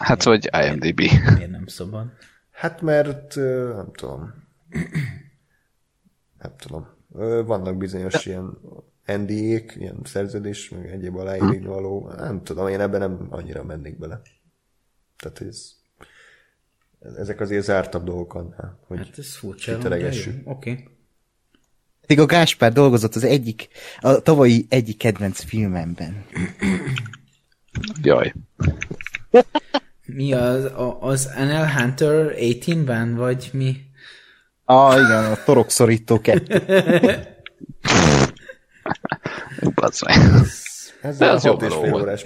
[0.00, 1.00] Hát, hogy IMDb.
[1.36, 2.06] Miért nem szabad?
[2.50, 3.34] Hát, mert
[3.74, 4.34] nem tudom.
[6.38, 6.95] Nem tudom.
[7.44, 8.30] Vannak bizonyos De...
[8.30, 8.58] ilyen
[9.06, 12.12] NDA-k, ilyen szerződés, meg egyéb aláírni való.
[12.16, 14.20] Nem tudom, én ebben nem annyira mennék bele.
[15.16, 15.72] Tehát ez,
[17.16, 19.76] ezek azért zártabb dolgok annál, hogy hát ez furcsa,
[20.44, 20.70] Oké.
[20.70, 20.88] Okay.
[22.00, 23.68] Pedig a Gáspár dolgozott az egyik,
[24.00, 26.24] a tavalyi egyik kedvenc filmemben.
[28.02, 28.32] Jaj.
[30.06, 30.70] Mi az,
[31.00, 33.85] az NL Hunter 18-ben, vagy mi?
[34.68, 36.62] Ah, igen, a torokszorító kettő.
[41.00, 42.24] Ez a hat és fél órás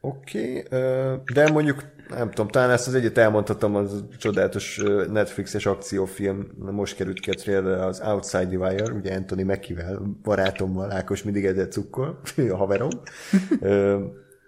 [0.00, 6.46] Oké, okay, de mondjuk nem tudom, talán ezt az egyet elmondhatom, az csodálatos Netflixes akciófilm,
[6.58, 11.44] most került ki a trailer, az Outside the Wire, ugye Anthony Mackie-vel, barátommal, Ákos mindig
[11.44, 12.20] ezzel cukkol,
[12.50, 12.90] a haverom.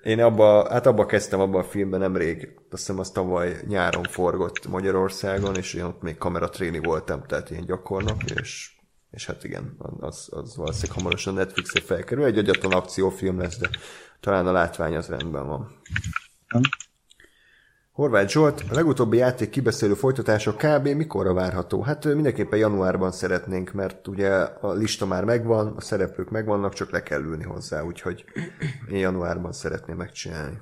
[0.05, 4.67] Én abba, hát abba kezdtem abban a filmben nemrég, azt hiszem az tavaly nyáron forgott
[4.67, 8.73] Magyarországon, és én ott még kameratréni voltam, tehát ilyen gyakornok, és,
[9.11, 12.25] és hát igen, az, az valószínűleg hamarosan Netflixre felkerül.
[12.25, 13.69] Egy agyatlan akciófilm lesz, de
[14.21, 15.81] talán a látvány az rendben van.
[17.95, 20.89] Horváth Zsolt, a legutóbbi játék kibeszélő folytatása kb.
[20.89, 21.83] mikorra várható?
[21.83, 27.03] Hát mindenképpen januárban szeretnénk, mert ugye a lista már megvan, a szereplők megvannak, csak le
[27.03, 28.25] kell ülni hozzá, úgyhogy
[28.91, 30.61] én januárban szeretném megcsinálni.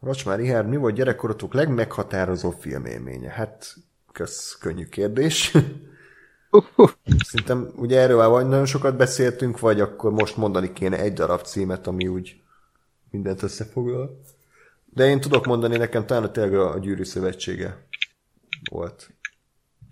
[0.00, 3.30] Racsmár Ihár, mi volt gyerekkorotok legmeghatározó filmélménye?
[3.30, 3.74] Hát,
[4.12, 5.56] kösz, könnyű kérdés.
[7.30, 11.42] Szerintem ugye erről már vagy nagyon sokat beszéltünk, vagy akkor most mondani kéne egy darab
[11.42, 12.40] címet, ami úgy
[13.10, 14.20] mindent összefoglal.
[14.94, 17.86] De én tudok mondani, nekem talán tényleg a Gyűrű Szövetsége
[18.70, 19.10] volt.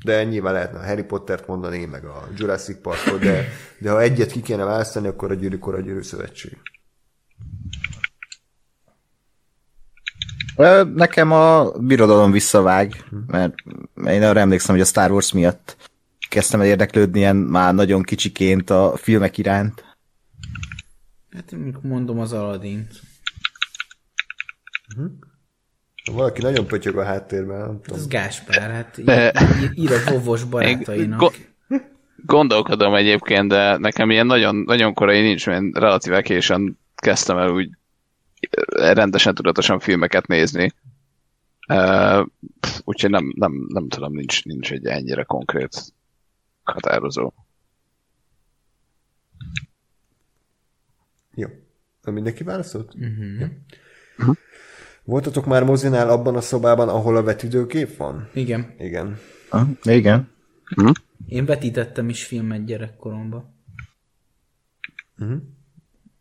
[0.04, 3.44] De nyilván lehetne a Harry Pottert mondani, meg a Jurassic Parkot, de,
[3.78, 6.58] de ha egyet ki kéne választani, akkor a Gyűrűkor a Gyűrű Szövetség.
[10.94, 13.54] Nekem a birodalom visszavág, mert
[14.06, 15.76] én arra emlékszem, hogy a Star Wars miatt
[16.28, 19.84] kezdtem el érdeklődni ilyen már nagyon kicsiként a filmek iránt.
[21.30, 22.88] Hát mondom az Aladdin.
[24.96, 25.12] Uh-huh.
[26.12, 27.98] Valaki nagyon pötyög a háttérben, nem tudom.
[27.98, 28.98] Ez Gáspár, hát
[29.74, 31.34] ír a vovos barátainak.
[32.16, 37.70] Gondolkodom egyébként, de nekem ilyen nagyon, nagyon korai nincs, mert relatíve későn kezdtem el úgy
[38.70, 40.72] rendesen, tudatosan filmeket nézni.
[41.68, 42.26] Uh,
[42.84, 45.94] úgyhogy nem, nem, nem tudom, nincs, nincs egy ennyire konkrét
[46.62, 47.32] határozó.
[51.34, 51.48] Jó.
[52.04, 52.94] Mindenki válaszolt?
[52.94, 53.48] Uh-huh.
[54.18, 54.36] Uh-huh.
[55.10, 58.28] Voltatok már mozinál abban a szobában, ahol a vetítőkép van?
[58.34, 58.74] Igen.
[58.78, 59.18] Igen.
[59.52, 60.28] Uh, igen.
[60.76, 60.94] Uh-huh.
[61.26, 63.54] Én vetítettem is filmet gyerekkoromban.
[65.18, 65.38] Uh-huh.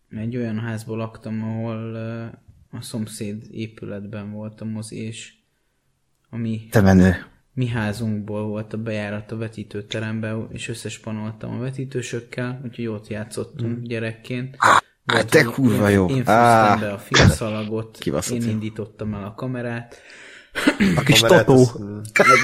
[0.10, 5.34] Egy olyan házból laktam, ahol uh, a szomszéd épületben volt a mozi, és
[6.30, 6.68] ami...
[6.72, 7.16] Te menő.
[7.54, 13.84] Mi házunkból volt a bejárat a vetítőterembe, és összespanoltam a vetítősökkel, úgyhogy ott játszottunk mm.
[13.84, 14.58] gyerekként.
[15.10, 16.10] Hát te kurva jó.
[16.10, 17.98] Én ah, be a filmszalagot,
[18.32, 20.02] én indítottam el a kamerát,
[20.96, 21.68] a kis totó.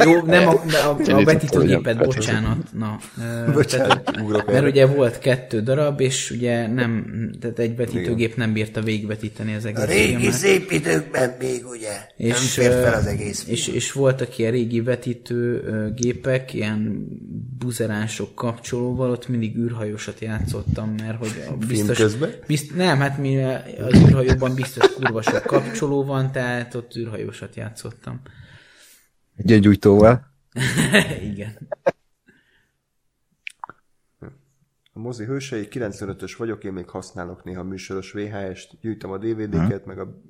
[0.03, 2.57] Jó, nem a, a, a betítőgépet, bocsánat.
[2.73, 2.99] Na,
[3.53, 7.05] bocsánat tehát, mert ugye volt kettő darab, és ugye nem,
[7.39, 10.33] tehát egy betítőgép nem bírta végigbetíteni az egész A régi filmet.
[10.33, 14.81] szép időkben még ugye és, nem fért fel az egész és, és voltak ilyen régi
[14.81, 15.63] vetítő
[15.95, 17.07] gépek, ilyen
[17.57, 22.13] buzeránsok kapcsolóval, ott mindig űrhajósat játszottam, mert hogy a biztos...
[22.47, 27.94] Bizt, nem, hát mi az űrhajóban biztos kurva sok kapcsoló van, tehát ott űrhajósat játszottam
[27.95, 28.21] játszottam.
[29.35, 30.31] Egy gyújtóval.
[31.31, 31.57] Igen.
[34.93, 39.95] A mozi hősei, 95-ös vagyok, én még használok néha műsoros VHS-t, gyűjtöm a DVD-ket, hmm.
[39.95, 40.21] meg a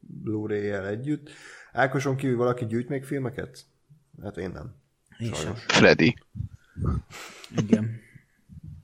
[0.00, 1.30] Blu-ray-jel együtt.
[1.72, 3.64] Ákoson kívül valaki gyűjt még filmeket?
[4.22, 4.74] Hát én nem.
[5.32, 5.64] Sajnos.
[5.64, 6.16] Freddy.
[7.56, 8.00] Igen.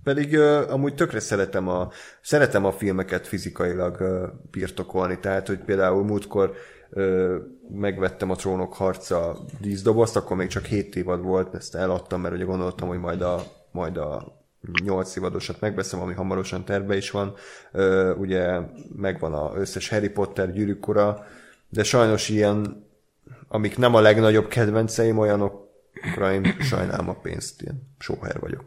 [0.03, 1.91] Pedig uh, amúgy tökre szeretem a,
[2.21, 6.57] szeretem a filmeket fizikailag uh, birtokolni, tehát hogy például múltkor
[7.69, 12.45] megvettem a Trónok harca díszdobozt, akkor még csak 7 évad volt, ezt eladtam, mert ugye
[12.45, 14.37] gondoltam, hogy majd a, majd a
[14.83, 17.35] 8 évadosat megveszem, ami hamarosan terve is van.
[18.19, 18.61] Ugye
[18.97, 21.27] megvan a összes Harry Potter gyűrűkora,
[21.69, 22.87] de sajnos ilyen,
[23.49, 28.65] amik nem a legnagyobb kedvenceim, olyanokra én sajnálom a pénzt, ilyen sóher vagyok.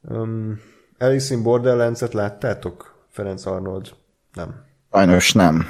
[0.00, 0.60] Um,
[0.98, 3.06] Alice in Borderlands-et láttátok?
[3.08, 3.94] Ferenc Arnold?
[4.32, 4.64] Nem.
[4.94, 5.66] Sajnos nem.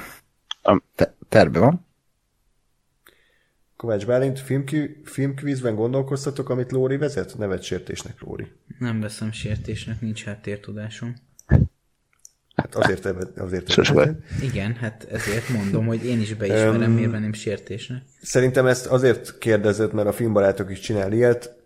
[0.95, 1.85] Te- terve van.
[3.75, 7.37] Kovács Bálint, filmki- filmkvízben gondolkoztatok, amit Lóri vezet?
[7.37, 8.51] Nevet sértésnek, Lóri.
[8.79, 11.15] Nem veszem sértésnek, nincs háttértudásom.
[12.55, 13.05] Hát azért,
[13.37, 18.03] azért Sose Igen, hát ezért mondom, hogy én is beismerem, miért nem sértésnek.
[18.21, 21.63] Szerintem ezt azért kérdezett, mert a filmbarátok is csinál ilyet.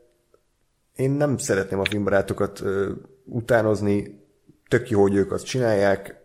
[0.96, 2.92] Én nem szeretném a filmbarátokat ö,
[3.26, 4.24] utánozni,
[4.68, 6.19] tök jó, hogy ők azt csinálják,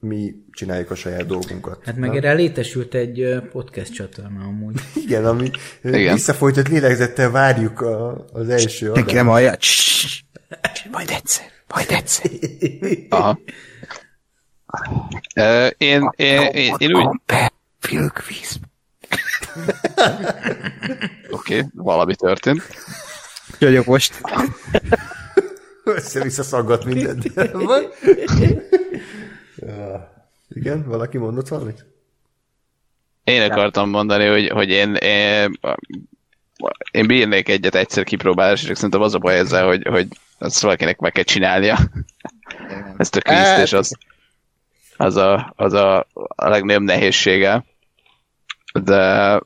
[0.00, 1.84] mi csináljuk a saját dolgunkat.
[1.84, 4.80] Hát meg erre létesült egy podcast csatorna amúgy.
[4.94, 5.50] Igen, ami
[5.82, 6.14] Igen.
[6.14, 9.04] visszafolytott lélegzettel várjuk a, az első adást.
[9.04, 9.56] Neki nem hallja.
[10.90, 12.30] Majd egyszer, majd egyszer.
[13.08, 13.38] Aha.
[15.78, 17.06] Én, én, én, én úgy...
[21.30, 22.62] Oké, okay, valami történt.
[23.58, 24.20] Vagyok most.
[25.84, 27.32] Össze-vissza szaggat mindent.
[30.48, 31.86] Igen, valaki mondott valamit?
[33.24, 35.58] Én akartam mondani, hogy, hogy én, én,
[36.90, 40.06] én bírnék egyet egyszer kipróbálni, és szerintem az a baj ezzel, hogy, hogy
[40.38, 41.78] azt valakinek meg kell csinálnia.
[42.96, 43.92] Ezt a kvízt, és az,
[44.96, 47.64] az, a, az a, a legnagyobb nehézsége.
[48.72, 49.40] De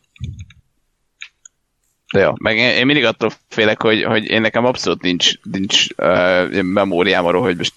[2.13, 6.63] jó, meg én, én mindig attól félek, hogy, hogy én nekem abszolút nincs, nincs uh,
[6.63, 7.75] memóriám arról, hogy most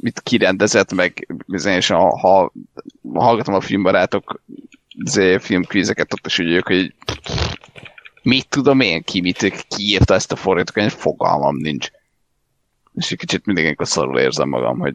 [0.00, 2.52] mit kirendezett, meg bizonyos, ha, ha
[3.14, 4.42] hallgatom a filmbarátok
[5.38, 6.94] filmkvízeket, ott is úgy vagyok, hogy
[8.22, 11.88] mit tudom én, ki, mit, ki írta ezt a forgatókönyvet, fogalmam nincs.
[12.94, 14.94] És egy kicsit mindig akkor szarul érzem magam, hogy...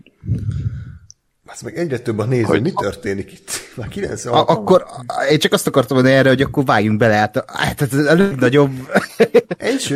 [1.47, 3.49] Az meg egyre több a néző, hogy mi történik itt?
[3.77, 4.85] Már 96 A- akkor
[5.29, 8.71] én csak azt akartam mondani erre, hogy akkor vágjunk bele, hát, hát ez a legnagyobb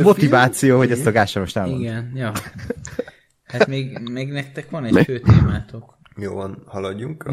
[0.01, 0.77] motiváció, film?
[0.77, 1.83] hogy ezt a Gása most elmondta.
[1.83, 2.31] Igen, ja.
[3.43, 5.97] Hát még, még nektek van egy fő témátok.
[6.15, 7.25] Jó van, haladjunk.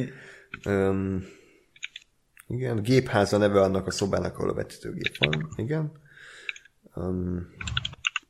[0.68, 1.24] um,
[2.46, 5.48] igen, gépháza neve annak a szobának, ahol a vetítőgép van.
[5.56, 5.92] Igen.
[6.94, 7.46] Um,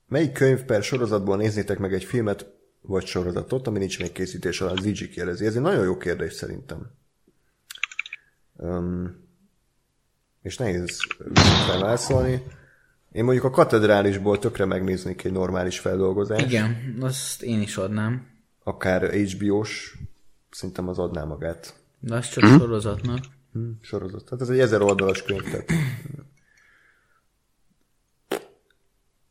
[0.08, 2.46] melyik könyv per sorozatból néznétek meg egy filmet
[2.80, 4.80] vagy sorozatot, ami nincs még készítés alatt?
[4.80, 5.46] Ziggy kérdezi.
[5.46, 6.90] Ez egy nagyon jó kérdés szerintem.
[8.56, 9.28] Um,
[10.42, 10.98] és nehéz
[11.66, 12.42] felválaszolni.
[13.12, 16.46] Én mondjuk a katedrálisból tökre megnéznék egy normális feldolgozást.
[16.46, 18.26] Igen, azt én is adnám.
[18.64, 19.98] Akár HBO-s,
[20.50, 21.74] szerintem az adná magát.
[21.98, 23.24] De az csak sorozatnak.
[23.52, 24.24] Hm, sorozat.
[24.24, 25.70] Tehát ez egy ezer oldalas könyv, tehát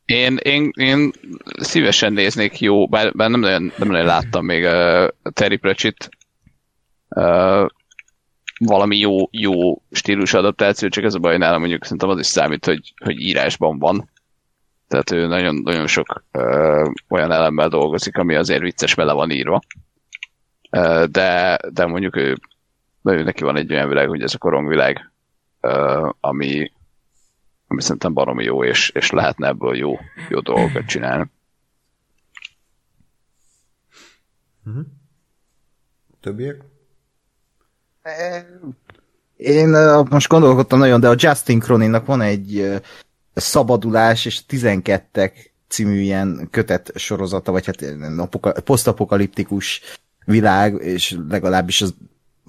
[0.09, 1.11] Én, én, én
[1.43, 6.09] szívesen néznék jó, bár, bár nem, nagyon, nem nagyon láttam még uh, Terry Pratchett
[7.09, 7.69] uh,
[8.59, 12.65] valami jó, jó stílus adaptáció, csak ez a baj nálam mondjuk szerintem az is számít,
[12.65, 14.09] hogy, hogy írásban van.
[14.87, 19.61] Tehát ő nagyon, nagyon sok uh, olyan elemmel dolgozik, ami azért vicces vele van írva.
[20.71, 22.37] Uh, de, de mondjuk ő,
[23.03, 25.11] ő neki van egy olyan világ, hogy ez a korongvilág,
[25.61, 26.71] uh, ami,
[27.71, 29.97] ami szerintem baromi jó, és, és lehetne ebből jó,
[30.29, 31.31] jó dolgokat csinálni.
[36.19, 36.61] többiek.
[39.35, 42.75] Én uh, most gondolkodtam nagyon, de a Justin Croninnak van egy uh,
[43.33, 45.31] Szabadulás és 12
[45.67, 47.81] című ilyen kötet sorozata, vagy hát
[48.17, 49.81] apoka- posztapokaliptikus
[50.25, 51.95] világ, és legalábbis az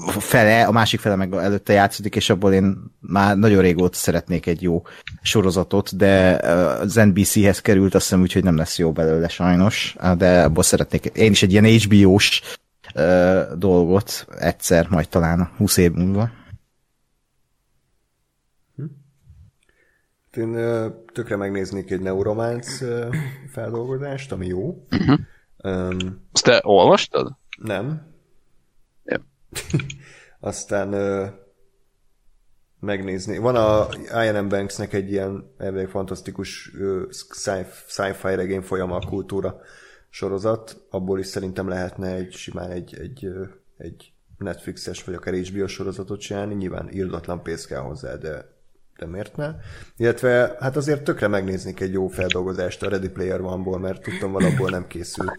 [0.09, 4.63] fele, a másik fele meg előtte játszódik, és abból én már nagyon régóta szeretnék egy
[4.63, 4.83] jó
[5.23, 6.37] sorozatot, de
[6.81, 11.05] az NBC-hez került, azt hiszem úgy, hogy nem lesz jó belőle sajnos, de abból szeretnék
[11.05, 12.43] én is egy ilyen HBO-s
[12.95, 16.31] uh, dolgot egyszer, majd talán 20 év múlva.
[20.37, 23.09] Én ö, tökre megnéznék egy neurománc ö,
[23.53, 24.87] feldolgozást, ami jó.
[24.91, 25.19] Uh-huh.
[25.65, 27.37] Um, Azt te olvastad?
[27.63, 28.10] nem.
[30.41, 31.27] Aztán ö,
[32.81, 33.39] megnézni.
[33.39, 33.89] Van a
[34.25, 34.49] Ian M.
[34.49, 39.61] Banksnek egy ilyen elvileg fantasztikus ö, sci- sci-fi regény folyama a kultúra
[40.11, 40.77] sorozat.
[40.91, 43.45] Abból is szerintem lehetne egy simán egy, egy, ö,
[43.77, 46.55] egy Netflixes vagy akár HBO sorozatot csinálni.
[46.55, 48.59] Nyilván írdatlan pénz kell hozzá, de
[49.01, 49.55] de miért ne?
[49.97, 54.71] Illetve hát azért tökre megnéznék egy jó feldolgozást a Ready Player One-ból, mert tudtam valahol
[54.71, 55.35] nem készült.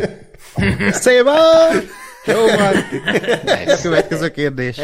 [1.04, 1.82] Szépen!
[2.26, 2.74] Jó van!
[3.66, 4.80] A következő kérdés.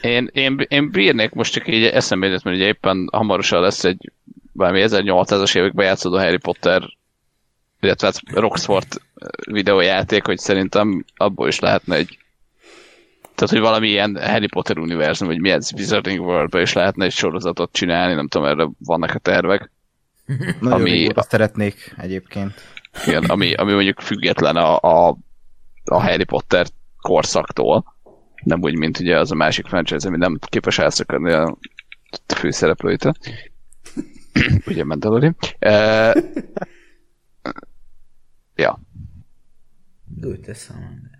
[0.00, 4.12] Én, én, én bírnék most csak így eszembe jutott, mert ugye éppen hamarosan lesz egy
[4.52, 6.82] valami 1800-as években játszódó Harry Potter
[7.84, 8.86] illetve hát Roxford
[9.50, 12.18] videójáték, hogy szerintem abból is lehetne egy
[13.34, 17.12] tehát, hogy valami ilyen Harry Potter univerzum, vagy mi ez Wizarding world is lehetne egy
[17.12, 19.70] sorozatot csinálni, nem tudom, erre vannak a tervek.
[20.60, 21.08] Nagyon Ami- ami...
[21.14, 22.62] azt szeretnék egyébként.
[23.06, 25.16] Igen, ami, ami mondjuk független a, a,
[25.84, 26.66] a Harry Potter
[27.00, 27.84] korszaktól.
[28.44, 31.58] Nem úgy, mint ugye az a másik franchise, ami nem képes elszakadni a
[32.26, 33.12] főszereplőitől.
[34.66, 35.36] ugye Mandalorian.
[35.60, 36.22] Uh,
[38.54, 38.80] ja,
[40.46, 41.10] eszem.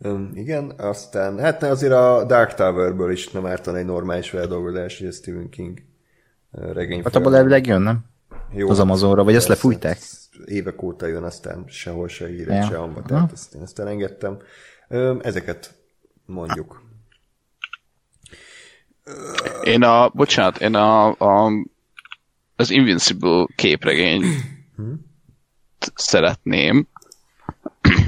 [0.00, 5.06] Um, igen, aztán, hát azért a Dark Towerből is nem ártan egy normális feldolgozás, hogy
[5.06, 5.82] a Stephen King
[6.50, 7.02] regény.
[7.02, 8.04] Hát abból elvileg jön, nem?
[8.52, 9.98] Jó, az Amazonra, vagy ezt lefújták?
[10.44, 12.62] Évek óta jön, aztán sehol se híre, Ja.
[12.62, 13.08] se amba, Aha.
[13.08, 14.38] tehát ezt én ezt elengedtem.
[15.20, 15.74] Ezeket
[16.26, 16.82] mondjuk.
[19.64, 21.50] Én a, bocsánat, én a, a
[22.56, 24.24] az Invincible képregény
[25.94, 26.88] szeretném,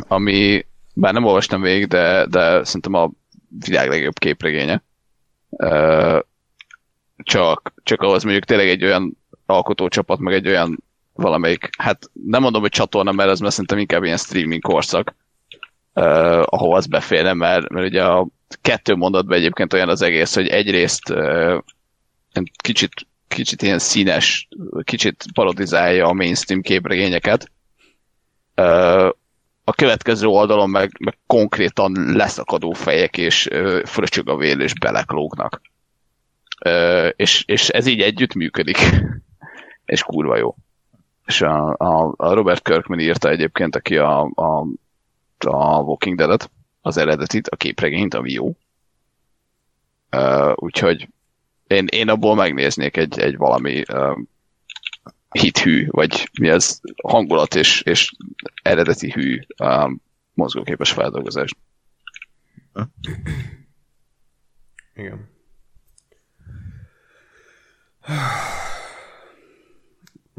[0.08, 3.10] ami bár nem olvastam végig, de, de szerintem a
[3.48, 4.82] világ legjobb képregénye.
[7.16, 9.19] Csak, csak ahhoz mondjuk tényleg egy olyan
[9.50, 10.82] alkotócsapat, meg egy olyan
[11.12, 15.14] valamelyik, hát nem mondom, hogy csatorna, mert ez már szerintem inkább ilyen streaming korszak,
[15.94, 18.26] uh, ahol az beférne, mert, mert ugye a
[18.60, 21.58] kettő mondatban egyébként olyan az egész, hogy egyrészt uh,
[22.62, 22.92] kicsit,
[23.28, 24.48] kicsit ilyen színes,
[24.82, 27.50] kicsit parodizálja a mainstream képregényeket,
[28.56, 29.08] uh,
[29.64, 35.60] a következő oldalon meg, meg konkrétan leszakadó fejek, és uh, fröcsög a vér, és beleklógnak.
[36.64, 38.78] Uh, és, és ez így együtt működik.
[39.90, 40.54] És kurva jó.
[41.26, 44.66] És a, a, a Robert Kirkman írta egyébként, aki a, a,
[45.38, 46.50] a Walking Dead-et,
[46.80, 48.56] az eredetit, a képregényt, ami jó.
[50.16, 51.08] Uh, úgyhogy
[51.66, 54.18] én, én abból megnéznék egy, egy valami uh,
[55.30, 58.12] hithű, vagy mi ez, hangulat és, és
[58.62, 59.96] eredeti hű a
[60.34, 61.56] mozgóképes feldolgozást.
[64.94, 65.28] Igen.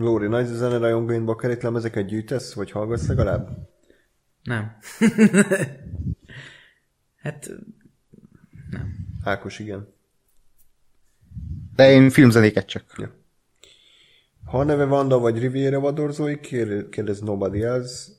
[0.02, 3.70] Lóri, nagy zene rajongóin bakerit lemezeket gyűjtesz, vagy hallgatsz legalább?
[4.44, 4.78] Nem.
[7.24, 7.50] hát
[8.70, 8.96] nem.
[9.24, 9.94] Ákos, igen.
[11.76, 12.96] De én filmzenéket csak.
[12.98, 13.12] Ja.
[14.46, 18.12] Ha a neve Vanda vagy Riviera vadorzói, kér- kérdez Nobody Else.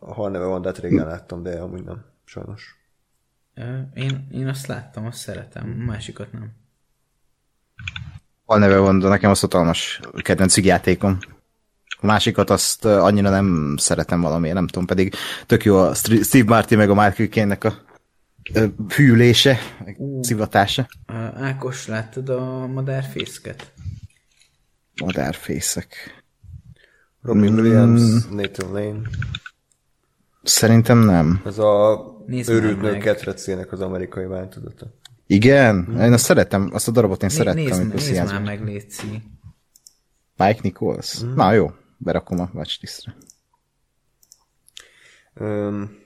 [0.00, 2.76] Ha a neve Vandát régen láttam, de amúgy nem, sajnos.
[3.94, 6.52] Én, én azt láttam, azt szeretem, a másikat nem.
[8.48, 11.18] Hal neve van, de nekem az hatalmas kedvenc játékom.
[12.00, 15.14] A másikat azt annyira nem szeretem valamiért, nem tudom, pedig
[15.46, 17.74] tök jó a Steve Martin meg a Michael Caine-nek a
[18.52, 20.88] ö, fűlése, meg szivatása.
[21.34, 23.72] Ákos, láttad a madárfészket?
[25.04, 26.22] Madárfészek.
[27.22, 27.58] Robin Mm.
[27.58, 29.08] Williams, Nathan Lane.
[30.42, 31.42] Szerintem nem.
[31.44, 33.00] Ez a őrült már nő meg.
[33.00, 34.86] ketrecének az amerikai változata.
[35.30, 35.96] Igen?
[36.00, 39.22] Én azt szeretem, azt a darabot én Né- szerettem, nézd, nézd már meg, Léci.
[40.36, 41.18] Mike Nichols?
[41.34, 43.16] Na jó, berakom a watchlistre.
[45.40, 45.98] Um,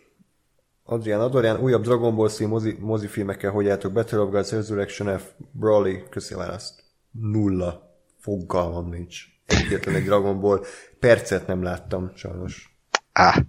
[0.85, 3.93] Adrián Adorján, újabb Dragon Ball Z mozi, mozifilmekkel hogy álltok?
[3.93, 6.85] Battle of Gods, Resurrection F, Broly, köszi választ.
[7.11, 7.97] Nulla.
[8.19, 9.25] Fogalmam nincs.
[9.47, 10.65] Egyetlen egy Dragon Ball.
[10.99, 12.77] Percet nem láttam, sajnos.
[13.13, 13.43] Á.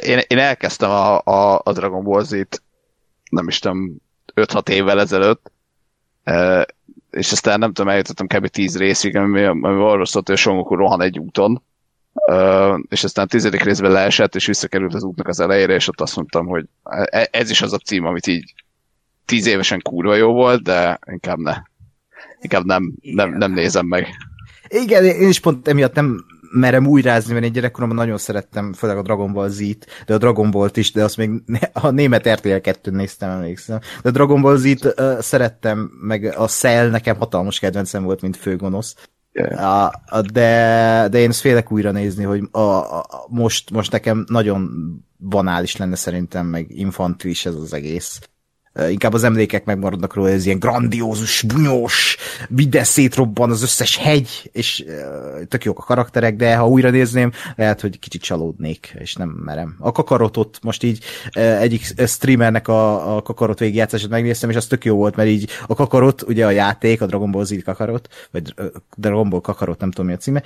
[0.00, 2.62] Én, én elkezdtem a, a, a Dragon Ball Z-t,
[3.30, 3.96] nem is tudom,
[4.46, 5.50] 5-6 évvel ezelőtt,
[7.10, 8.46] és aztán nem tudom, eljutottam kb.
[8.46, 11.62] 10 részig, ami, ami arról szólt, hogy a Son Goku rohan egy úton,
[12.88, 16.16] és aztán a tizedik részben leesett, és visszakerült az útnak az elejére, és ott azt
[16.16, 18.54] mondtam, hogy e- ez is az a cím, amit így
[19.24, 21.54] 10 évesen kurva jó volt, de inkább ne.
[22.40, 24.06] Inkább nem, nem, nem nézem meg.
[24.68, 29.02] Igen, én is pont emiatt nem merem újrázni, mert én gyerekkoromban nagyon szerettem, főleg a
[29.02, 31.30] Dragon Ball Z-t, de a Dragon Ball-t is, de azt még
[31.72, 33.78] a német RTL 2 néztem, emlékszem.
[34.02, 38.36] De a Dragon Ball Z-t uh, szerettem, meg a Cell nekem hatalmas kedvencem volt, mint
[38.36, 38.94] főgonosz.
[39.56, 43.92] A, a, de, de én ezt félek újra nézni, hogy a, a, a- most, most
[43.92, 44.70] nekem nagyon
[45.18, 48.20] banális lenne szerintem, meg infantilis ez az egész.
[48.90, 52.16] Inkább az emlékek megmaradnak róla, ez ilyen grandiózus, bunyós,
[52.48, 54.84] minden szétrobban az összes hegy, és
[55.48, 59.76] tök jók a karakterek, de ha újra nézném, lehet, hogy kicsit csalódnék, és nem merem.
[59.78, 64.96] A kakarotot most így egyik streamernek a, a kakarot végigjátszását megnéztem, és az tök jó
[64.96, 68.54] volt, mert így a kakarot, ugye a játék, a Dragon Ball Z kakarot, vagy
[68.96, 70.42] Dragon Ball kakarot, nem tudom mi a címe,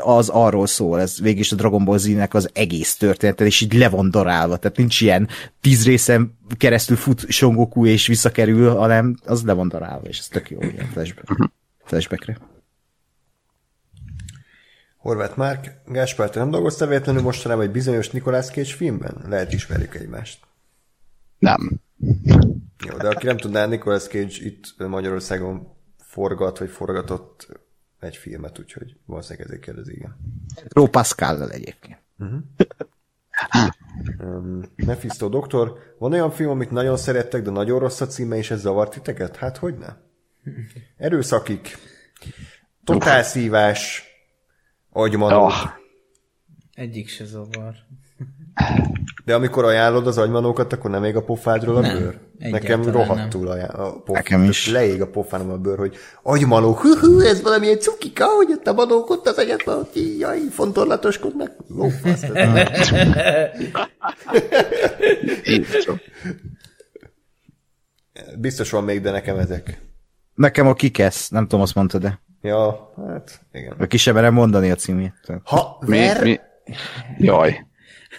[0.00, 3.74] az arról szól, ez végig is a Dragon Ball Z-nek az egész története, és így
[3.74, 5.28] le van darálva, tehát nincs ilyen
[5.60, 10.28] tíz részen keresztül fut Son Goku és visszakerül, hanem az le van darálva, és ez
[10.28, 11.50] tök jó, ilyen flashback,
[11.84, 12.38] flashbackre.
[14.96, 19.24] Horváth Márk, Gáspár, te nem dolgoztál véletlenül mostanában egy bizonyos Nicolas Cage filmben?
[19.28, 20.40] Lehet ismerjük egymást.
[21.38, 21.70] Nem.
[22.86, 27.60] Jó, de aki nem tudná, Nicolas Cage itt Magyarországon forgat, vagy forgatott
[28.00, 30.16] egy filmet, úgyhogy valószínűleg ezért kérdezi, igen.
[30.68, 31.98] Ró Pascal egyébként.
[34.18, 38.50] Um, Mephisto doktor, van olyan film, amit nagyon szerettek, de nagyon rossz a címe, és
[38.50, 39.36] ez zavart titeket?
[39.36, 39.88] Hát hogy ne?
[40.96, 41.78] Erőszakik,
[42.84, 44.04] totálszívás,
[44.90, 45.44] agymanó.
[45.44, 45.52] Oh,
[46.74, 47.74] Egyik se zavar.
[49.24, 52.18] De amikor ajánlod az agymanókat, akkor nem ég a pofádról a Nem, bőr?
[52.50, 54.16] Nekem rohadtul ajánl- a pof...
[54.16, 54.70] Nekem is.
[54.70, 58.72] Leég a pofánom a bőr, hogy agymanó, hú, hú, ez valamilyen cukika, hogy ott a
[58.72, 61.52] manók ott az agyatban, hogy jaj, fontorlatoskodnak.
[61.68, 62.22] Lófasz.
[68.38, 69.80] Biztos van még, de nekem ezek.
[70.34, 73.88] Nekem a kikesz, nem tudom, azt mondta, de Ja, hát igen.
[73.88, 75.12] ki sem merem mondani a címét.
[75.44, 76.40] Ha Mi, ver, mi?
[77.18, 77.66] Jaj.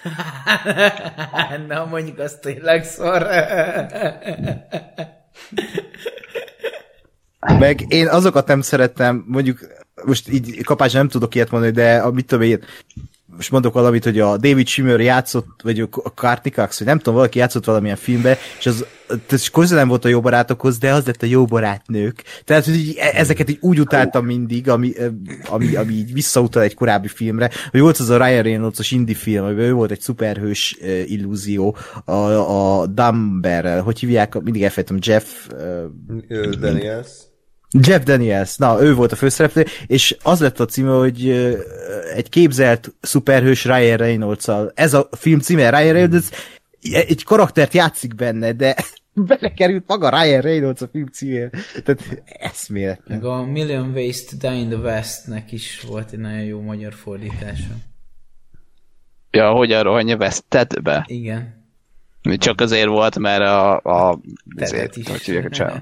[1.67, 3.27] Na, mondjuk azt tényleg szar.
[7.59, 9.59] Meg én azokat nem szerettem, mondjuk
[10.05, 12.63] most így kapásra nem tudok ilyet mondani, de a, mit tudom én,
[13.35, 17.13] most mondok valamit, hogy a David Schwimmer játszott, vagy a Courtney Cox, vagy nem tudom,
[17.13, 21.05] valaki játszott valamilyen filmbe, és az tehát közel nem volt a jó barátokhoz, de az
[21.05, 22.23] lett a jó barátnők.
[22.45, 25.07] Tehát, hogy e- ezeket így úgy utáltam mindig, ami, ö,
[25.49, 29.45] ami, ami így visszautal egy korábbi filmre, hogy volt az a Ryan Reynolds-os indie film,
[29.45, 32.13] amiben ő volt egy szuperhős ö, illúzió, a,
[32.81, 35.25] a Dumberrel, hogy hívják, mindig elfejtem, Jeff,
[36.59, 37.09] Daniels.
[37.79, 41.29] Jeff Daniels, na, ő volt a főszereplő, és az lett a címe, hogy
[42.15, 44.71] egy képzelt szuperhős Ryan reynolds -al.
[44.75, 46.29] Ez a film címe, Ryan Reynolds
[46.91, 48.75] egy karaktert játszik benne, de
[49.13, 51.49] belekerült maga Ryan Reynolds a film címére.
[51.83, 53.17] Tehát eszméletlen.
[53.17, 56.93] Meg a Million Ways to Die in the West-nek is volt egy nagyon jó magyar
[56.93, 57.73] fordítása.
[59.31, 61.05] Ja, hogy a rohanja vesztedbe?
[61.07, 61.61] Igen.
[62.37, 63.77] Csak azért volt, mert a...
[63.77, 64.19] a
[64.59, 65.07] azért, is.
[65.07, 65.81] hogy hívják a csáv.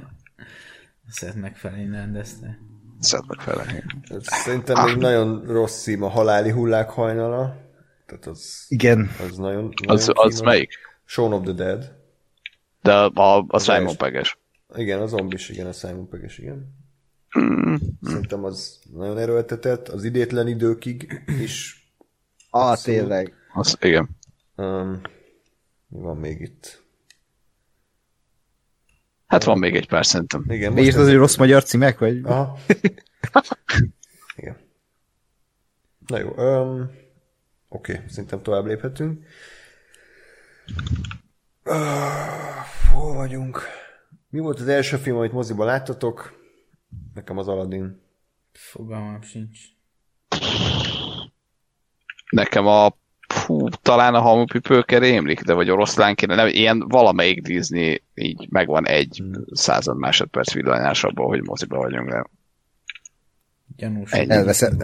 [1.12, 2.60] Szed megfelelni rendezte.
[3.38, 3.84] Fele.
[4.04, 7.56] Ez Szerintem még nagyon rossz szím a haláli hullák hajnala.
[8.06, 9.10] Tehát az, Igen.
[9.30, 10.42] az nagyon, Az, nagyon az kínos.
[10.42, 10.70] melyik?
[11.06, 11.96] Shaun of the Dead.
[12.82, 13.98] De a, a, a Az Simon.
[13.98, 14.38] Peges.
[14.76, 16.76] Igen, a zombis, igen, a Simon Pegg igen.
[17.40, 17.76] Mm.
[18.02, 21.86] Szerintem az nagyon erőltetett, az idétlen időkig is.
[22.50, 23.34] Ah, tényleg.
[23.54, 24.10] Az, igen.
[24.56, 25.02] Um,
[25.88, 26.81] mi van még itt?
[29.32, 30.46] Hát van még egy pár szerintem.
[30.48, 32.20] Igen, És az, hogy rossz magyar címek, vagy?
[32.24, 32.58] Aha.
[34.36, 34.58] Igen.
[36.08, 36.92] Na jó, um,
[37.68, 39.26] oké, okay, szerintem tovább léphetünk.
[41.66, 41.76] Uh,
[42.94, 43.62] hol vagyunk?
[44.30, 46.40] Mi volt az első film, amit moziban láttatok?
[47.14, 48.02] Nekem az Aladdin.
[48.52, 49.60] Fogalmam sincs.
[52.30, 52.98] Nekem a
[53.52, 58.88] hú, talán a hamupipőke rémlik, de vagy oroszlán kéne, nem, ilyen valamelyik Disney így megvan
[58.88, 59.44] egy hmm.
[59.54, 62.24] század másodperc villanás abból, hogy moziba vagyunk, de
[63.78, 64.12] Gyanús.
[64.12, 64.84] Elveszett,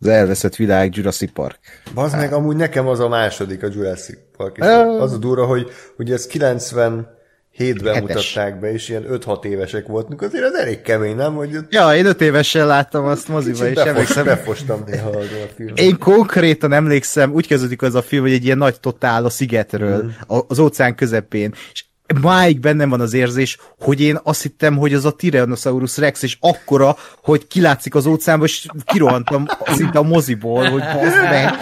[0.00, 1.58] az elveszett világ Jurassic Park.
[1.94, 4.56] Bazd meg, amúgy nekem az a második a Jurassic Park.
[4.56, 4.64] És
[4.98, 7.20] az a durva, hogy, hogy ez 90
[7.52, 8.34] hétben Hetes.
[8.34, 11.34] mutatták be, és ilyen 5-6 évesek voltunk, azért az elég kemény, nem?
[11.34, 11.58] Hogy...
[11.68, 14.24] Ja, én 5 évesen láttam azt moziba, és befos, emlékszem.
[14.24, 15.20] Befostam néha a
[15.56, 15.78] filmet.
[15.78, 20.02] Én konkrétan emlékszem, úgy kezdődik az a film, hogy egy ilyen nagy totál a szigetről,
[20.02, 20.08] mm.
[20.48, 21.84] az óceán közepén, és
[22.20, 26.36] máig bennem van az érzés, hogy én azt hittem, hogy az a Tyrannosaurus Rex, és
[26.40, 30.82] akkora, hogy kilátszik az óceánba, és kirohantam szinte a moziból, hogy
[31.30, 31.54] meg.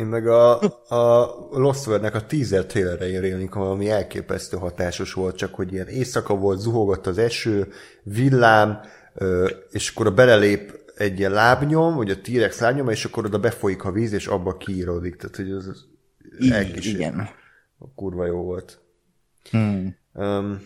[0.00, 5.54] Én meg a, a Lost World-nek a teaser trailerre élnék, ami elképesztő hatásos volt, csak
[5.54, 7.68] hogy ilyen éjszaka volt, zuhogott az eső,
[8.02, 8.80] villám,
[9.70, 13.84] és akkor a belelép egy ilyen lábnyom, vagy a T-rex lábnyoma, és akkor oda befolyik
[13.84, 15.16] a víz, és abba kiíródik.
[15.16, 15.86] Tehát, hogy az, az
[16.50, 16.94] elkísér.
[16.94, 17.28] igen.
[17.94, 18.80] Kurva jó volt.
[19.50, 19.96] Hmm.
[20.12, 20.60] Um,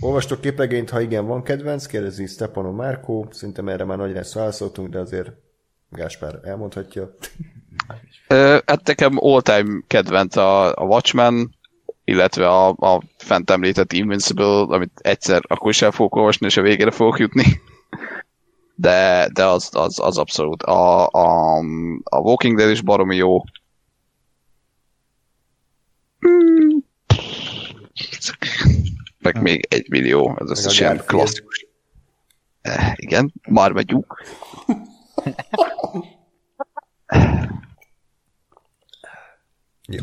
[0.00, 4.88] olvastok képregényt, ha igen, van kedvenc, kérdezi Stepano Márkó, szerintem erre már nagy lesz válaszoltunk,
[4.88, 5.32] de azért
[5.90, 7.14] Gáspár elmondhatja.
[8.28, 11.56] Ö, Hát nekem all-time kedvenc a, a Watchmen,
[12.04, 16.62] illetve a, a fent említett Invincible, amit egyszer akkor is el fogok olvasni, és a
[16.62, 17.44] végére fogok jutni.
[18.80, 20.62] De, de az, az, az abszolút.
[20.62, 21.58] A, a,
[22.04, 23.44] a Walking Dead is baromi jó.
[26.18, 26.84] Hmm.
[29.18, 31.66] Meg még egy millió, ez összes ilyen klasszikus.
[32.60, 34.22] Eh, igen, már megyünk.
[39.88, 40.02] Ja.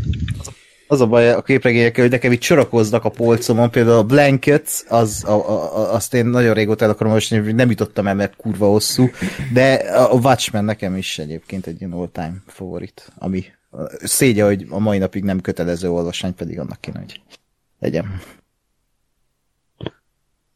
[0.87, 5.23] Az a baj a képregényekkel, hogy nekem itt sorakoznak a polcomon, például a Blankets, az,
[5.23, 8.67] a, a, azt én nagyon régóta el akarom olvasni, hogy nem jutottam el, mert kurva
[8.67, 9.09] hosszú,
[9.53, 13.45] de a Watchmen nekem is egyébként egy ilyen all-time favorit, ami
[14.03, 17.21] szégye, hogy a mai napig nem kötelező olvasmány, pedig annak kéne, hogy
[17.79, 18.21] legyen.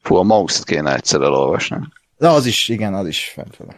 [0.01, 1.77] Fú, a mouse kéne egyszer elolvasni.
[2.17, 3.75] De az is, igen, az is fent van.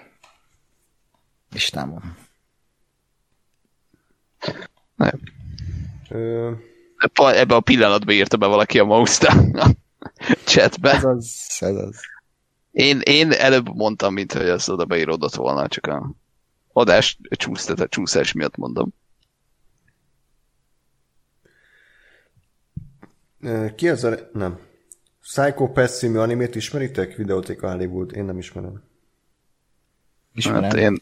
[1.52, 2.16] Listámon.
[4.96, 5.40] Nem.
[6.12, 6.52] Ö,
[7.14, 9.70] Pa- Ebbe a pillanatban írta be valaki a mouse a
[10.46, 10.92] chatbe.
[10.92, 12.00] Ez az, ez az.
[12.72, 16.12] Én, én előbb mondtam, mint hogy az oda beíródott volna, csak a
[16.74, 18.94] adás csúsztat, csúszás miatt mondom.
[23.76, 24.30] ki az a...
[24.34, 24.60] Nem.
[25.22, 27.16] Psycho Pass című animét ismeritek?
[27.16, 28.16] Videótéka Hollywood.
[28.16, 28.84] Én nem ismerem.
[30.34, 30.64] Ismerem.
[30.64, 31.00] Hát én,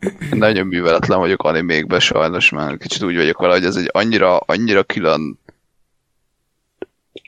[0.00, 4.38] én nagyon műveletlen vagyok animékben sajnos, mert kicsit úgy vagyok vele, hogy ez egy annyira,
[4.38, 5.38] annyira külön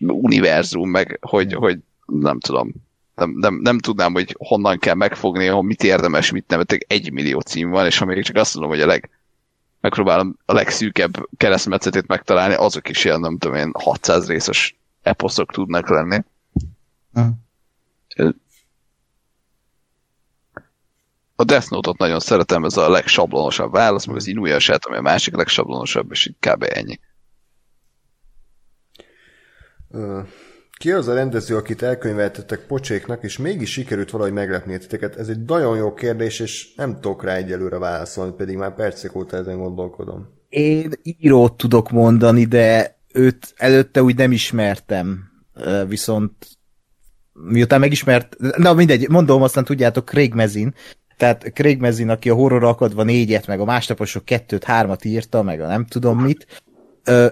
[0.01, 2.73] univerzum, meg hogy, hogy nem tudom,
[3.15, 7.41] nem, nem, nem tudnám, hogy honnan kell megfogni, hogy mit érdemes, mit nem, egy millió
[7.41, 9.11] cím van, és ha még csak azt mondom, hogy a leg,
[9.81, 15.89] megpróbálom a legszűkebb keresztmetszetét megtalálni, azok is ilyen, nem tudom én, 600 részes eposzok tudnak
[15.89, 16.19] lenni.
[17.13, 17.31] Aha.
[21.37, 25.37] A Death Note-ot nagyon szeretem, ez a legsablonosabb válasz, meg az Inuyasha-t, ami a másik
[25.37, 26.65] legsablonosabb, és így kb.
[26.69, 27.01] ennyi.
[30.79, 35.17] Ki az a rendező, akit elkönyveltetek pocséknak, és mégis sikerült valahogy meglepni titeket?
[35.17, 39.37] Ez egy nagyon jó kérdés, és nem tudok rá egyelőre válaszolni, pedig már percek óta
[39.37, 40.43] ezen gondolkodom.
[40.49, 45.31] Én írót tudok mondani, de őt előtte úgy nem ismertem.
[45.87, 46.33] Viszont
[47.33, 50.75] miután megismert, na mindegy, mondom, aztán tudjátok, Craig Mezin,
[51.17, 55.61] tehát Craig Mezin, aki a horror akadva négyet, meg a másnaposok kettőt, hármat írta, meg
[55.61, 56.63] a nem tudom mit,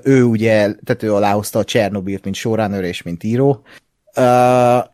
[0.03, 3.63] ő ugye, tehát ő aláhozta a Csernobilt, mint showrunner és mint író,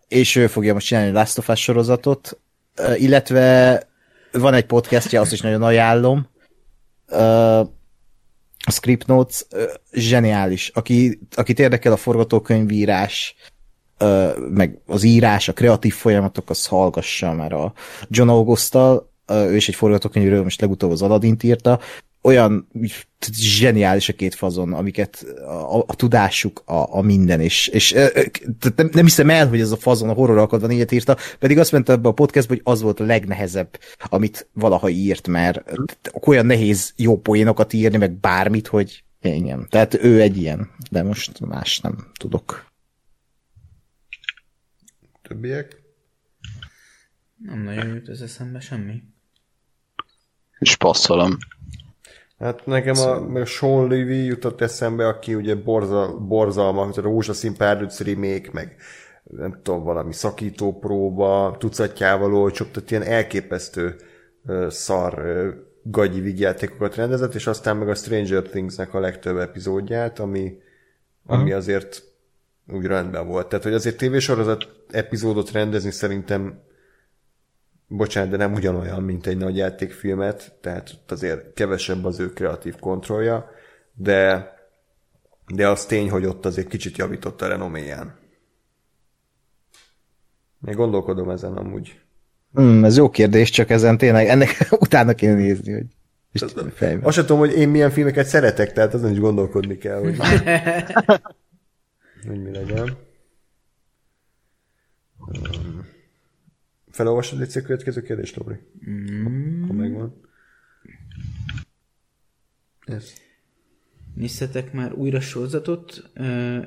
[0.08, 2.38] és ő fogja most csinálni a Last of Us sorozatot,
[2.96, 3.82] illetve
[4.32, 6.28] van egy podcastja, azt is nagyon ajánlom.
[8.64, 9.46] A Script Notes
[9.92, 10.68] zseniális.
[10.74, 13.34] Aki, akit érdekel a forgatókönyvírás,
[14.50, 17.72] meg az írás, a kreatív folyamatok, az hallgassa, mert a
[18.08, 21.80] John Augustal, ő is egy forgatókönyvről, most legutóbb az Aladdin írta,
[22.22, 22.68] olyan
[23.32, 27.92] zseniális a két fazon, amiket a, a tudásuk, a, a minden, és, és
[28.76, 31.72] nem, nem hiszem el, hogy ez a fazon a horror alkotban ilyet írta, pedig azt
[31.72, 35.62] mondta ebbe a podcastba, hogy az volt a legnehezebb, amit valaha írt, mert
[36.26, 39.66] olyan nehéz jó poénokat írni, meg bármit, hogy igen.
[39.70, 42.67] Tehát ő egy ilyen, de most más nem tudok.
[45.28, 45.82] Többiek?
[47.36, 49.02] Nem nagyon jut ez eszembe semmi.
[50.58, 51.36] És passzolom.
[52.38, 58.00] Hát nekem a, a Sean Levy jutott eszembe, aki ugye borza, borzalma, a rózsaszín párduc
[58.00, 58.76] remake, meg
[59.24, 63.96] nem tudom, valami szakító próba, tucatjával olcsóbb, tehát ilyen elképesztő
[64.44, 70.18] uh, szar uh, gagyi vigyátékokat rendezett, és aztán meg a Stranger Things-nek a legtöbb epizódját,
[70.18, 70.58] ami,
[71.26, 71.56] ami uh-huh.
[71.56, 72.07] azért
[72.72, 73.48] úgy rendben volt.
[73.48, 76.60] Tehát, hogy azért tévésorozat epizódot rendezni szerintem
[77.86, 82.78] bocsánat, de nem ugyanolyan, mint egy nagy játékfilmet, tehát ott azért kevesebb az ő kreatív
[82.78, 83.50] kontrollja,
[83.94, 84.52] de,
[85.54, 88.16] de az tény, hogy ott azért kicsit javított a renoméján.
[90.58, 92.00] Még gondolkodom ezen amúgy.
[92.60, 95.86] Mm, ez jó kérdés, csak ezen tényleg ennek utána kéne nézni, hogy
[97.02, 100.16] Azt sem tudom, hogy én milyen filmeket szeretek, tehát azon is gondolkodni kell, hogy,
[102.28, 102.96] hogy mi legyen.
[105.18, 105.86] Um.
[106.90, 108.56] Felolvasod egy következő kérdést, Lóri?
[108.88, 109.66] Mm.
[109.66, 110.20] Ha megvan.
[112.84, 113.12] Ez.
[114.14, 116.10] Néztetek már újra sorozatot?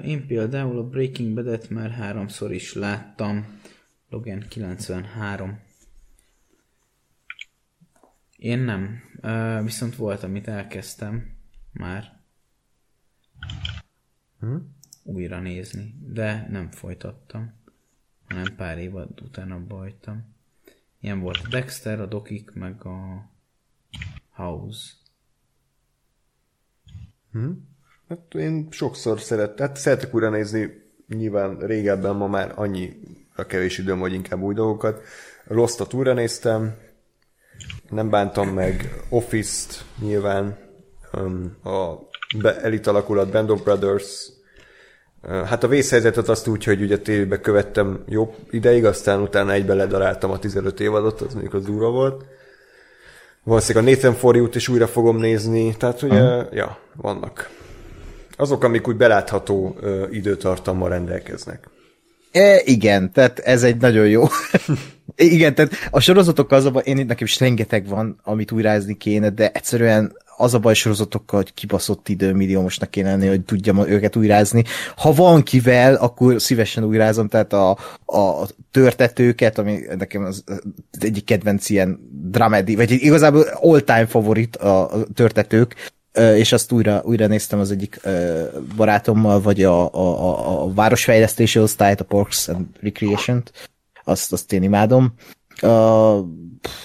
[0.03, 3.59] Én például a Breaking Bad-et már háromszor is láttam.
[4.09, 5.59] Logan 93.
[8.37, 9.01] Én nem.
[9.63, 11.37] Viszont volt, amit elkezdtem
[11.71, 12.19] már.
[14.39, 14.55] Hm?
[15.03, 17.59] Újra nézni, de nem folytattam
[18.31, 20.35] hanem pár év után abba hagytam.
[20.99, 23.29] Ilyen volt a Dexter, a Dokik, meg a
[24.29, 24.91] House.
[27.31, 27.49] Hm?
[28.07, 30.69] Hát én sokszor szeret, hát szeretek újra nézni,
[31.07, 32.99] nyilván régebben ma már annyi
[33.35, 35.01] a kevés időm, hogy inkább új dolgokat.
[35.47, 36.77] Lost-ot újra néztem,
[37.89, 40.57] nem bántam meg Office-t nyilván,
[41.63, 41.95] a
[42.61, 44.31] elit alakulat Band of Brothers,
[45.29, 50.31] Hát a vészhelyzetet azt úgy, hogy ugye tévébe követtem jobb ideig, aztán utána egybe ledaráltam
[50.31, 52.25] a 15 évadot, az mondjuk az durva volt.
[53.43, 56.53] Valószínűleg a Nathan For is újra fogom nézni, tehát ugye, uh-huh.
[56.53, 57.49] ja, vannak.
[58.37, 61.67] Azok, amik úgy belátható ö, időtartammal rendelkeznek.
[62.31, 64.23] E, igen, tehát ez egy nagyon jó.
[65.15, 70.15] igen, tehát a sorozatok az, én nekem is rengeteg van, amit újrázni kéne, de egyszerűen
[70.41, 74.63] az a baj sorozatokkal, hogy kibaszott időmilliómosnak kéne lenni, hogy tudjam őket újrázni.
[74.95, 77.69] Ha van kivel, akkor szívesen újrázom, tehát a,
[78.05, 80.59] a törtetőket, ami nekem az, az
[80.99, 85.75] egyik kedvenc ilyen dramedi, vagy igazából all-time favorit a, a törtetők,
[86.35, 87.99] és azt újra, újra néztem az egyik
[88.75, 93.69] barátommal, vagy a, a, a, a városfejlesztési osztályt, a Parks and Recreation-t,
[94.03, 95.13] azt, azt én imádom.
[95.61, 96.25] Uh,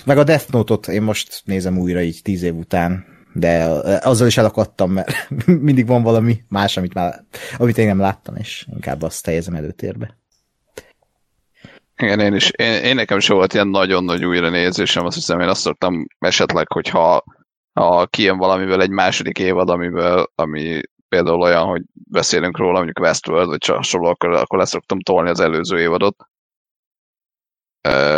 [0.04, 3.04] meg a Death Note-ot én most nézem újra így tíz év után,
[3.38, 3.64] de
[4.02, 7.24] azzal is elakadtam, mert mindig van valami más, amit, már,
[7.56, 10.18] amit én nem láttam, és inkább azt helyezem előtérbe.
[11.96, 12.50] Igen, én is.
[12.50, 16.06] Én, én nekem is volt ilyen nagyon nagy újra nézésem, azt hiszem, én azt szoktam
[16.18, 17.24] esetleg, hogyha
[17.72, 23.48] ha kijön valamiből egy második évad, amiből, ami például olyan, hogy beszélünk róla, mondjuk Westworld,
[23.48, 26.16] vagy hasonló, akkor, akkor leszoktam tolni az előző évadot,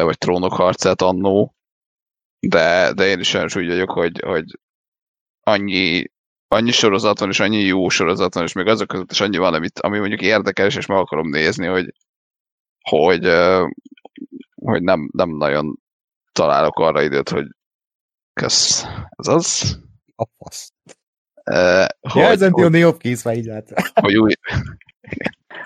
[0.02, 1.54] vagy Trónok harcát annó,
[2.40, 4.44] de, de én is olyan úgy vagyok, hogy, hogy
[5.48, 6.04] annyi,
[6.48, 9.54] annyi sorozat van, és annyi jó sorozat van, és még azok között is annyi van,
[9.54, 11.94] amit, ami mondjuk érdekes, és meg akarom nézni, hogy,
[12.80, 13.24] hogy,
[14.54, 15.78] hogy nem, nem nagyon
[16.32, 17.46] találok arra időt, hogy
[18.32, 19.78] ez, ez az.
[20.16, 20.72] A fasz.
[21.50, 23.90] Uh, hogy, ja, ezen hogy, jobb kész, így lát.
[24.00, 24.32] hogy, új,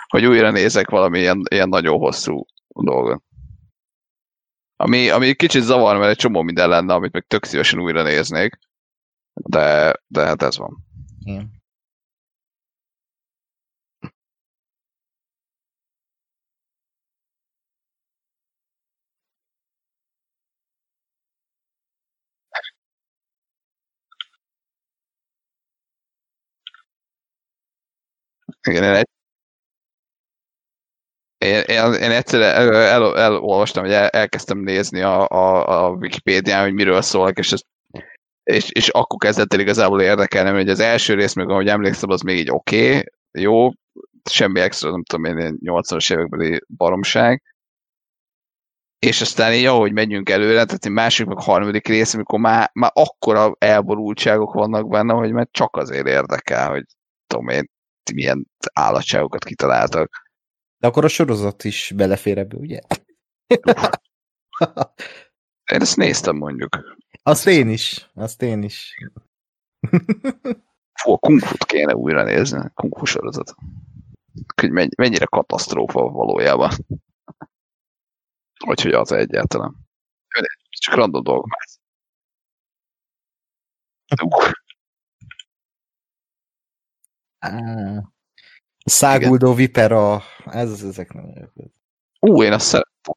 [0.09, 3.23] hogy újra nézek valami ilyen, ilyen nagyon hosszú dolgot.
[4.77, 8.59] Ami, ami kicsit zavar, mert egy csomó minden lenne, amit meg tök szívesen újra néznék.
[9.35, 10.85] De, de hát ez van.
[11.25, 11.63] Igen.
[28.69, 29.09] Igen, én egy,
[31.39, 36.63] én, én, én egyszer el, el, elolvastam, hogy el, elkezdtem nézni a, a, a Wikipédián,
[36.63, 37.61] hogy miről szólok, és, ez,
[38.43, 42.21] és, és akkor kezdett el igazából érdekelni, hogy az első rész, még ahogy emlékszem, az
[42.21, 43.05] még így oké, okay,
[43.39, 43.71] jó,
[44.31, 47.43] semmi extra, nem tudom én, 80-as évekbeli baromság,
[48.99, 52.91] és aztán így, ahogy megyünk előre, tehát egy másik, meg harmadik rész, amikor már, már
[52.95, 56.85] akkora elborultságok vannak benne, hogy már csak azért érdekel, hogy
[57.27, 57.71] tudom én,
[58.15, 60.31] milyen állatságokat kitaláltak.
[60.79, 62.79] De akkor a sorozat is belefér ebbe, ugye?
[65.73, 66.97] Én ezt néztem mondjuk.
[67.23, 68.95] Azt én is, azt én is.
[71.01, 73.55] Fú, a Kung Fu-t kéne újra nézni, a Kung Fu sorozat.
[74.55, 76.71] Hogy mennyire katasztrófa valójában.
[78.65, 79.77] Vagy hogy az egyáltalán.
[80.69, 81.67] Csak random dolgok már.
[87.47, 88.05] Uh.
[88.85, 91.53] Száguldó Vipera, ez, ezek nem jók.
[92.21, 93.15] Ú, én azt szeretem.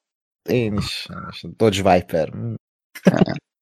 [0.49, 1.45] Én is, én is.
[1.55, 2.33] Dodge Viper.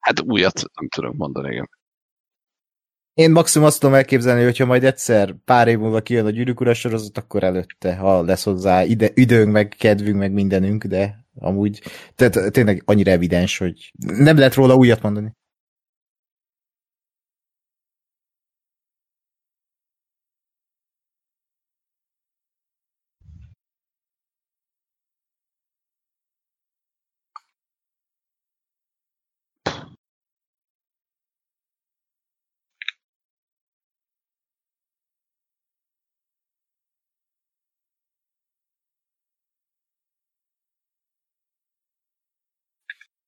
[0.00, 1.68] Hát újat nem tudok mondani, igen.
[3.14, 6.74] Én maximum azt tudom elképzelni, hogyha majd egyszer pár év múlva kijön a gyűrűk ura
[6.74, 11.82] sorozat, akkor előtte, ha lesz hozzá ide, időnk, meg kedvünk, meg mindenünk, de amúgy
[12.14, 15.36] tehát tényleg annyira evidens, hogy nem lehet róla újat mondani.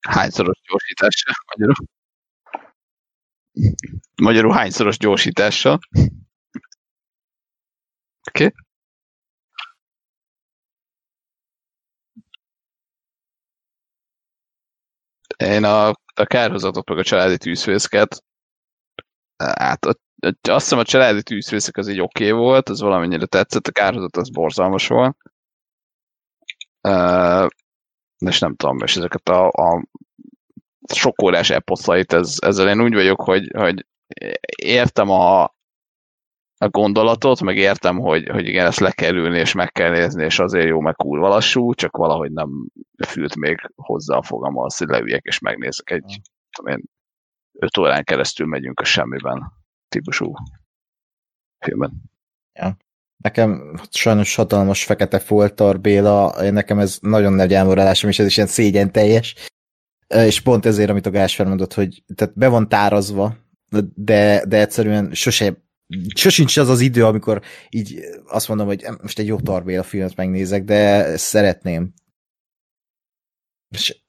[0.09, 1.75] Hányszoros gyorsítással magyarul?
[4.21, 5.79] Magyarul hányszoros gyorsítással?
[8.27, 8.45] Oké.
[8.45, 8.51] Okay.
[15.37, 18.23] Én a, a kárhozatot meg a családi tűzfészket
[19.37, 23.71] hát azt hiszem a családi tűzfészek az így oké okay volt, az valamennyire tetszett, a
[23.71, 25.17] kárhozat az borzalmas volt.
[28.27, 29.85] És nem tudom, és ezeket a, a
[30.93, 33.85] sok órás eposzait, ez, ezzel én úgy vagyok, hogy, hogy
[34.55, 35.43] értem a,
[36.57, 40.23] a gondolatot, meg értem, hogy, hogy igen, ezt le kell ülni, és meg kell nézni,
[40.23, 42.67] és azért jó, meg kurva lassú, csak valahogy nem
[43.07, 46.21] fült még hozzá a fogam az, hogy leüljek, és megnézek egy,
[46.51, 46.83] tudom én,
[47.59, 49.51] öt órán keresztül megyünk a semmiben
[49.87, 50.33] típusú
[51.59, 52.01] filmben.
[52.53, 52.77] Ja.
[53.23, 58.49] Nekem sajnos hatalmas fekete foltar Béla, nekem ez nagyon nagy elmorálásom, és ez is ilyen
[58.49, 59.35] szégyen teljes.
[60.07, 63.37] És pont ezért, amit a Gás felmondott, hogy tehát be van tárazva,
[63.95, 65.63] de, de egyszerűen sose,
[66.15, 70.63] sosincs az az idő, amikor így azt mondom, hogy most egy jó Tarbéla filmet megnézek,
[70.63, 71.93] de szeretném.
[73.69, 74.01] És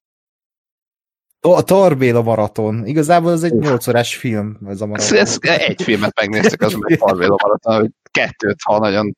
[1.40, 2.86] a Tarbéla maraton.
[2.86, 5.16] Igazából ez egy 8 órás film, ez a maraton.
[5.16, 9.16] Ez, ez egy filmet megnéztek, az meg Tarbéla maraton, hogy kettőt, ha nagyon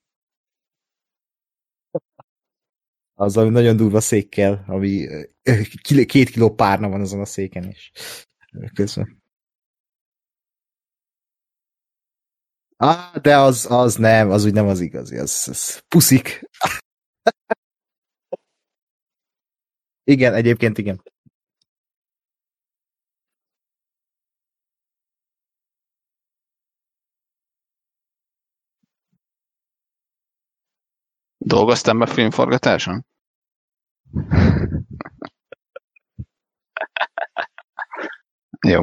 [3.18, 5.06] az, ami nagyon durva székkel, ami
[6.06, 7.92] két kiló párna van azon a széken is.
[8.74, 9.22] Közben.
[12.76, 16.48] Ah, de az, az nem, az úgy nem az igazi, az, az puszik.
[20.04, 21.02] igen, egyébként igen.
[31.46, 33.04] Dolgoztam be filmforgatáson?
[38.68, 38.82] Jó.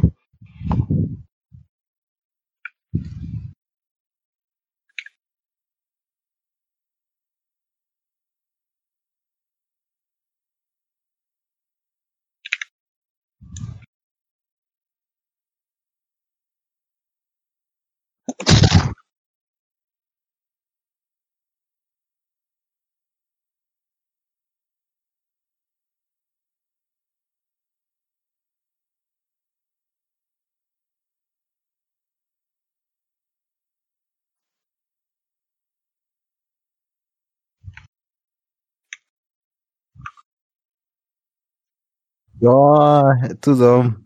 [42.43, 43.03] Ja,
[43.39, 44.05] tudom.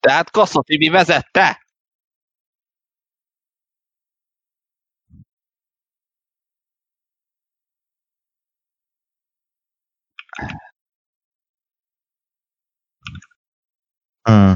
[0.00, 1.58] Tehát Kassa Tibi vezette?
[14.26, 14.54] Hmm.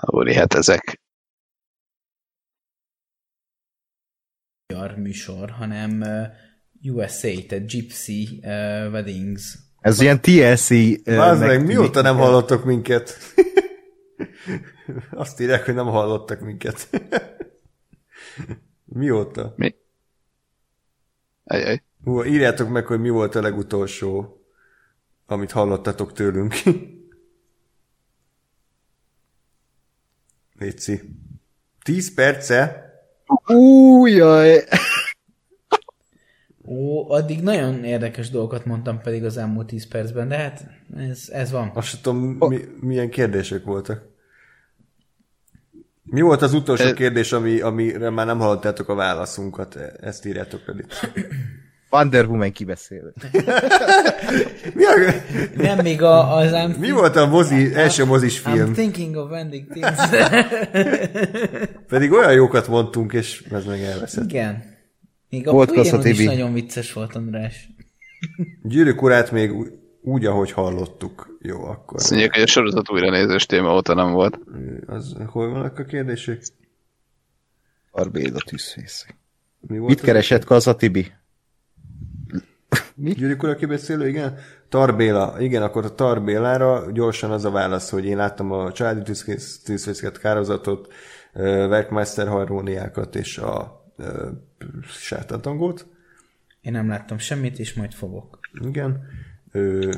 [0.00, 1.00] Úri, hát ezek.
[4.74, 6.04] magyar műsor, hanem
[6.82, 9.58] USA, tehát Gypsy uh, Weddings.
[9.80, 10.70] Ez ilyen TLC...
[10.70, 13.16] Uh, Az meg, mióta nem hallottok minket?
[15.10, 16.88] Azt írják, hogy nem hallottak minket.
[18.84, 19.52] mióta?
[19.56, 19.74] Mi?
[21.44, 21.82] Ajaj.
[22.04, 24.42] Hú, írjátok meg, hogy mi volt a legutolsó,
[25.26, 26.54] amit hallottatok tőlünk.
[30.58, 31.00] Léci.
[31.82, 32.86] Tíz perce?
[33.46, 34.64] Újjaj!
[36.64, 40.66] Ó, addig nagyon érdekes dolgokat mondtam pedig az elmúlt 10 percben, de hát
[40.96, 41.70] ez, ez van.
[41.74, 44.02] Azt tudom, mi, milyen kérdések voltak.
[46.02, 49.76] Mi volt az utolsó kérdés, ami, amire már nem hallottátok a válaszunkat?
[50.00, 51.12] Ezt írjátok el itt.
[51.90, 53.12] Wonder Woman kibeszélő.
[54.74, 54.94] mi, a,
[55.56, 58.72] Nem, még a, az I'm mi volt a mozi, első mozis I'm film?
[58.72, 59.98] thinking of ending things.
[61.88, 64.24] Pedig olyan jókat mondtunk, és ez meg elveszett.
[64.24, 64.76] Igen.
[65.30, 67.68] Még a Volt poénod is nagyon vicces volt, András.
[68.62, 69.52] Gyűrűk urát még
[70.02, 71.38] úgy, ahogy hallottuk.
[71.42, 71.96] Jó, akkor.
[71.98, 74.38] Azt mondják, hogy a sorozat újra nézős téma óta nem volt.
[74.86, 76.42] Az, hol vannak a kérdések?
[77.90, 79.06] Arbéda tűzfész.
[79.60, 80.04] Mi volt Mit az?
[80.04, 80.76] keresett Kaza
[82.94, 83.12] Tibi?
[83.12, 84.38] Gyűrűk ura kibeszélő, igen.
[84.68, 89.12] Tarbéla, igen, akkor a Tarbélára gyorsan az a válasz, hogy én láttam a családi
[89.64, 90.92] tűzfészket, kározatot,
[91.34, 93.84] Werkmeister harmóniákat és a
[94.88, 95.86] sátantangót.
[96.60, 98.38] Én nem láttam semmit, és majd fogok.
[98.60, 99.08] Igen.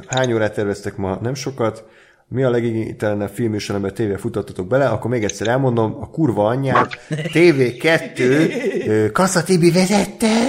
[0.07, 1.19] Hány órát terveztek ma?
[1.21, 1.89] Nem sokat.
[2.33, 4.89] Mi a legigénytelenebb filmműsor, amiben tévé futtattatok bele?
[4.89, 8.19] Akkor még egyszer elmondom, a kurva anyját, TV2,
[8.87, 10.47] ö, Kassa Tibi vezette,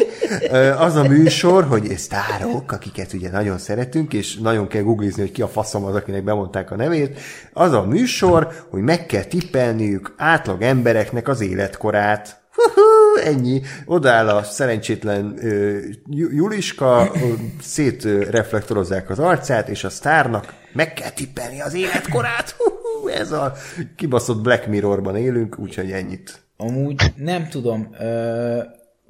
[0.78, 5.42] az a műsor, hogy sztárok, akiket ugye nagyon szeretünk, és nagyon kell googlizni, hogy ki
[5.42, 7.20] a faszom az, akinek bemondták a nevét,
[7.54, 12.41] az a műsor, hogy meg kell tippelniük átlag embereknek az életkorát.
[13.24, 13.62] Ennyi.
[13.86, 15.80] Odáll a szerencsétlen ö,
[16.10, 17.12] Ju- Juliska,
[17.62, 22.50] szétreflektorozzák az arcát, és a sztárnak meg kell tippelni az életkorát.
[22.50, 23.54] Hú, ez a
[23.96, 26.42] kibaszott Black Mirrorban élünk, úgyhogy ennyit.
[26.58, 28.62] Amúgy nem tudom, ö,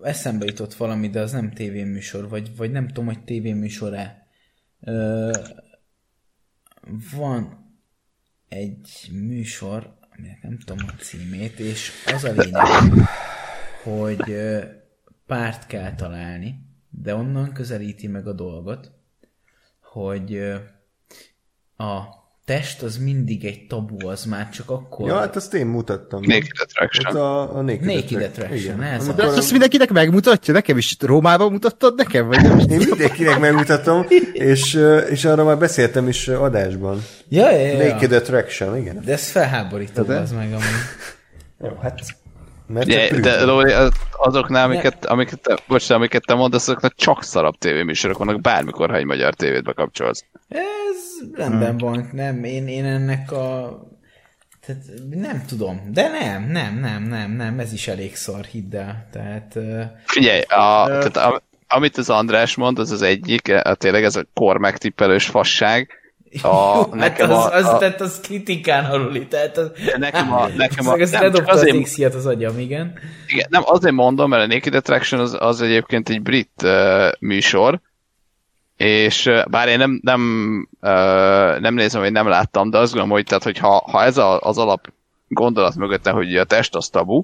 [0.02, 4.28] eszembe jutott valami, de az nem tévéműsor, vagy, vagy nem tudom, hogy tévéműsor-e.
[4.82, 5.32] Ö,
[7.16, 7.70] van
[8.50, 13.08] egy műsor, aminek nem tudom a címét, és az a lényeg,
[13.84, 14.36] hogy
[15.26, 18.92] párt kell találni, de onnan közelíti meg a dolgot,
[19.80, 20.38] hogy
[21.78, 22.21] a
[22.52, 25.08] test az mindig egy tabu, az már csak akkor...
[25.08, 26.20] Ja, hát azt én mutattam.
[26.24, 27.16] Naked Ott Attraction.
[27.16, 28.82] a, a Naked, Naked Attract- Attraction, Igen.
[28.84, 30.54] ez De azt mindenkinek megmutatja?
[30.54, 32.28] Nekem is Rómában mutattad nekem?
[32.28, 32.60] Vagy nem?
[32.60, 34.74] Én mindenkinek megmutatom, és,
[35.10, 37.02] és arra már beszéltem is adásban.
[37.30, 37.88] Ja, ja, ja.
[37.94, 39.02] Naked Attraction, igen.
[39.06, 40.16] De ez felháborító De?
[40.16, 40.64] az meg amúgy.
[41.64, 42.00] Jó, hát...
[42.68, 43.44] Mert De, de.
[43.44, 48.42] Lóri, az- azoknál, amiket, amiket, te, bocsánat, amiket te mondasz, azoknak csak szarabb tévéműsorok vannak
[48.42, 50.26] bármikor, ha egy magyar tévét bekapcsolsz.
[51.34, 53.80] Rendben van, nem, én, én ennek a...
[54.66, 59.08] Tehát nem tudom, de nem, nem, nem, nem, nem, ez is elég szar, hidd el.
[59.12, 59.58] Tehát
[60.06, 64.26] Figyelj, a, tehát a, amit az András mond, az az egyik, a, tényleg ez a
[64.34, 66.02] kor megtippelős fasság.
[66.42, 70.48] A, hát nekem az, a, az, a, tehát az kritikán aluli, tehát az, nekem a,
[70.56, 72.94] nekem a, az nem, ledobta az azért, X-iet az agyam, igen.
[73.28, 77.82] igen, nem, azért mondom, mert a Naked Attraction az, az egyébként egy brit uh, műsor,
[78.82, 80.22] és bár én nem, nem,
[81.62, 84.40] nem nézem, hogy nem láttam, de azt gondolom, hogy, tehát, hogy ha, ha ez a,
[84.40, 84.92] az alap
[85.28, 87.24] gondolat mögötte, hogy a test az tabu,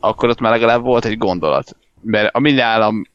[0.00, 1.76] akkor ott már legalább volt egy gondolat.
[2.00, 3.06] Mert a mi nálam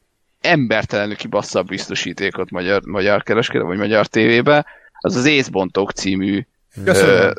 [0.41, 4.66] embertelenül kibassza a biztosítékot magyar, magyar kereskedő, vagy magyar tévébe,
[4.99, 6.45] az az Észbontók című
[6.86, 7.32] ö,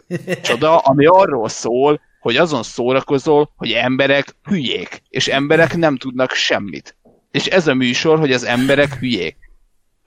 [0.43, 6.97] csoda, ami arról szól, hogy azon szórakozol, hogy emberek hülyék, és emberek nem tudnak semmit.
[7.31, 9.48] És ez a műsor, hogy az emberek hülyék.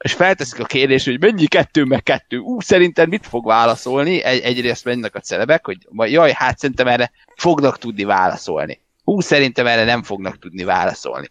[0.01, 2.37] És felteszik a kérdést, hogy mennyi kettő meg kettő.
[2.37, 4.23] Ú, szerinted mit fog válaszolni?
[4.23, 8.81] Egy, egyrészt mennek a celebek, hogy jaj, hát szerintem erre fognak tudni válaszolni.
[9.03, 11.27] Ú, szerintem erre nem fognak tudni válaszolni.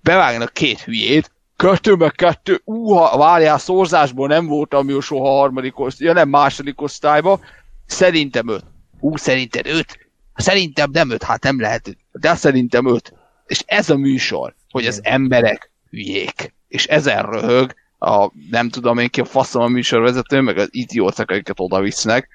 [0.00, 6.06] Bevágnak két hülyét, kettő meg kettő, uha, várjál, szorzásból nem voltam jó soha harmadik osztály,
[6.06, 7.40] ja nem második osztályba,
[7.86, 8.64] szerintem öt.
[9.00, 9.98] Ú, szerinted öt?
[10.34, 13.12] Szerintem nem öt, hát nem lehet, de szerintem öt.
[13.46, 16.54] És ez a műsor, hogy az emberek hülyék.
[16.68, 21.30] És ezen röhög a, nem tudom én ki a faszom a műsorvezető, meg az idióták,
[21.30, 22.28] akiket oda visznek,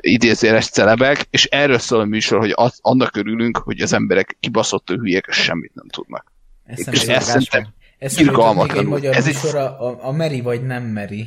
[0.00, 4.88] idézéles celebek, és erről szól a műsor, hogy az, annak örülünk, hogy az emberek kibaszott
[4.88, 6.32] hülyék, és semmit nem tudnak.
[6.64, 7.66] Eszem és ezt szerintem
[7.98, 9.06] irgalmatlanul.
[9.06, 11.26] Ez egy műsor, a, a Meri vagy nem Meri.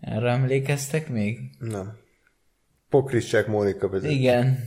[0.00, 1.38] Erre emlékeztek még?
[1.58, 1.96] Nem.
[2.88, 4.10] Pokriszcsák Mónika vezet.
[4.10, 4.58] Igen.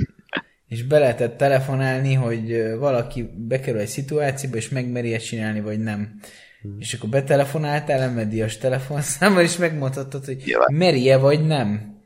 [0.70, 6.20] és be lehetett telefonálni, hogy valaki bekerül egy szituációba, és megmeri ezt csinálni, vagy nem.
[6.62, 6.76] Hmm.
[6.78, 11.98] És akkor betelefonáltál Emedias telefonszámmal, és megmondhatod, hogy meri-e vagy nem.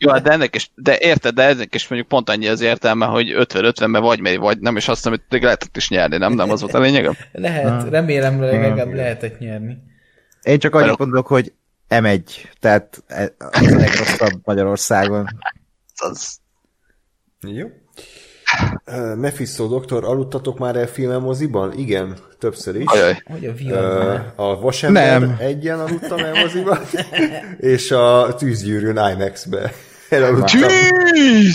[0.00, 3.06] Jó, hát de ennek is, de érted, de ennek is mondjuk pont annyi az értelme,
[3.06, 6.32] hogy 50-50, mert vagy meri, vagy nem, és azt hiszem, hogy lehetett is nyerni, nem?
[6.32, 7.16] Nem az volt a lényegem?
[7.32, 9.76] Lehet, remélem legalább lehetett nyerni.
[10.42, 11.52] Én csak annyit gondolok, hogy
[11.88, 12.22] M1,
[12.60, 13.04] tehát
[13.38, 15.26] az a legrosszabb Magyarországon.
[15.96, 16.38] Az.
[17.40, 17.66] Jó.
[19.16, 21.72] Mephisto doktor, aludtatok már el filmen moziban?
[21.76, 22.86] Igen, többször is.
[22.86, 23.22] Ajaj.
[23.24, 25.36] Hogy a uh, a Vasember Nem.
[25.38, 26.78] egyen aludtam el moziban,
[27.74, 29.72] és a Tűzgyűrűn IMAX-be.
[30.08, 31.48] Tűzgyűrű!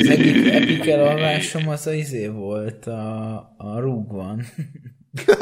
[0.00, 4.46] Az egyik epik elalvásom az a izé volt, a, a rúgvan.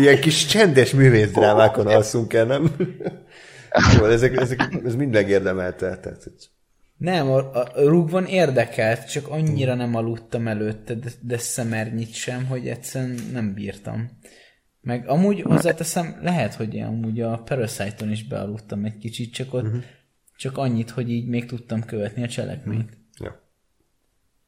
[0.00, 2.70] Ilyen kis csendes művészdrámákon alszunk el, nem?
[3.92, 5.96] Szóval ezek, ezek, ez mind megérdemelte.
[5.96, 6.30] Tehát,
[7.00, 12.68] nem, a, a rúgban érdekelt, csak annyira nem aludtam előtte, de, de szemernyit sem, hogy
[12.68, 14.10] egyszerűen nem bírtam.
[14.80, 19.62] Meg amúgy hozzáteszem, lehet, hogy én amúgy a Parasite-on is bealudtam egy kicsit, csak ott
[19.62, 19.82] uh-huh.
[20.36, 22.90] csak annyit, hogy így még tudtam követni a cselekményt.
[23.18, 23.36] Uh-huh.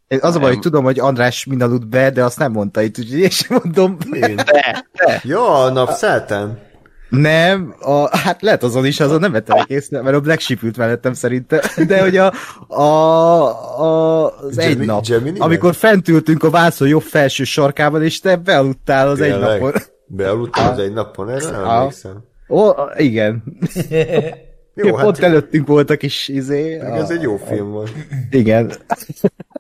[0.09, 0.21] Ja.
[0.21, 2.99] Az a baj, hogy tudom, hogy András mind aludt be, de azt nem mondta itt,
[2.99, 3.97] úgyhogy én sem mondom.
[4.13, 4.37] Én.
[4.53, 5.21] De, de.
[5.25, 5.91] Jó, a nap
[7.21, 10.77] nem, a, hát lehet azon is, azon nem vettem észre, mert a Black Sheep ült
[10.77, 12.33] mellettem szerintem, de hogy a,
[12.67, 12.83] a,
[13.81, 18.21] a az Gemini, egy nap, Gemini amikor fent ültünk a vászon jobb felső sarkában, és
[18.21, 19.51] te bealudtál az Tényleg?
[19.51, 19.73] egy napon.
[20.07, 22.25] Bealudtál az egy napon, erre nem emlékszem.
[22.49, 23.43] Ó, igen.
[24.75, 25.05] Jó, jó hát...
[25.05, 26.79] Pont előttünk voltak is, izé.
[26.79, 26.85] A...
[26.85, 27.91] Ez egy jó film volt.
[28.31, 28.73] Igen.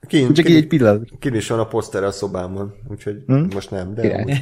[0.06, 1.08] Kint, Csak kin, így egy pillanat.
[1.18, 3.46] Kint is van a poszter a szobámon, úgyhogy hmm?
[3.54, 4.40] most nem, de amúgy.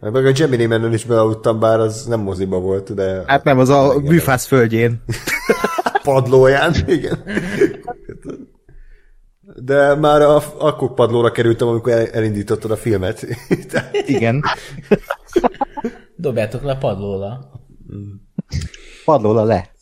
[0.12, 3.22] Meg a Gemini Man is bealudtam, bár az nem moziba volt, de...
[3.26, 5.02] Hát nem, az a bűfász földjén.
[6.02, 7.18] Padlóján, igen.
[9.56, 13.26] De már a, akkor padlóra kerültem, amikor el, elindítottad a filmet.
[14.06, 14.42] igen.
[16.16, 17.50] Dobjátok le padlóra.
[19.04, 19.73] Padlóra le.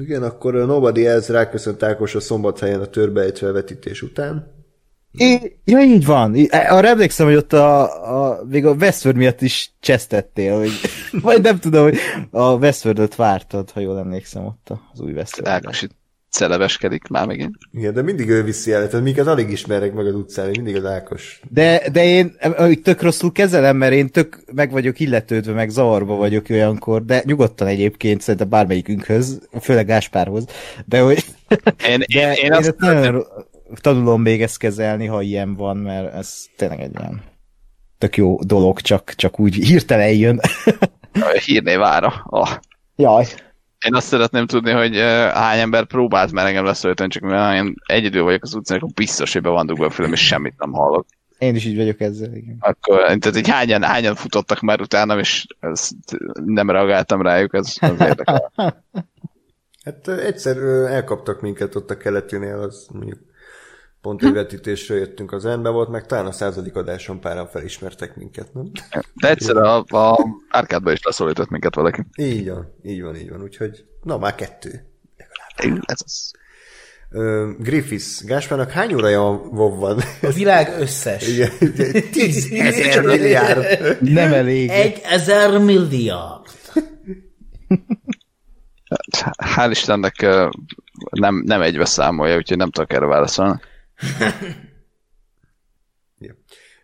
[0.00, 4.58] Igen, akkor a Nobody Else ráköszönt Ákos a szombathelyen a törbeejtve vetítés után.
[5.12, 6.36] É, ja, így van.
[6.50, 10.70] Arra emlékszem, hogy ott a, a, még a Westworld miatt is csesztettél, hogy,
[11.22, 11.98] vagy nem tudom, hogy
[12.30, 15.52] a Westworld-öt vártad, ha jól emlékszem ott az új Westworld.
[15.52, 15.99] Ákos itt
[16.30, 17.56] celebeskedik már megint.
[17.72, 20.84] Igen, de mindig ő viszi el, tehát minket alig ismerek meg az utcán, mindig az
[20.84, 21.40] Ákos.
[21.48, 22.36] De, de én
[22.82, 27.66] tök rosszul kezelem, mert én tök meg vagyok illetődve, meg zavarba vagyok olyankor, de nyugodtan
[27.66, 30.44] egyébként szerintem bármelyikünkhöz, főleg Gáspárhoz,
[30.86, 31.24] de hogy
[31.88, 33.26] én, de én, én, én azt nagyon
[33.80, 37.22] tanulom még ezt kezelni, ha ilyen van, mert ez tényleg egy ilyen
[38.00, 40.40] tök jó dolog, csak, csak úgy hirtelen jön.
[41.44, 42.26] Hírnévára.
[42.26, 42.50] Oh.
[42.96, 43.26] Jaj.
[43.86, 47.74] Én azt szeretném tudni, hogy uh, hány ember próbált már engem leszólítani, csak mert én
[47.86, 50.72] egyedül vagyok az utcán, akkor biztos, hogy be van dugva a fülem, és semmit nem
[50.72, 51.06] hallok.
[51.38, 52.56] Én is így vagyok ezzel, igen.
[52.60, 55.94] Akkor, tehát így hányan, hányan futottak már utánam, és ezt
[56.44, 58.52] nem reagáltam rájuk, ez az érdekel.
[59.84, 60.56] Hát egyszer
[60.92, 63.18] elkaptak minket ott a keletinél, az mondjuk
[64.00, 68.54] pont egy vetítésre jöttünk az ember volt, meg talán a századik adáson páran felismertek minket,
[68.54, 68.70] nem?
[69.14, 72.04] De egyszer a, a árkádba is leszólított minket valaki.
[72.16, 74.84] Így van, így van, így van, úgyhogy na már kettő.
[75.86, 76.32] Ez az.
[77.12, 79.20] Uh, Griffiths, Gáspának hány óraja
[79.50, 79.98] van?
[80.22, 81.28] A világ összes.
[81.28, 81.50] Igen,
[82.10, 83.98] tíz ezer milliárd.
[84.00, 84.68] Nem elég.
[84.70, 86.48] Egy ezer milliárd.
[89.36, 90.26] Hál' Istennek
[91.10, 93.60] nem, nem egybe számolja, úgyhogy nem tudok erre válaszolni.
[96.18, 96.34] ja.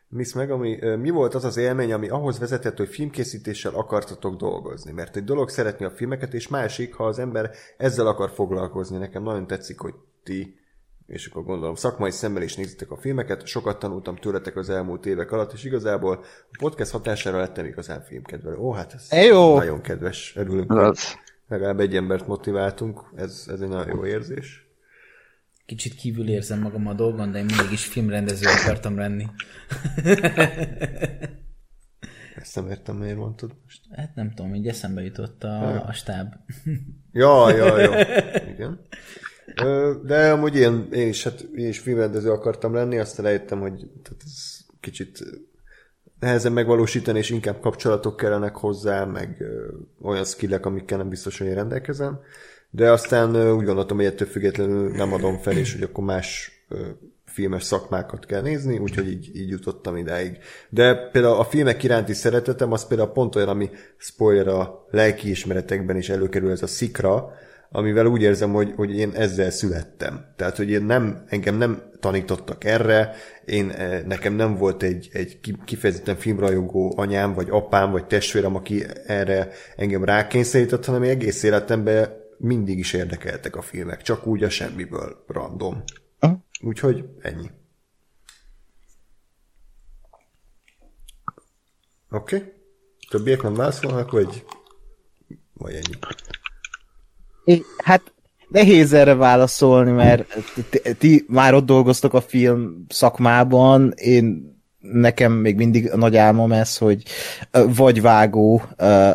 [0.09, 4.93] Miss meg, ami, mi volt az az élmény, ami ahhoz vezetett, hogy filmkészítéssel akartatok dolgozni?
[4.93, 8.99] Mert egy dolog szeretni a filmeket, és másik, ha az ember ezzel akar foglalkozni.
[8.99, 10.65] Nekem nagyon tetszik, hogy ti
[11.07, 15.33] és akkor gondolom szakmai szemmel is nézitek a filmeket, sokat tanultam tőletek az elmúlt évek
[15.33, 18.57] alatt, és igazából a podcast hatására lettem igazán filmkedvelő.
[18.57, 19.57] Ó, hát ez Jó.
[19.57, 20.97] nagyon kedves, örülünk.
[21.49, 24.66] Legalább egy embert motiváltunk, ez, ez egy nagyon jó érzés.
[25.67, 29.27] Kicsit kívül érzem magam a dolgon, de én mindig is filmrendező akartam lenni.
[32.37, 33.81] Ezt nem értem, miért mondtad most.
[33.97, 36.35] Hát nem tudom, így eszembe jutott a, a stáb.
[37.13, 38.07] Ja, ja, ja.
[38.49, 38.81] Igen.
[40.05, 44.23] De amúgy én, én is, hát én is filmrendező akartam lenni, aztán rájöttem, hogy tehát
[44.25, 45.25] ez kicsit
[46.21, 49.45] nehezen megvalósítani, és inkább kapcsolatok kellenek hozzá, meg
[50.01, 52.21] olyan skillek, amikkel nem biztos, hogy én rendelkezem.
[52.77, 56.51] De aztán úgy gondoltam, hogy ettől függetlenül nem adom fel, és hogy akkor más
[57.25, 60.39] filmes szakmákat kell nézni, úgyhogy így, így jutottam idáig.
[60.69, 66.09] De például a filmek iránti szeretetem, az például pont olyan, ami spoiler a lelkiismeretekben is
[66.09, 67.33] előkerül, ez a szikra,
[67.71, 70.25] amivel úgy érzem, hogy, hogy én ezzel születtem.
[70.37, 75.41] Tehát, hogy én nem, engem nem tanítottak erre, én, eh, nekem nem volt egy, egy
[75.41, 81.43] ki- kifejezetten filmrajongó anyám, vagy apám, vagy testvérem, aki erre engem rákényszerített, hanem én egész
[81.43, 85.83] életemben mindig is érdekeltek a filmek, csak úgy a semmiből, random.
[86.19, 86.45] Aha.
[86.61, 87.51] Úgyhogy ennyi.
[92.11, 92.37] Oké?
[92.37, 92.53] Okay.
[93.09, 94.45] Többiek nem válaszolnak, vagy,
[95.53, 95.99] vagy ennyi?
[97.45, 98.13] É, Hát
[98.49, 100.35] nehéz erre válaszolni, mert
[100.71, 104.55] ti, ti már ott dolgoztok a film szakmában, én
[104.93, 107.03] nekem még mindig a nagy álmom ez, hogy
[107.67, 108.63] vagy vágó,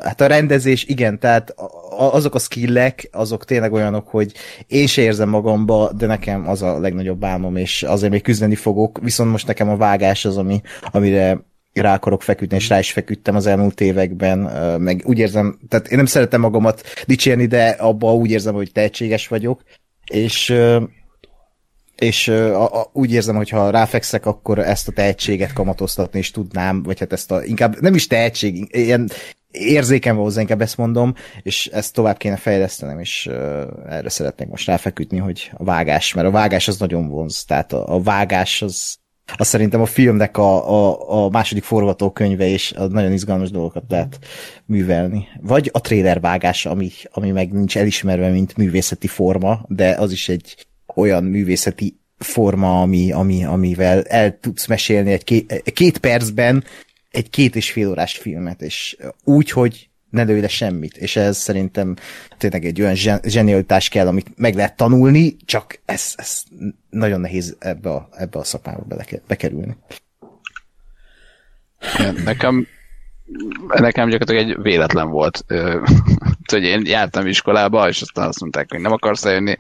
[0.04, 1.56] hát a rendezés igen, tehát
[2.02, 4.34] azok a skillek, azok tényleg olyanok, hogy
[4.68, 9.00] én se érzem magamba, de nekem az a legnagyobb álmom, és azért még küzdeni fogok,
[9.02, 10.62] viszont most nekem a vágás az, ami,
[10.92, 11.40] amire
[11.74, 14.40] rá akarok feküdni, és rá is feküdtem az elmúlt években,
[14.82, 19.28] meg úgy érzem, tehát én nem szeretem magamat dicsérni, de abban úgy érzem, hogy tehetséges
[19.28, 19.64] vagyok,
[20.12, 20.56] és
[22.02, 26.84] és a, a, úgy érzem, hogy ha ráfekszek, akkor ezt a tehetséget kamatoztatni is tudnám,
[26.84, 29.10] vagy hát ezt a, inkább nem is tehetség, ilyen
[29.52, 33.30] érzéken hozzá, inkább ezt mondom, és ezt tovább kéne fejlesztenem, és
[33.90, 37.94] erre szeretnék most ráfeküdni, hogy a vágás, mert a vágás az nagyon vonz, tehát a,
[37.94, 38.98] a vágás az,
[39.38, 44.20] az szerintem a filmnek a, a, a második forgatókönyve, és a nagyon izgalmas dolgokat lehet
[44.66, 45.28] művelni.
[45.42, 50.30] Vagy a trailer vágás, ami, ami meg nincs elismerve, mint művészeti forma, de az is
[50.30, 56.64] egy olyan művészeti forma, ami, ami, amivel el tudsz mesélni egy két, két percben
[57.12, 61.38] egy két és fél órás filmet, és úgy, hogy ne lőj le semmit, és ez
[61.38, 61.96] szerintem
[62.38, 66.44] tényleg egy olyan zsen- zsenialitás kell, amit meg lehet tanulni, csak ez, ez
[66.90, 68.86] nagyon nehéz ebbe a, ebbe a szakmába
[69.28, 69.78] bekerülni.
[72.24, 72.68] Nekem,
[73.68, 75.46] nekem gyakorlatilag egy véletlen volt,
[76.46, 79.56] hogy én jártam iskolába, és aztán azt mondták, hogy nem akarsz eljönni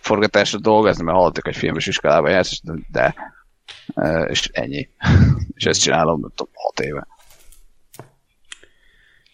[0.00, 2.60] forgatásra dolgozni, mert hallottak, hogy filmes iskolába jársz,
[2.92, 3.14] de,
[4.26, 4.88] és ennyi.
[5.56, 7.06] és ezt csinálom, nem tudom, hat éve.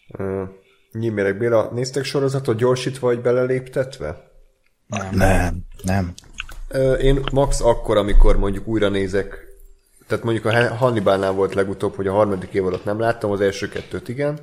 [0.07, 0.49] Uh,
[0.91, 4.31] Nyímérek Béla, néztek sorozatot gyorsítva vagy beleléptetve?
[5.11, 6.13] Nem, nem.
[6.67, 9.47] Ö, Én max akkor, amikor mondjuk újra nézek,
[10.07, 13.69] tehát mondjuk a Hannibalnál volt legutóbb, hogy a harmadik év alatt nem láttam, az első
[13.69, 14.39] kettőt igen,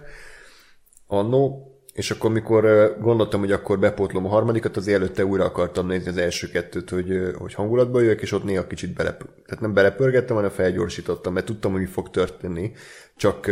[1.07, 1.68] annó,
[1.99, 6.17] és akkor mikor gondoltam, hogy akkor bepótlom a harmadikat, az előtte újra akartam nézni az
[6.17, 9.25] első kettőt, hogy, hogy hangulatba jöjjek, és ott néha kicsit belep...
[9.47, 12.73] tehát nem belepörgettem, hanem felgyorsítottam, mert tudtam, hogy mi fog történni,
[13.17, 13.51] csak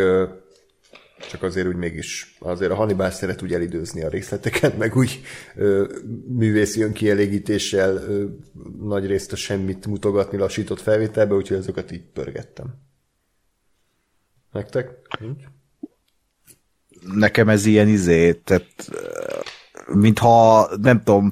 [1.31, 5.21] csak azért úgy mégis, azért a Hannibal szeret úgy elidőzni a részleteket, meg úgy
[5.55, 5.93] ö,
[6.29, 8.03] művészi önkielégítéssel
[8.81, 12.67] nagy részt a semmit mutogatni lassított felvételbe, úgyhogy azokat így pörgettem.
[14.53, 14.91] Nektek?
[15.21, 15.43] Nincs?
[17.15, 18.67] Nekem ez ilyen izé, tehát
[19.87, 21.31] mintha, nem tudom,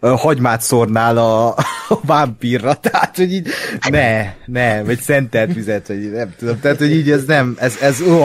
[0.00, 1.46] hagymát szórnál a,
[1.88, 3.48] a vámpírra, tehát, hogy így
[3.90, 8.00] ne, ne, vagy szentelt vizet, vagy nem tudom, tehát, hogy így ez nem, ez, ez,
[8.00, 8.18] ó,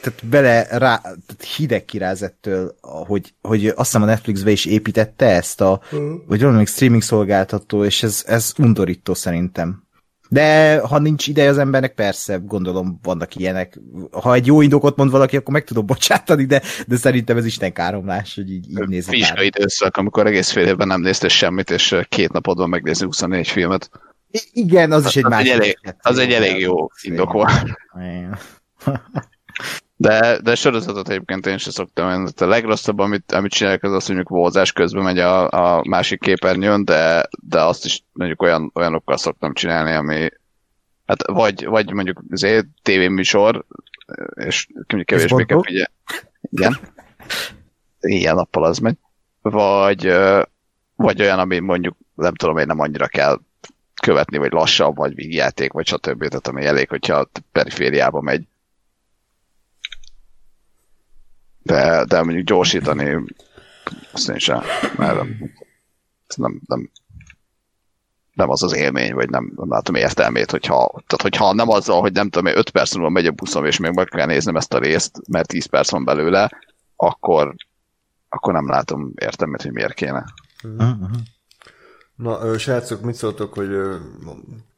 [0.00, 5.60] tehát bele rá, tehát hideg kirázettől, hogy, hogy azt hiszem a Netflixbe is építette ezt
[5.60, 5.80] a,
[6.26, 9.88] vagy valamelyik streaming szolgáltató, és ez, ez undorító szerintem.
[10.32, 13.78] De ha nincs ideje az embernek, persze, gondolom vannak ilyenek.
[14.12, 17.72] Ha egy jó indokot mond valaki, akkor meg tudom bocsátani, de, de szerintem ez Isten
[17.72, 21.96] káromlás, hogy így, így nézek Vizsgai időszak, amikor egész fél évben nem néztél semmit, és
[22.08, 23.90] két napodban megnézni 24 filmet.
[24.52, 25.52] Igen, az is egy Az egy másik.
[25.52, 27.50] elég- az egy elég jó indok volt.
[30.00, 32.26] De, de sorozatot egyébként én sem szoktam.
[32.36, 36.20] A legrosszabb, amit, amit csinálok, az az, hogy mondjuk vózás közben megy a, a másik
[36.20, 40.28] képernyőn, de, de azt is mondjuk olyan, olyanokkal szoktam csinálni, ami
[41.10, 43.64] Hát vagy, vagy mondjuk azért tévéműsor,
[44.34, 44.68] és
[45.04, 45.84] kevésbé kell ugye.
[46.40, 46.78] Igen.
[48.00, 48.96] Ilyen nappal az megy.
[49.42, 50.12] Vagy,
[50.96, 53.40] vagy olyan, ami mondjuk nem tudom, én nem annyira kell
[54.02, 56.28] követni, vagy lassabb, vagy vígjáték, vagy stb.
[56.28, 58.42] Tehát ami elég, hogyha a perifériába megy.
[61.62, 63.24] De, de mondjuk gyorsítani
[64.12, 64.62] azt én sem,
[64.96, 65.22] mert
[66.36, 66.90] nem, nem,
[68.32, 72.12] nem az az élmény, vagy nem, nem látom értelmét, hogyha, tehát hogyha nem azzal, hogy
[72.12, 74.78] nem tudom, 5 perc múlva megy a buszom, és még meg kell néznem ezt a
[74.78, 76.50] részt, mert 10 perc van belőle,
[76.96, 77.54] akkor,
[78.28, 80.24] akkor nem látom értelmét, hogy miért kéne.
[80.62, 81.10] Uh-huh.
[82.14, 83.68] Na, srácok, mit szóltok, hogy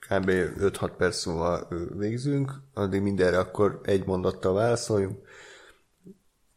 [0.08, 0.30] kb.
[0.60, 5.18] 5-6 perc múlva végzünk, addig mindenre akkor egy mondattal válaszoljunk.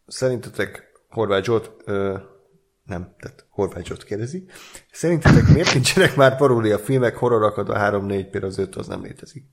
[0.08, 2.18] Szerintetek Horváth Zsolt, ö,
[2.84, 4.46] nem, tehát Horváth Zsolt kérdezi,
[4.92, 9.46] szerintetek miért nincsenek már paródia filmek, horrorokat a 3-4, például az 5 az nem létezik?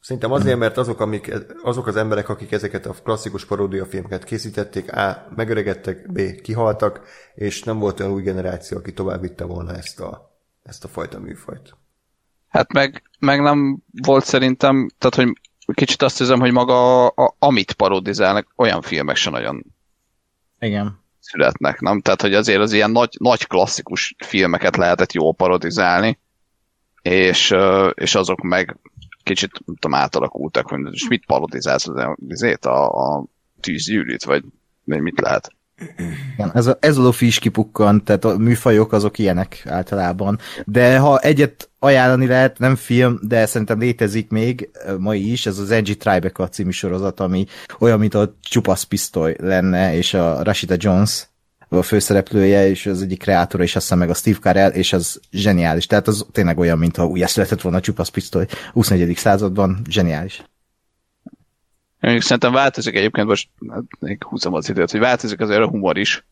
[0.00, 4.92] Szerintem azért, mert azok, amik, azok az emberek, akik ezeket a klasszikus paródia filmeket készítették,
[4.92, 5.28] A.
[5.36, 6.40] megöregedtek, B.
[6.40, 7.00] kihaltak,
[7.34, 10.30] és nem volt olyan új generáció, aki tovább vitte volna ezt a
[10.62, 11.76] ezt a fajta műfajt.
[12.48, 15.40] Hát meg, meg nem volt szerintem, tehát hogy
[15.74, 19.64] kicsit azt hiszem, hogy maga a, amit parodizálnak, olyan filmek se nagyon
[20.58, 21.00] Igen.
[21.20, 22.00] születnek, nem?
[22.00, 26.18] Tehát, hogy azért az ilyen nagy, nagy klasszikus filmeket lehetett jól parodizálni,
[27.02, 27.54] és,
[27.94, 28.76] és azok meg
[29.22, 31.86] kicsit tudom, átalakultak, hogy és mit parodizálsz
[32.28, 33.24] azért a, a
[33.60, 34.44] tűzgyűrűt, vagy
[34.84, 35.52] mit lehet?
[36.34, 40.38] Igen, ez a, ez a lofi is kipukkant, tehát a műfajok azok ilyenek általában.
[40.64, 45.68] De ha egyet ajánlani lehet, nem film, de szerintem létezik még mai is, ez az
[45.68, 47.46] NG Tribeca című sorozat, ami
[47.78, 51.28] olyan, mint a csupasz pisztoly lenne, és a Rashida Jones
[51.68, 55.20] a főszereplője, és az egyik kreátora, és azt hiszem meg a Steve Carell, és az
[55.30, 55.86] zseniális.
[55.86, 59.16] Tehát az tényleg olyan, mintha újjászületett volna a csupasz pisztoly 24.
[59.16, 60.42] században, zseniális.
[62.00, 63.84] Én szerintem változik egyébként, most hát,
[64.20, 66.24] húzom az időt, hogy változik azért a humor is,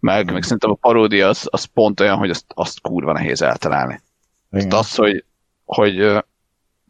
[0.00, 0.32] meg, mm.
[0.32, 4.00] meg szerintem a paródia az, az pont olyan, hogy azt, azt kurva nehéz eltalálni.
[4.50, 5.24] Tehát az, hogy,
[5.64, 6.24] hogy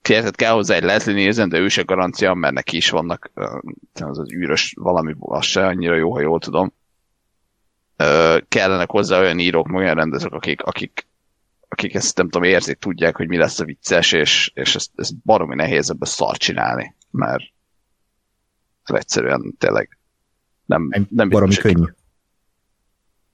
[0.08, 3.30] érted, kell hozzá egy Leslie Nielsen, de ő se garancia, mert neki is vannak
[3.94, 6.72] az az űrös valami, az se annyira jó, ha jól tudom.
[8.48, 11.06] Kellenek hozzá olyan írók, olyan rendezők, akik, akik,
[11.68, 15.16] akik ezt nem tudom, érzik, tudják, hogy mi lesz a vicces, és, és ezt, ezt
[15.24, 17.44] baromi nehéz ebbe szar csinálni, mert
[18.94, 19.98] egyszerűen tényleg
[20.64, 21.84] nem, nem, nem baromi könnyű.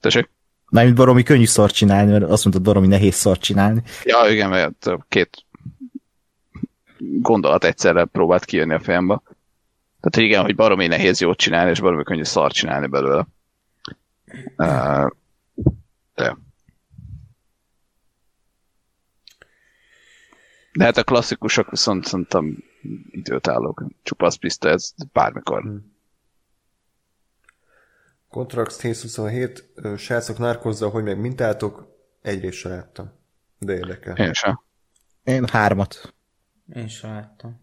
[0.01, 0.31] Tessék?
[0.71, 3.83] Mármint baromi könnyű szart csinálni, mert azt mondtad, baromi nehéz szart csinálni.
[4.05, 5.45] Ja, igen, mert két
[6.99, 9.23] gondolat egyszerre próbált kijönni a fejembe.
[10.01, 13.27] Tehát hogy igen, hogy baromi nehéz jót csinálni, és baromi könnyű szart csinálni belőle.
[14.57, 15.11] Uh,
[16.15, 16.37] de.
[20.73, 22.65] De hát a klasszikusok viszont szerintem
[23.11, 23.85] időt állok.
[24.03, 25.63] Csupasz pista, ez bármikor.
[25.63, 25.93] Hmm.
[28.29, 33.13] Contracts 1027, srácok nárkozza, hogy meg mintátok, egyrészt se láttam.
[33.59, 34.17] De érdekel.
[34.17, 34.61] Én sem.
[35.25, 36.15] Én hármat.
[36.75, 37.61] Én sem láttam.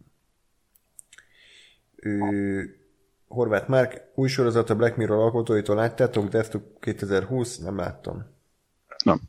[1.96, 2.80] Ő,
[3.28, 8.26] Horváth Márk, új sorozat a Black Mirror alkotóitól láttátok, Death 2020, nem láttam.
[9.04, 9.22] Nem.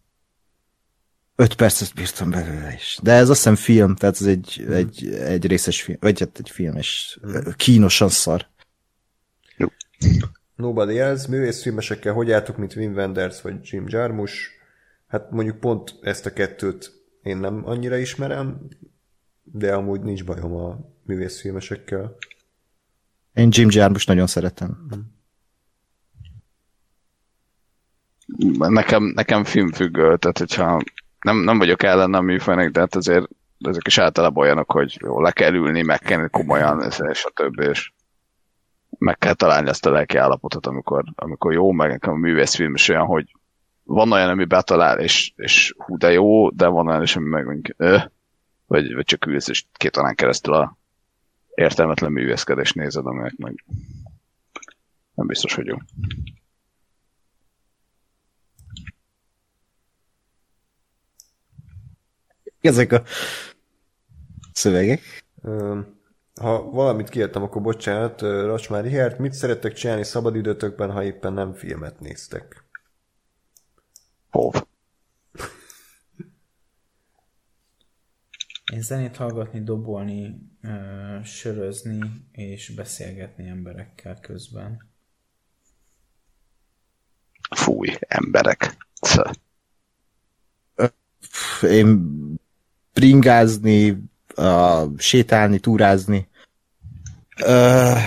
[1.41, 2.99] Öt percet bírtam belőle is.
[3.03, 4.73] De ez azt hiszem film, tehát ez egy, mm.
[4.73, 7.51] egy, egy részes film, vagy hát egy film, és mm.
[7.57, 8.47] kínosan szar.
[9.57, 9.67] Jó.
[10.55, 14.51] Nobody Else, művészfilmesekkel hogy álltok, mint Wim Wenders vagy Jim Jarmusch?
[15.07, 16.93] Hát mondjuk pont ezt a kettőt
[17.23, 18.69] én nem annyira ismerem,
[19.43, 22.17] de amúgy nincs bajom a művészfilmesekkel.
[23.35, 24.89] Én Jim Jarmusch nagyon szeretem.
[28.59, 30.83] Nekem, nekem filmfüggő, tehát hogyha
[31.21, 33.29] nem, nem vagyok ellen a műfajnak, de hát azért
[33.61, 37.65] ezek is általában olyanok, hogy jó, le kell ülni, meg kell komolyan, és a többi,
[37.65, 37.93] és
[38.99, 42.89] meg kell találni ezt a lelki állapotot, amikor, amikor jó, meg nekem a művészfilm is
[42.89, 43.35] olyan, hogy
[43.83, 47.45] van olyan, ami betalál, és, és hú, de jó, de van olyan is, ami meg
[47.45, 48.03] mondjuk, öh,
[48.67, 50.79] vagy, vagy csak ülsz, és két órán keresztül a
[51.55, 53.65] értelmetlen művészkedést nézed, aminek meg
[55.15, 55.77] nem biztos, hogy jó.
[62.61, 63.03] Ezek a
[64.53, 65.25] szövegek.
[66.41, 72.01] Ha valamit kiértem, akkor bocsánat, Racsmári Hert, mit szerettek csinálni szabadidőtökben, ha éppen nem filmet
[72.01, 72.65] néztek?
[74.31, 74.55] Hov.
[78.73, 80.51] Én zenét hallgatni, dobolni,
[81.25, 81.99] sörözni
[82.33, 84.89] és beszélgetni emberekkel közben.
[87.55, 88.77] Fúj, emberek.
[91.63, 92.15] Én
[93.01, 94.03] bringázni,
[94.37, 96.29] uh, sétálni, túrázni.
[97.47, 97.99] Uh,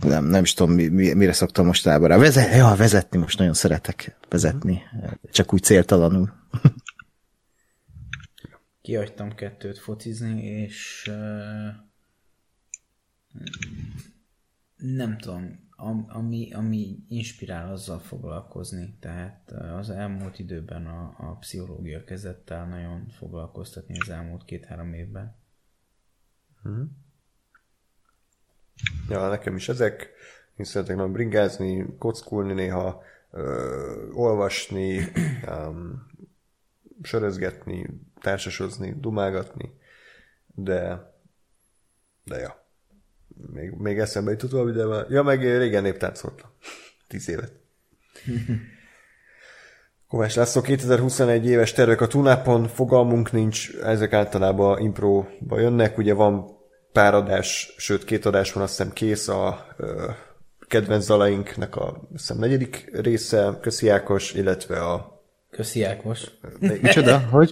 [0.00, 1.98] nem, nem is tudom, mi, mi, mire szoktam most rá.
[1.98, 4.82] Vezet, ja, vezetni most nagyon szeretek vezetni,
[5.30, 6.32] csak úgy céltalanul.
[8.82, 11.68] Kihagytam kettőt focizni, és uh,
[14.76, 15.67] nem tudom,
[16.08, 18.96] ami, ami inspirál azzal foglalkozni.
[19.00, 25.36] Tehát az elmúlt időben a, a pszichológia kezdett el nagyon foglalkoztatni az elmúlt két-három évben.
[26.62, 26.96] Hmm.
[29.08, 30.10] Ja, nekem is ezek.
[30.56, 34.98] Én szeretek nagyon bringázni, kockulni néha, ö, olvasni,
[35.48, 36.06] um,
[37.02, 37.86] sörözgetni,
[38.20, 39.78] társasozni, dumálgatni,
[40.54, 41.06] de
[42.28, 42.67] de ja
[43.52, 45.06] még, még eszembe jutott valami, de már...
[45.08, 46.50] Ja, meg régen néptáncoltam.
[47.08, 47.52] Tíz évet.
[50.08, 56.56] Kovács László, 2021 éves tervek a Tunapon, fogalmunk nincs, ezek általában impróba jönnek, ugye van
[56.92, 60.10] pár adás, sőt két adás van, azt hiszem kész a ö,
[60.68, 65.22] kedvenc dalainknak a hiszem, negyedik része, Köszi Ákos, illetve a...
[65.50, 66.24] Köszi Ákos.
[66.58, 67.18] Micsoda?
[67.30, 67.50] Hogy?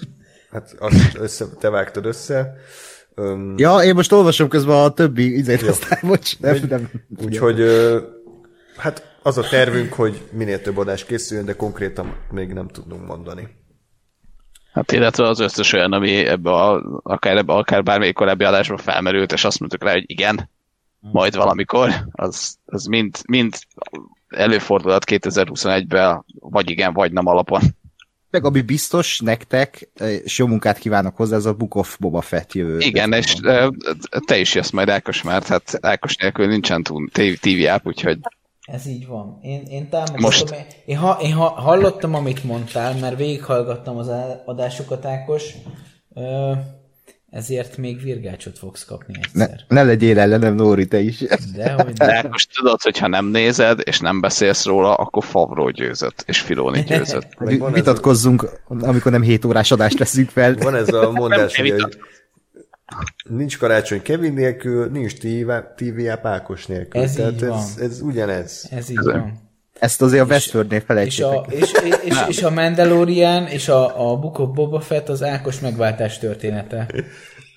[0.51, 2.57] Hát azt össze, te vágtad össze.
[3.17, 6.91] Um, ja, én most olvasom közben a többi izét, aztán bocs, nem, nem.
[7.25, 7.63] Úgyhogy
[8.77, 13.49] hát az a tervünk, hogy minél több adás készüljön, de konkrétan még nem tudunk mondani.
[14.73, 19.33] Hát illetve az összes olyan, ami ebbe a, akár, ebbe, akár bármelyik korábbi adásban felmerült,
[19.33, 20.51] és azt mondtuk rá, hogy igen,
[21.01, 23.55] majd valamikor, az, az mind, mind
[24.29, 27.61] előfordulhat 2021-ben, vagy igen, vagy nem alapon.
[28.31, 29.91] Meg ami biztos nektek,
[30.25, 32.79] és jó munkát kívánok hozzá, ez a Book of Boba Fett jövő.
[32.79, 33.35] Igen, és
[34.27, 37.09] te is jössz majd Ákos, mert hát Ákos nélkül nincsen túl
[37.41, 38.19] TV app, úgyhogy...
[38.61, 39.39] Ez így van.
[39.43, 40.21] Én, én támogatom.
[40.21, 40.51] Most...
[40.51, 44.11] Én, én, ha, én ha, hallottam, amit mondtál, mert végighallgattam az
[44.45, 45.55] adásokat, Ákos
[47.37, 49.65] ezért még virgácsot fogsz kapni egyszer.
[49.69, 51.25] Ne, ne legyél ellenem, Nóri, te is.
[51.55, 56.25] Dehogy De most tudod, hogy ha nem nézed, és nem beszélsz róla, akkor Favró győzött,
[56.27, 57.37] és Filoni győzött.
[57.73, 60.55] Vitatkozzunk, amikor nem 7 órás adást veszünk fel.
[60.55, 61.75] Van ez a mondás, hogy
[63.29, 65.15] nincs karácsony Kevin nélkül, nincs
[65.77, 67.01] TV Pákos nélkül.
[67.01, 67.65] Ez Tehát így ez, van.
[67.79, 68.67] ez ugyanez.
[68.71, 69.46] Ez így van.
[69.79, 71.47] Ezt azért a Westworldnél felejtsétek.
[71.49, 75.23] És a, és, és, és, a Mandalorian és a, a Book of Boba Fett az
[75.23, 76.87] Ákos megváltás története.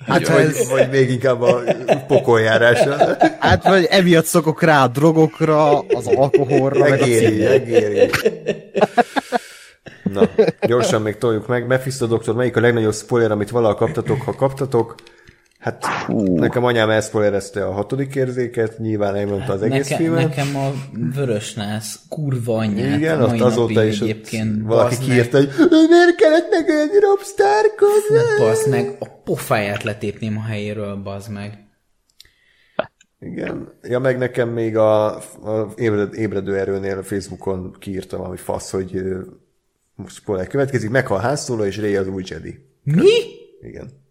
[0.06, 0.70] Hát, vagy, ez...
[0.70, 1.64] vagy még inkább a
[2.08, 3.18] pokoljárása.
[3.40, 8.10] Hát, vagy emiatt szokok rá a drogokra, az alkoholra, megéri, meg a megéri.
[10.14, 10.30] Na,
[10.62, 11.68] gyorsan még toljuk meg.
[11.68, 14.96] Mephisto doktor, melyik a legnagyobb spoiler, amit valaha kaptatok, ha kaptatok?
[15.60, 16.38] Hát Hú.
[16.38, 20.28] nekem anyám elszpoilerezte a hatodik érzéket, nyilván elmondta az egész Neke, filmet.
[20.28, 20.72] Nekem a
[21.16, 25.50] vörös nász kurva anyját Igen, ott azóta is egyébként valaki kiírta, hogy
[25.90, 28.38] miért kellett megölni Rob Starkot?
[28.40, 31.68] Bazd meg, a pofáját letépném a helyéről, bazd meg.
[33.20, 33.74] Igen.
[33.82, 39.02] Ja, meg nekem még a, a ébred, ébredő erőnél a Facebookon kiírtam valami fasz, hogy
[39.96, 42.66] most spoiler következik, meghal Han Solo és Rey az új Jedi.
[42.84, 43.10] Mi?
[43.62, 44.08] Igen.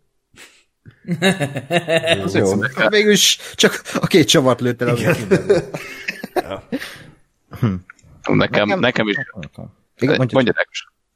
[2.24, 2.52] Az jó.
[2.88, 4.96] Végülis csak a két csavart lőtt el.
[6.34, 6.62] ja.
[8.22, 9.16] nekem, nekem, nekem is.
[9.98, 10.54] Igen, mondja, mondja,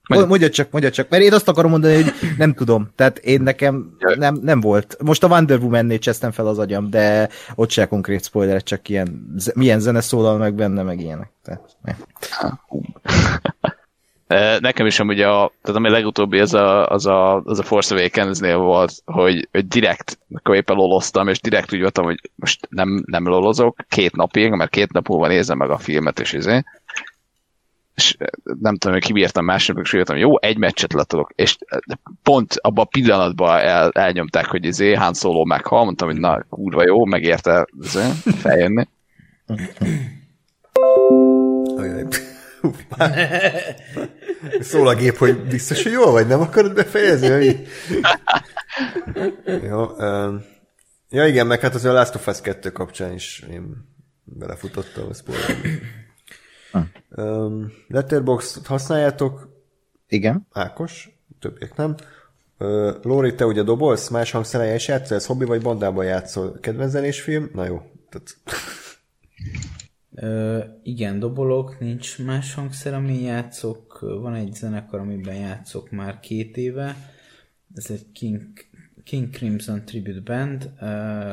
[0.08, 0.26] mondja.
[0.26, 2.90] mondja csak, mondja csak, mert én azt akarom mondani, hogy nem tudom.
[2.94, 4.96] Tehát én nekem nem, nem volt.
[5.02, 9.36] Most a Wonder Woman-nél csesztem fel az agyam, de ott se konkrét spoiler, csak ilyen,
[9.54, 11.30] milyen zene szólal meg benne, meg ilyenek.
[11.42, 11.76] Tehát,
[14.60, 18.56] Nekem is amúgy a, tehát ami legutóbbi az a, az a, az a Force Awakens-nél
[18.56, 23.28] volt, hogy, hogy direkt, akkor éppen loloztam, és direkt úgy voltam, hogy most nem, nem
[23.28, 26.62] lolozok két napig, mert két nap múlva nézem meg a filmet, és izé.
[27.94, 28.16] És
[28.60, 31.58] nem tudom, hogy kibírtam másnapig, és jöttem, jó, egy meccset letudok, és
[32.22, 36.84] pont abban a pillanatban el, elnyomták, hogy izé, Han Solo meghal, mondtam, hogy na, kurva
[36.84, 38.88] jó, megérte izé, feljönni.
[44.60, 47.28] Szól a gép, hogy biztos, hogy jól vagy, nem akarod befejezni?
[47.28, 47.66] Hogy...
[49.62, 50.44] Jó, um,
[51.08, 53.88] ja igen, meg hát az a Last of Us 2 kapcsán is én
[54.24, 55.68] belefutottam a spoilerbe.
[57.08, 59.48] Um, Letterboxd használjátok?
[60.08, 60.46] Igen.
[60.52, 61.10] Ákos,
[61.40, 61.94] többiek nem.
[62.58, 66.58] Uh, Lóri, te ugye dobolsz, más hangszeren is játszol, ez hobbi vagy bandában játszol?
[66.60, 67.50] Kedvenc film?
[67.54, 67.82] Na jó.
[68.10, 68.36] Tehát...
[70.14, 73.98] Ö, igen, dobolok, nincs más hangszer, ami játszok.
[74.00, 76.96] Van egy zenekar, amiben játszok már két éve.
[77.74, 78.46] Ez egy King,
[79.04, 80.70] King Crimson Tribute Band.
[80.74, 80.80] Uh,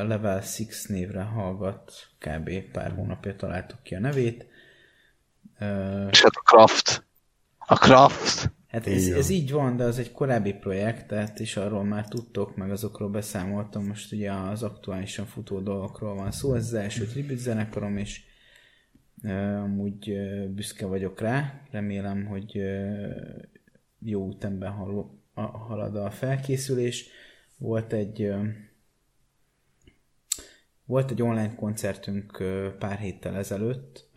[0.06, 0.48] Level 6
[0.86, 1.92] névre hallgat.
[2.18, 2.50] Kb.
[2.72, 4.46] pár hónapja találtuk ki a nevét.
[6.10, 7.06] És hát a Craft.
[7.58, 8.52] A Craft.
[8.68, 12.56] Hát ez, ez így van, de az egy korábbi projekt, tehát és arról már tudtok,
[12.56, 17.38] meg azokról beszámoltam, most ugye az aktuálisan futó dolgokról van szó, ez az első tribut
[17.38, 18.20] zenekarom, és
[19.62, 20.14] amúgy
[20.54, 22.62] büszke vagyok rá, remélem, hogy
[23.98, 24.36] jó
[25.34, 27.08] a, halad a felkészülés.
[27.58, 28.32] Volt egy
[30.84, 32.44] volt egy online koncertünk
[32.78, 34.10] pár héttel ezelőtt,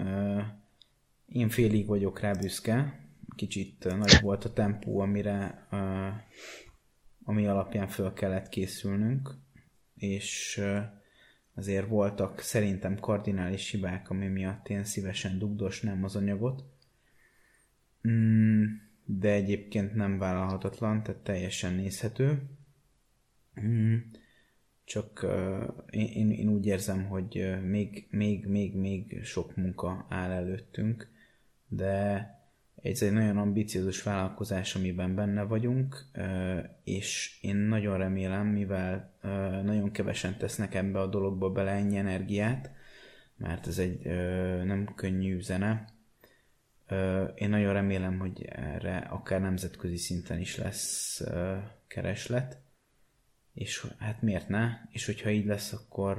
[1.25, 2.99] én félig vagyok rá büszke,
[3.35, 5.67] kicsit nagy volt a tempó, amire,
[7.23, 9.35] ami alapján föl kellett készülnünk,
[9.95, 10.61] és
[11.55, 16.63] azért voltak szerintem kardinális hibák, ami miatt én szívesen dugdosnám az anyagot.
[18.07, 18.63] Mm,
[19.05, 22.41] de egyébként nem vállalhatatlan, tehát teljesen nézhető.
[23.61, 23.97] Mm,
[24.83, 25.25] csak
[25.89, 31.11] én, én, úgy érzem, hogy még, még, még, még sok munka áll előttünk,
[31.67, 32.27] de
[32.91, 36.05] ez egy nagyon ambiciózus vállalkozás, amiben benne vagyunk,
[36.83, 39.13] és én nagyon remélem, mivel
[39.63, 42.71] nagyon kevesen tesznek ebbe a dologba bele ennyi energiát,
[43.35, 44.05] mert ez egy
[44.65, 45.91] nem könnyű zene,
[47.35, 51.21] én nagyon remélem, hogy erre akár nemzetközi szinten is lesz
[51.87, 52.61] kereslet,
[53.53, 54.69] és hát miért ne?
[54.89, 56.17] És hogyha így lesz, akkor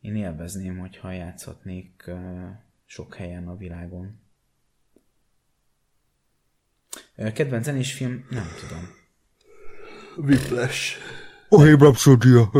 [0.00, 2.10] én élvezném, hogyha játszhatnék
[2.84, 4.20] sok helyen a világon.
[7.34, 8.24] Kedvenc zenés film?
[8.30, 8.88] Nem tudom.
[10.16, 10.96] Whiplash.
[11.48, 12.50] Bohém Rhapsodia.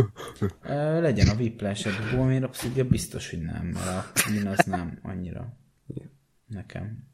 [1.01, 5.57] Legyen a Whiplash, a Bohém Rhapsodia biztos, hogy nem, mert a az nem annyira
[6.47, 7.09] nekem.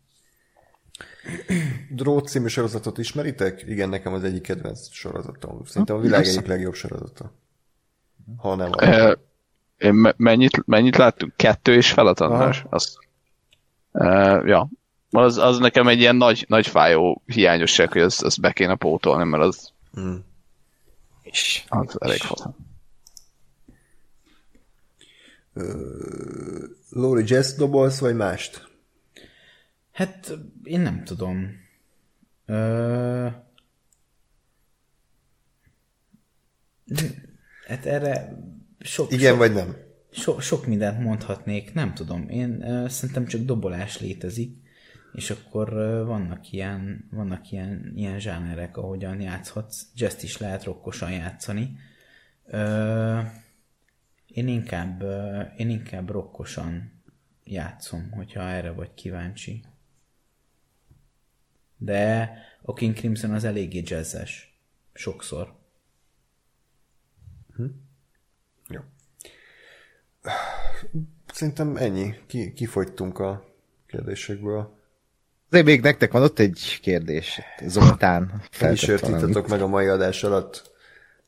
[1.90, 3.62] Drót című sorozatot ismeritek?
[3.66, 5.64] Igen, nekem az egyik kedvenc sorozatom.
[5.64, 7.32] Szerintem a világ egyik legjobb sorozata.
[8.36, 8.70] Ha nem.
[8.76, 9.18] E,
[9.76, 11.36] én mennyit, mennyit láttunk?
[11.36, 12.64] Kettő és feladás?
[12.68, 12.98] Azt.
[13.92, 14.06] E,
[14.44, 14.70] ja,
[15.24, 19.24] az, az nekem egy ilyen nagy, nagy fájó hiányosság, hogy azt, azt be kéne pótolni,
[19.24, 19.72] mert az,
[21.22, 22.56] és az elég faszom.
[26.90, 28.68] Lóri, jazz dobolsz, vagy mást?
[29.92, 30.32] Hát,
[30.64, 31.64] én nem tudom.
[32.46, 33.28] Ö...
[37.66, 38.38] Hát erre
[38.80, 39.12] sok...
[39.12, 39.76] Igen, sok, vagy nem?
[40.10, 42.28] So, sok mindent mondhatnék, nem tudom.
[42.28, 44.65] Én uh, szerintem csak dobolás létezik
[45.16, 45.72] és akkor
[46.06, 49.82] vannak ilyen, vannak ilyen, ilyen zsánerek, ahogyan játszhatsz.
[49.94, 51.78] Jazz is lehet rokkosan játszani.
[54.26, 55.02] Én inkább,
[55.56, 56.92] én inkább rokkosan
[57.44, 59.64] játszom, hogyha erre vagy kíváncsi.
[61.76, 62.32] De
[62.62, 64.58] a King Crimson az eléggé jazzes.
[64.92, 65.54] Sokszor.
[67.54, 67.66] Hm.
[68.68, 68.80] Jó.
[71.32, 72.14] Szerintem ennyi.
[72.26, 73.54] Ki, kifogytunk a
[73.86, 74.75] kérdésekből.
[75.48, 78.42] De még nektek van ott egy kérdés, Zoltán.
[78.50, 80.74] Kísértítetek meg a mai adás alatt.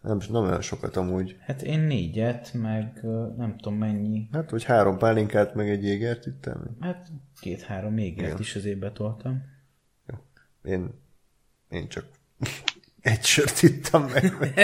[0.00, 1.36] Nem, nem olyan sokat amúgy.
[1.40, 3.00] Hát én négyet, meg
[3.36, 4.28] nem tudom mennyi.
[4.32, 6.76] Hát, hogy három pálinkát, meg egy jégert ittem.
[6.80, 7.06] Hát
[7.40, 8.40] két-három jégert Igen.
[8.40, 9.42] is azért betoltam.
[10.06, 10.16] Jó.
[10.72, 10.90] Én,
[11.70, 12.04] én csak
[13.00, 14.54] egy sört ittam meg.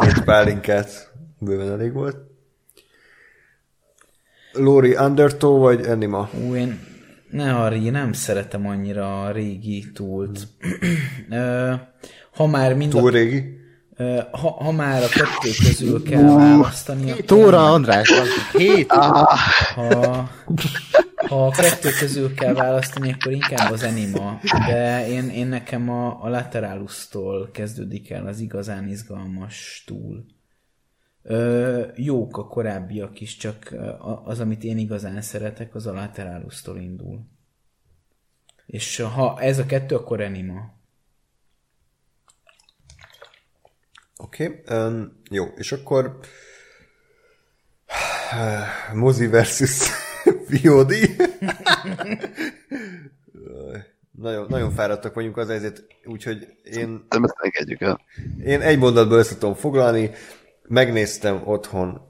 [0.00, 1.12] Két pálinkát.
[1.38, 2.16] Bőven elég volt.
[4.52, 6.30] Lori Undertow vagy Anima?
[6.34, 6.93] Ú, én
[7.34, 10.48] ne Harry, nem szeretem annyira a régi túlt.
[12.32, 13.10] ha már mind Túl a...
[13.10, 13.62] régi?
[14.30, 17.12] Ha, ha már a kettő közül kell választani...
[17.12, 18.12] Hét óra, András,
[18.52, 19.38] hét ha,
[19.74, 20.28] ha
[21.28, 26.28] a kettő közül kell választani, akkor inkább az Anima, de én, én nekem a, a
[26.28, 30.24] Lateralus-tól kezdődik el az igazán izgalmas túl.
[31.26, 33.74] Ö, jók a korábbiak is, csak
[34.24, 37.20] az, amit én igazán szeretek, az a Lateralus-tól indul.
[38.66, 40.72] És ha ez a kettő, akkor Anima.
[44.16, 46.18] Oké, okay, um, jó, és akkor
[48.94, 49.88] Mozi versus
[50.62, 50.92] VOD.
[54.10, 57.06] nagyon, nagyon fáradtak vagyunk az ezért, úgyhogy én...
[57.08, 57.34] Nem ezt
[57.78, 58.00] el.
[58.44, 60.10] Én egy mondatból össze tudom foglalni
[60.68, 62.00] megnéztem otthon,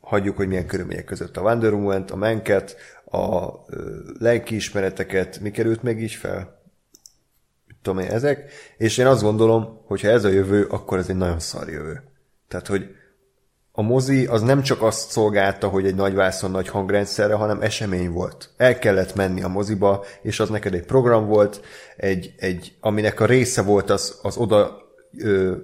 [0.00, 3.48] hagyjuk, hogy milyen körülmények között a Wonder Woman-t, a Menket, a
[4.18, 6.62] lelkiismereteket, mi került meg is fel?
[7.82, 11.16] Tudom én, ezek, és én azt gondolom, hogy ha ez a jövő, akkor ez egy
[11.16, 12.02] nagyon szar jövő.
[12.48, 12.94] Tehát, hogy
[13.72, 18.10] a mozi az nem csak azt szolgálta, hogy egy nagy vászon nagy hangrendszerre, hanem esemény
[18.10, 18.50] volt.
[18.56, 21.60] El kellett menni a moziba, és az neked egy program volt,
[21.96, 24.82] egy, egy, aminek a része volt az, az oda
[25.18, 25.56] ö,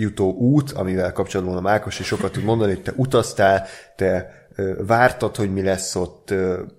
[0.00, 4.32] jutó út, amivel kapcsolatban a Mákos is sokat tud mondani, hogy te utaztál, te
[4.86, 6.34] vártad, hogy mi lesz ott,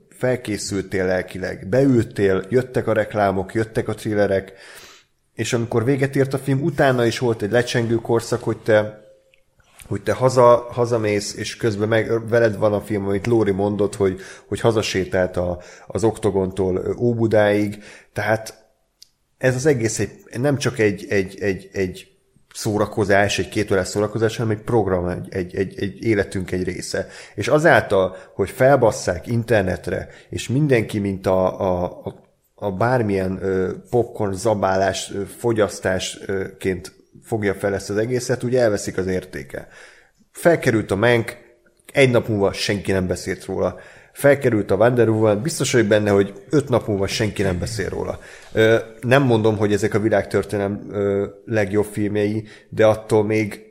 [0.10, 4.54] felkészültél lelkileg, beültél, jöttek a reklámok, jöttek a thrillerek,
[5.34, 9.08] és amikor véget ért a film, utána is volt egy lecsengő korszak, hogy te
[9.88, 14.20] hogy te haza, hazamész, és közben meg, veled van a film, amit Lóri mondott, hogy,
[14.48, 17.84] hogy hazasétált a, az Oktogontól Óbudáig,
[18.14, 18.74] tehát
[19.38, 22.09] ez az egész egy, nem csak egy, egy, egy, egy
[22.54, 27.08] szórakozás, egy két órás szórakozás, hanem egy program, egy, egy, egy, egy életünk egy része.
[27.36, 32.04] És azáltal, hogy felbasszák internetre, és mindenki, mint a, a,
[32.56, 33.40] a bármilyen
[33.90, 39.68] popcorn zabálás, fogyasztásként fogja fel ezt az egészet, ugye elveszik az értéke.
[40.32, 41.38] Felkerült a Menk,
[41.94, 43.80] egy nap múlva senki nem beszélt róla.
[44.20, 48.20] Felkerült a Wonder Woman, biztos vagyok benne, hogy öt nap múlva senki nem beszél róla.
[49.02, 50.92] Nem mondom, hogy ezek a világtörténelem
[51.46, 53.62] legjobb filmjei, de attól még,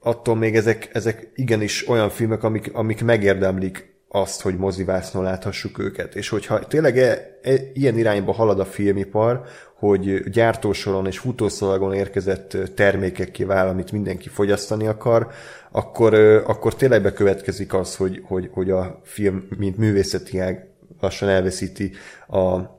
[0.00, 6.14] attól még ezek, ezek igenis olyan filmek, amik, amik megérdemlik azt, hogy mozivásznon láthassuk őket.
[6.14, 9.42] És hogyha tényleg e, e, ilyen irányba halad a filmipar,
[9.78, 15.28] hogy gyártósoron és futószalagon érkezett termékekké vál, amit mindenki fogyasztani akar,
[15.70, 16.14] akkor,
[16.46, 20.68] akkor tényleg bekövetkezik az, hogy, hogy, hogy a film, mint művészeti ág
[21.00, 21.92] lassan elveszíti
[22.26, 22.75] a,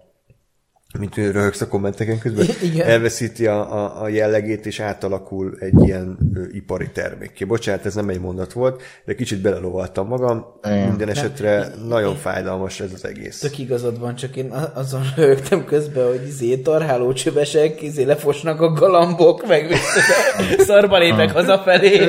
[1.00, 2.88] mint röhögsz a kommenteken közben, Igen.
[2.88, 7.46] elveszíti a, a, a jellegét, és átalakul egy ilyen ö, ipari termékké.
[7.46, 10.46] Bocsánat, ez nem egy mondat volt, de kicsit belelovaltam magam.
[10.64, 10.88] Igen.
[10.88, 11.88] Minden esetre nem.
[11.88, 13.40] nagyon fájdalmas ez az egész.
[13.40, 18.74] Tök igazad van, csak én azon röhögtem közben, hogy izé tarháló csövesek, izé lefosnak a
[18.74, 19.76] galambok, meg
[20.68, 22.08] szarba lépek hazafelé.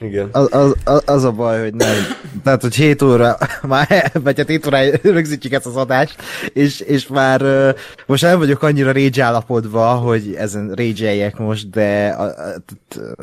[0.00, 0.28] Igen.
[0.32, 1.94] Az, az, az, a baj, hogy nem.
[2.44, 6.22] Tehát, hogy 7 óra, már, vagy hát 7 óra rögzítjük ezt az adást,
[6.52, 7.42] és, és már
[8.06, 12.16] most nem vagyok annyira rage állapodva, hogy ezen rage most, de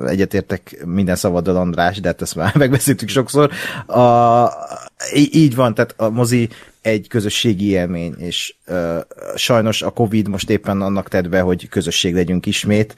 [0.06, 3.51] egyetértek minden szavaddal András, de hát ezt már megbeszéltük sokszor.
[3.85, 3.99] A,
[5.14, 6.50] így van, tehát a mozi
[6.82, 9.00] egy közösségi élmény, és uh,
[9.35, 12.95] sajnos a Covid most éppen annak tett be, hogy közösség legyünk ismét,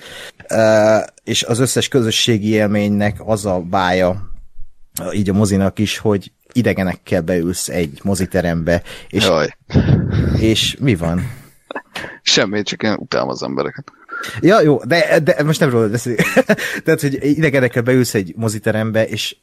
[0.49, 4.31] uh, és az összes közösségi élménynek az a bája,
[5.13, 9.57] így a mozinak is, hogy idegenekkel beülsz egy moziterembe, és, Jaj.
[10.39, 11.31] és mi van?
[12.21, 13.91] Semmi, csak én utálom az embereket.
[14.41, 16.21] Ja, jó, de, de most nem róla beszélünk.
[16.83, 19.35] Tehát, hogy idegenekkel beülsz egy moziterembe, és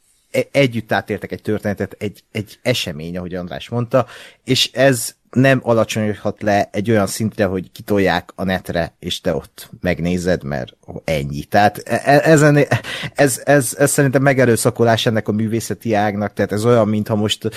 [0.52, 4.06] együtt átértek egy történetet, egy, egy esemény, ahogy András mondta,
[4.44, 9.70] és ez nem alacsonyodhat le egy olyan szintre, hogy kitolják a netre, és te ott
[9.80, 11.44] megnézed, mert ennyi.
[11.44, 12.58] Tehát e, e, ezen,
[13.14, 17.50] ez, ez, ez szerintem megerőszakolás ennek a művészeti ágnak, tehát ez olyan, mintha most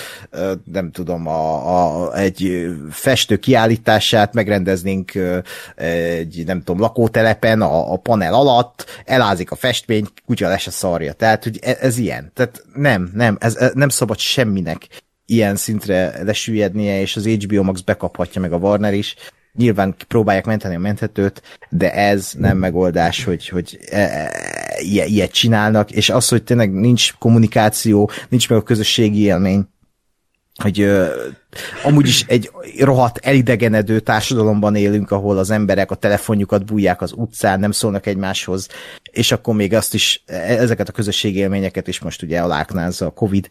[0.72, 5.12] nem tudom, a, a, egy festő kiállítását megrendeznénk
[5.76, 11.12] egy, nem tudom, lakótelepen, a, a panel alatt, elázik a festmény, kutya lesz a szarja.
[11.12, 12.30] Tehát, hogy ez, ez ilyen.
[12.34, 14.86] Tehát nem, nem, ez, ez nem szabad semminek
[15.30, 19.14] ilyen szintre lesüllyednie, és az HBO Max bekaphatja meg a Warner is.
[19.52, 24.30] Nyilván próbálják menteni a menthetőt, de ez nem megoldás, hogy, hogy e, e,
[25.06, 29.68] ilyet csinálnak, és az, hogy tényleg nincs kommunikáció, nincs meg a közösségi élmény,
[30.62, 31.06] hogy ö,
[31.84, 37.60] amúgy is egy rohadt elidegenedő társadalomban élünk, ahol az emberek a telefonjukat bújják az utcán,
[37.60, 38.68] nem szólnak egymáshoz,
[39.10, 43.10] és akkor még azt is, e, ezeket a közösségi élményeket is most ugye aláknázza a
[43.10, 43.48] Covid,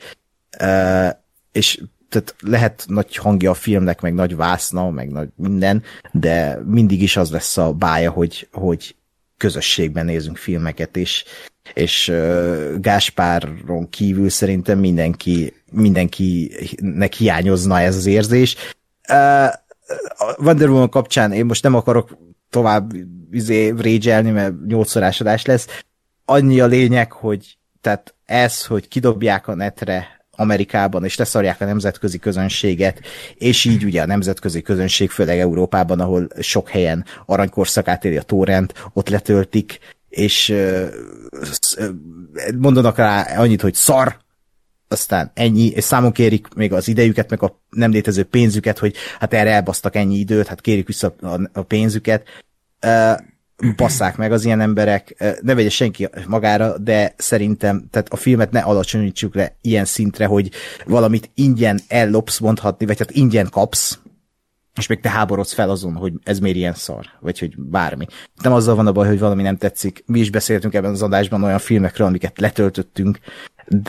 [0.60, 1.08] ö,
[1.52, 7.02] és tehát lehet nagy hangja a filmnek, meg nagy vászna, meg nagy minden, de mindig
[7.02, 8.96] is az lesz a bája, hogy, hogy
[9.38, 11.24] közösségben nézünk filmeket, és,
[11.74, 18.56] és uh, Gáspáron kívül szerintem mindenki, mindenkinek hiányozna ez az érzés.
[19.10, 19.54] Uh,
[20.38, 22.18] Wonder Woman kapcsán én most nem akarok
[22.50, 22.92] tovább
[23.32, 25.84] izé, régyelni, mert nyolcszorás adás lesz.
[26.26, 32.20] Annyi a lényeg, hogy tehát ez, hogy kidobják a netre Amerikában, és leszarják a nemzetközi
[32.20, 33.00] közönséget,
[33.36, 38.74] és így ugye a nemzetközi közönség, főleg Európában, ahol sok helyen aranykorszakát éri a torrent,
[38.94, 40.56] ott letöltik, és
[42.58, 44.18] mondanak rá annyit, hogy szar,
[44.88, 49.34] aztán ennyi, és számon kérik még az idejüket, meg a nem létező pénzüket, hogy hát
[49.34, 51.16] erre elbasztak ennyi időt, hát kérik vissza
[51.54, 52.28] a, pénzüket
[53.76, 58.60] basszák meg az ilyen emberek, ne vegye senki magára, de szerintem tehát a filmet ne
[58.60, 60.52] alacsonyítsuk le ilyen szintre, hogy
[60.86, 64.00] valamit ingyen ellopsz mondhatni, vagy hát ingyen kapsz,
[64.76, 68.06] és még te háborodsz fel azon, hogy ez miért ilyen szar, vagy hogy bármi.
[68.42, 70.04] Nem azzal van a baj, hogy valami nem tetszik.
[70.06, 73.20] Mi is beszéltünk ebben az adásban olyan filmekről, amiket letöltöttünk,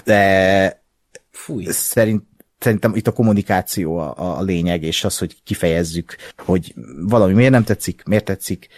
[0.04, 0.82] de
[1.30, 1.64] Fúj.
[1.68, 2.22] szerint
[2.60, 7.64] szerintem itt a kommunikáció a, a lényeg, és az, hogy kifejezzük, hogy valami miért nem
[7.64, 8.68] tetszik, miért tetszik,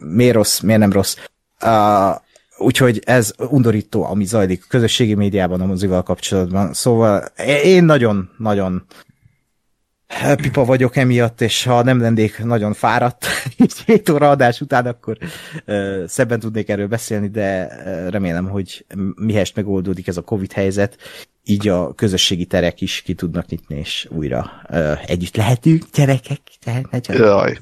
[0.00, 1.16] miért rossz, miért nem rossz.
[2.58, 6.72] Úgyhogy ez undorító, ami zajlik közösségi médiában a mozival kapcsolatban.
[6.72, 7.24] Szóval
[7.64, 8.84] én nagyon-nagyon
[10.36, 13.26] pipa vagyok emiatt, és ha nem lennék nagyon fáradt,
[13.62, 15.18] így 7 óra adás után, akkor
[15.66, 17.66] uh, szebben tudnék erről beszélni, de
[18.10, 20.96] remélem, hogy mihest megoldódik ez a Covid helyzet,
[21.44, 26.40] így a közösségi terek is ki tudnak nyitni, és újra uh, együtt lehetünk, gyerekek.
[26.60, 27.58] Tehát Jaj.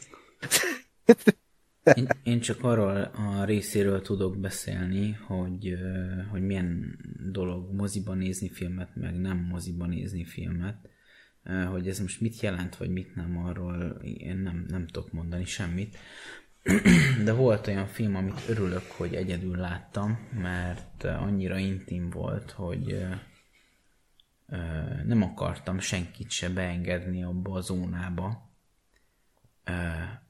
[1.94, 5.78] Én, én csak arról a részéről tudok beszélni, hogy,
[6.30, 6.98] hogy milyen
[7.32, 10.76] dolog moziban nézni filmet, meg nem moziban nézni filmet.
[11.70, 15.96] Hogy ez most mit jelent, vagy mit nem, arról én nem, nem tudok mondani semmit.
[17.24, 23.06] De volt olyan film, amit örülök, hogy egyedül láttam, mert annyira intim volt, hogy
[25.04, 28.50] nem akartam senkit se beengedni abba a zónába,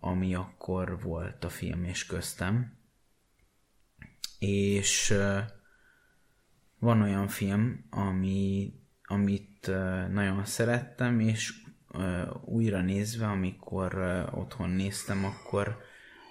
[0.01, 2.79] ami akkor volt a film és köztem.
[4.39, 5.15] És
[6.79, 8.73] van olyan film, ami,
[9.07, 9.71] amit
[10.11, 11.53] nagyon szerettem, és
[12.45, 13.95] újra nézve, amikor
[14.35, 15.79] otthon néztem, akkor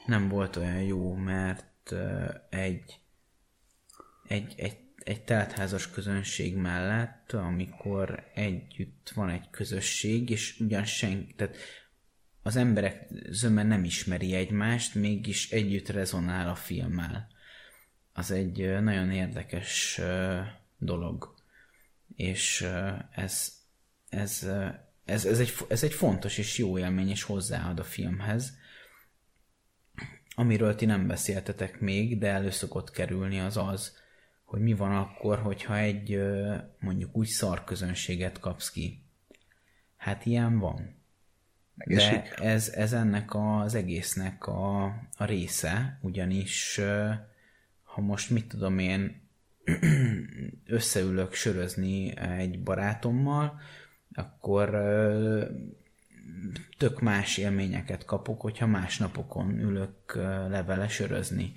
[0.06, 1.94] nem volt olyan jó, mert
[2.50, 3.00] egy,
[4.28, 11.58] egy, egy, egy teltházas közönség mellett, amikor együtt van egy közösség, és ugyan senki, tehát
[12.44, 17.28] az emberek zöme nem ismeri egymást, mégis együtt rezonál a filmmel.
[18.14, 20.02] Az egy nagyon érdekes
[20.78, 21.35] dolog.
[22.16, 22.68] És
[23.11, 23.53] ez,
[24.10, 24.50] ez,
[25.06, 28.58] ez, ez, egy, ez egy fontos és jó élmény, és hozzáad a filmhez.
[30.35, 33.98] Amiről ti nem beszéltetek még, de elő szokott kerülni az az,
[34.44, 36.19] hogy mi van akkor, hogyha egy
[36.80, 39.03] mondjuk úgy szarközönséget kapsz ki.
[39.98, 41.03] Hát ilyen van
[41.85, 44.84] de ez, ez ennek az egésznek a,
[45.18, 46.80] a része, ugyanis
[47.84, 49.25] ha most mit tudom én
[50.68, 53.60] összeülök sörözni egy barátommal,
[54.14, 54.69] akkor
[56.77, 60.16] tök más élményeket kapok, hogyha más napokon ülök
[60.50, 61.53] levele sörözni.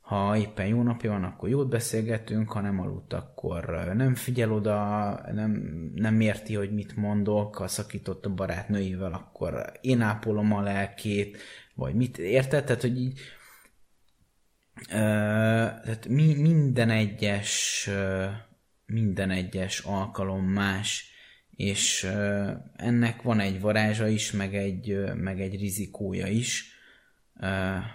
[0.00, 5.10] Ha éppen jó napja van, akkor jót beszélgetünk, ha nem aludt, akkor nem figyel oda,
[5.32, 5.50] nem,
[5.94, 11.38] nem érti, hogy mit mondok, ha szakított a barátnőivel, akkor én ápolom a lelkét,
[11.74, 12.64] vagy mit érted?
[12.64, 13.20] Tehát, hogy így
[14.86, 17.88] tehát mi, minden egyes
[18.88, 21.10] minden egyes alkalom más,
[21.50, 22.08] és
[22.76, 26.76] ennek van egy varázsa is, meg egy, meg egy rizikója is,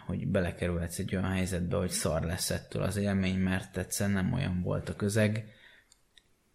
[0.05, 4.61] hogy belekerülhetsz egy olyan helyzetbe, hogy szar lesz ettől az élmény, mert egyszerűen nem olyan
[4.61, 5.45] volt a közeg.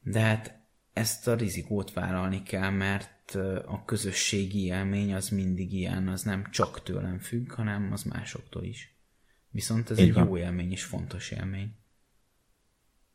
[0.02, 0.58] De hát
[0.92, 3.34] ezt a rizikót vállalni kell, mert
[3.66, 8.97] a közösségi élmény az mindig ilyen, az nem csak tőlem függ, hanem az másoktól is.
[9.50, 10.26] Viszont ez Így egy van.
[10.26, 11.74] jó élmény és fontos élmény.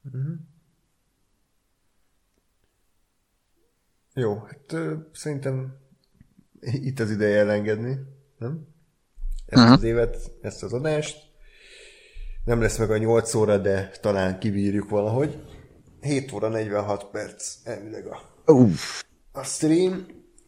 [0.08, 0.34] Mm-hmm.
[4.14, 5.78] Jó, hát ö, szerintem
[6.60, 7.98] itt az ideje elengedni,
[8.38, 8.68] nem?
[9.46, 9.78] ezt uh-huh.
[9.78, 11.32] az évet, ezt az adást.
[12.44, 15.44] Nem lesz meg a 8 óra, de talán kibírjuk valahogy.
[16.02, 19.04] 7 óra 46 perc elvileg a, Uff.
[19.32, 20.06] a stream.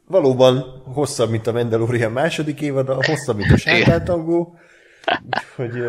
[0.07, 4.57] Valóban hosszabb, mint a Mandalorian második évada, hosszabb, mint a Sárdátangó.
[5.58, 5.84] Úgyhogy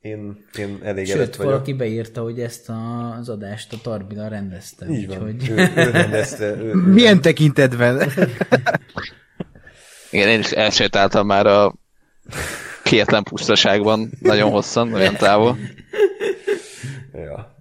[0.00, 1.52] én, én elégedett Sőt, vagyok.
[1.52, 4.86] valaki beírta, hogy ezt a, az adást a Tarbila rendezte.
[4.86, 5.48] Így van, hogy...
[5.48, 6.46] ő, ő rendezte.
[6.46, 8.02] Ő, Milyen tekintetben?
[10.10, 11.74] Igen, én is elsétáltam már a
[12.82, 15.58] Kétlen pusztaságban, nagyon hosszan, olyan távol.
[17.12, 17.56] Ja.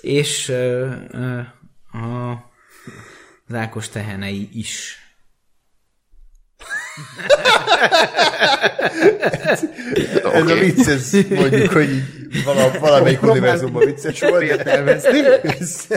[0.00, 2.50] És uh, uh, a
[3.52, 4.96] az Ákos tehenei is.
[9.44, 9.62] Ez,
[9.94, 10.40] ez okay.
[10.40, 11.88] a vicc, ez mondjuk, hogy
[12.44, 14.68] vala, valamelyik univerzumban vicces volt.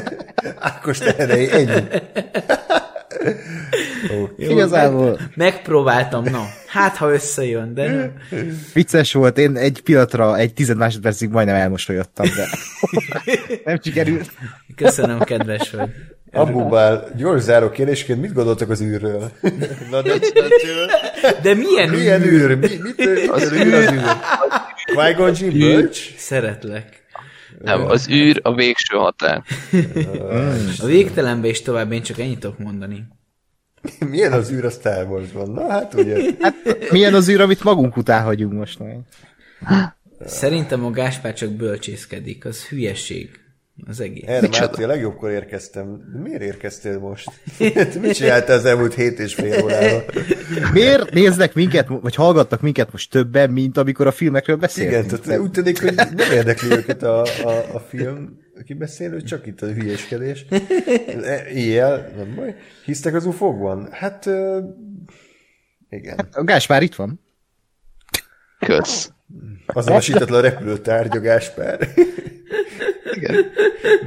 [0.59, 1.83] Ákos tehenei, ennyi.
[4.22, 4.50] Okay.
[4.50, 5.19] Igazából...
[5.35, 6.45] Megpróbáltam, na.
[6.68, 8.14] Hát, ha összejön, de...
[8.74, 12.48] Vicces volt, én egy pillanatra, egy tized másodpercig majdnem elmosolyodtam, de
[13.66, 14.32] nem sikerült.
[14.76, 15.90] Köszönöm, kedves vagy.
[16.32, 19.32] Abubál, gyors záró kérdésként, mit gondoltak az űrről?
[19.92, 20.14] Na, de,
[21.42, 22.50] de milyen, milyen űr?
[22.50, 22.58] űr?
[22.58, 23.00] Mi, mit
[23.32, 23.74] az űr?
[23.74, 24.02] Az űr?
[24.95, 26.16] Qui-Gon Bölcs?
[26.18, 27.05] Szeretlek.
[27.66, 29.44] Nem, az űr a végső határ.
[30.80, 33.08] a végtelenbe is tovább, én csak ennyit tudok mondani.
[34.10, 35.50] Milyen az űr a Star Wars-ban?
[35.50, 36.32] Na hát ugye.
[36.40, 36.56] Hát,
[36.92, 39.00] milyen az űr, amit magunk után hagyunk most meg?
[40.26, 43.40] Szerintem a Gáspár csak bölcsészkedik, az hülyeség.
[43.88, 44.24] Az egész.
[44.28, 46.12] Erre már a legjobbkor érkeztem.
[46.14, 47.32] De miért érkeztél most?
[48.02, 50.04] Mit csináltál az elmúlt hét és fél órában?
[50.74, 55.06] Miért néznek minket, vagy hallgatnak minket most többen, mint amikor a filmekről beszélünk?
[55.06, 59.62] Igen, tehát úgy tűnik, hogy nem érdekli őket a, a, a film kibeszélő, csak itt
[59.62, 60.45] a hülyeskedés.
[61.54, 62.56] Éjjel, nem baj.
[62.86, 63.88] Hisztek az ufokban?
[63.92, 64.58] Hát, uh,
[65.90, 66.18] igen.
[66.18, 67.20] Hát, a Gáspár itt van.
[68.60, 69.15] Kösz.
[69.66, 71.90] Azonosítatlan repülőtárgy a Gáspár.
[73.14, 73.36] Igen.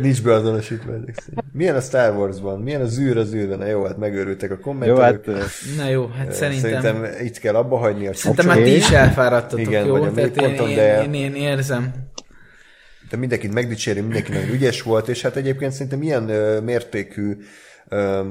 [0.00, 1.44] Nincs beazonosítva ezek szerint.
[1.52, 2.60] Milyen a Star Warsban?
[2.60, 3.58] Milyen a zűr az űrben?
[3.58, 5.26] Na jó, hát megőrültek a kommentelők.
[5.26, 6.80] Jó, hát, Na jó, hát szerintem...
[6.80, 9.98] Szerintem itt kell abba hagyni a Szerintem már ti is elfáradtatok, Igen, jó?
[9.98, 11.02] Tehát én, ponton, de...
[11.02, 11.92] én, én, én, érzem.
[13.10, 17.36] De mindenkit megdicsérni, mindenki nagyon ügyes volt, és hát egyébként szerintem ilyen ö, mértékű
[17.88, 18.22] ö,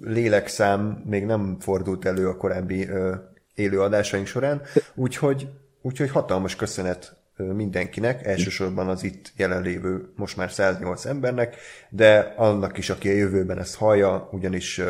[0.00, 3.14] lélekszám még nem fordult elő a korábbi ö,
[3.54, 4.62] élő adásaink során,
[4.94, 5.48] úgyhogy,
[5.88, 11.56] úgyhogy hatalmas köszönet mindenkinek, elsősorban az itt jelenlévő most már 108 embernek,
[11.90, 14.80] de annak is, aki a jövőben ezt hallja, ugyanis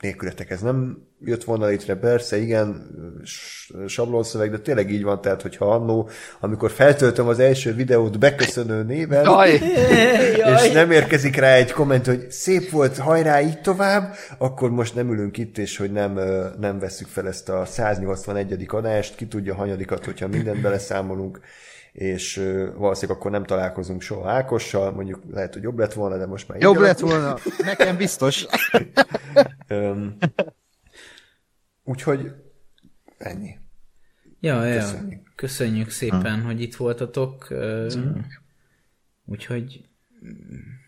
[0.00, 2.90] nélkületek ez nem jött volna létre, persze, igen,
[3.86, 6.08] sablonszöveg, de tényleg így van, tehát hogyha annó,
[6.40, 9.50] amikor feltöltöm az első videót beköszönő néven, Jaj.
[10.54, 15.12] és nem érkezik rá egy komment, hogy szép volt, hajrá, így tovább, akkor most nem
[15.12, 16.20] ülünk itt, és hogy nem,
[16.60, 18.66] nem veszük fel ezt a 181.
[18.68, 21.40] adást, ki tudja hanyadikat, hogyha mindent beleszámolunk,
[21.92, 22.36] és
[22.76, 26.60] valószínűleg akkor nem találkozunk soha Ákossal, mondjuk lehet, hogy jobb lett volna, de most már
[26.60, 28.46] Jobb lett volna, nekem biztos.
[31.84, 32.32] Úgyhogy
[33.22, 33.58] ennyi.
[34.40, 34.80] Ja, ja.
[34.80, 36.46] Köszönjük, Köszönjük szépen, ha.
[36.46, 37.38] hogy itt voltatok.
[37.38, 38.42] Köszönjük.
[39.24, 39.84] Úgyhogy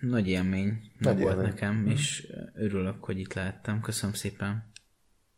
[0.00, 1.48] nagy élmény nagy volt élmény.
[1.48, 3.80] nekem, és örülök, hogy itt lehettem.
[3.80, 4.72] Köszönöm szépen.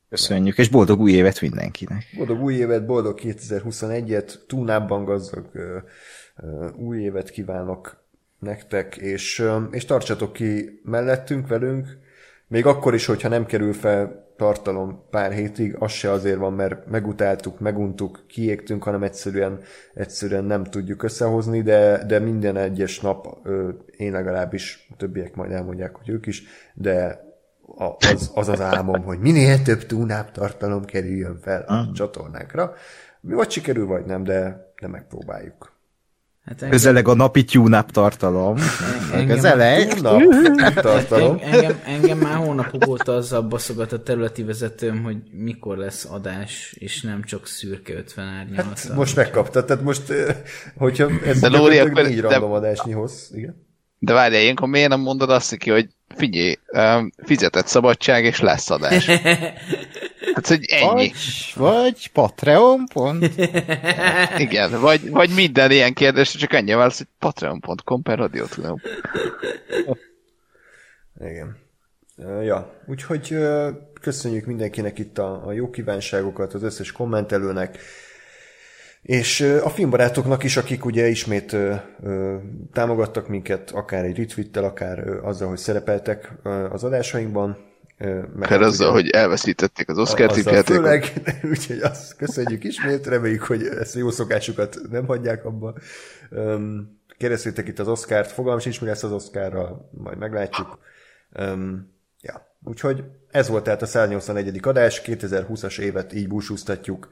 [0.08, 2.04] Köszönjük, és boldog új évet mindenkinek.
[2.16, 5.50] Boldog új évet, boldog 2021-et, túlnábban gazdag
[6.76, 8.04] új évet kívánok
[8.38, 11.98] nektek, és, és tartsatok ki mellettünk, velünk,
[12.46, 16.86] még akkor is, hogyha nem kerül fel tartalom pár hétig, az se azért van, mert
[16.90, 19.60] megutáltuk, meguntuk, kiégtünk, hanem egyszerűen,
[19.94, 23.48] egyszerűen nem tudjuk összehozni, de, de minden egyes nap
[23.96, 26.42] én legalábbis, többiek majd elmondják, hogy ők is,
[26.74, 27.24] de
[27.76, 32.74] az az, az álmom, hogy minél több túnáp tartalom kerüljön fel a csatornákra.
[33.20, 35.75] Mi vagy sikerül, vagy nem, de, de megpróbáljuk.
[36.46, 36.70] Hát engem...
[36.70, 38.56] Közeleg a napi tune tartalom.
[39.12, 40.00] Engem, Közeleg.
[40.74, 41.38] tartalom.
[41.42, 47.02] Engem, engem már hónapok óta azzal baszogat a területi vezetőm, hogy mikor lesz adás, és
[47.02, 48.80] nem csak szürke 50 árnyalat.
[48.80, 50.12] Hát most megkaptad, tehát most,
[50.76, 52.28] hogyha ez de Lóri, akkor négy de...
[52.28, 53.64] random adásnyi hoz, igen.
[53.98, 56.54] De várjál, ilyenkor miért nem mondod azt neki, hogy figyelj,
[57.24, 59.10] fizetett szabadság, és lesz adás.
[60.48, 61.12] Hát, hogy ennyi.
[61.54, 62.86] Vagy, vagy Patreon.
[62.92, 63.30] Pont.
[64.46, 68.80] Igen, vagy, vagy minden ilyen kérdés, csak ennyi válasz, hogy patreon.com per radio tudom.
[71.20, 71.56] Igen.
[72.42, 73.36] Ja, úgyhogy
[74.00, 77.78] köszönjük mindenkinek itt a, a jó kívánságokat, az összes kommentelőnek,
[79.02, 82.36] és a filmbarátoknak is, akik ugye ismét ö, ö,
[82.72, 87.56] támogattak minket, akár egy retweettel, akár ö, azzal, hogy szerepeltek ö, az adásainkban.
[88.34, 90.76] Mert azzal, hogy elveszítették az Oscar tippjátékot.
[90.76, 91.12] Főleg,
[91.52, 95.74] úgyhogy azt köszönjük ismét, reméljük, hogy ezt a jó szokásukat nem hagyják abba.
[97.18, 100.78] Keressétek itt az Oscárt, fogalmam sincs, mi lesz az Oscarral, majd meglátjuk.
[101.40, 104.58] Um, ja, úgyhogy ez volt tehát a 181.
[104.62, 107.08] adás, 2020-as évet így búsúztatjuk,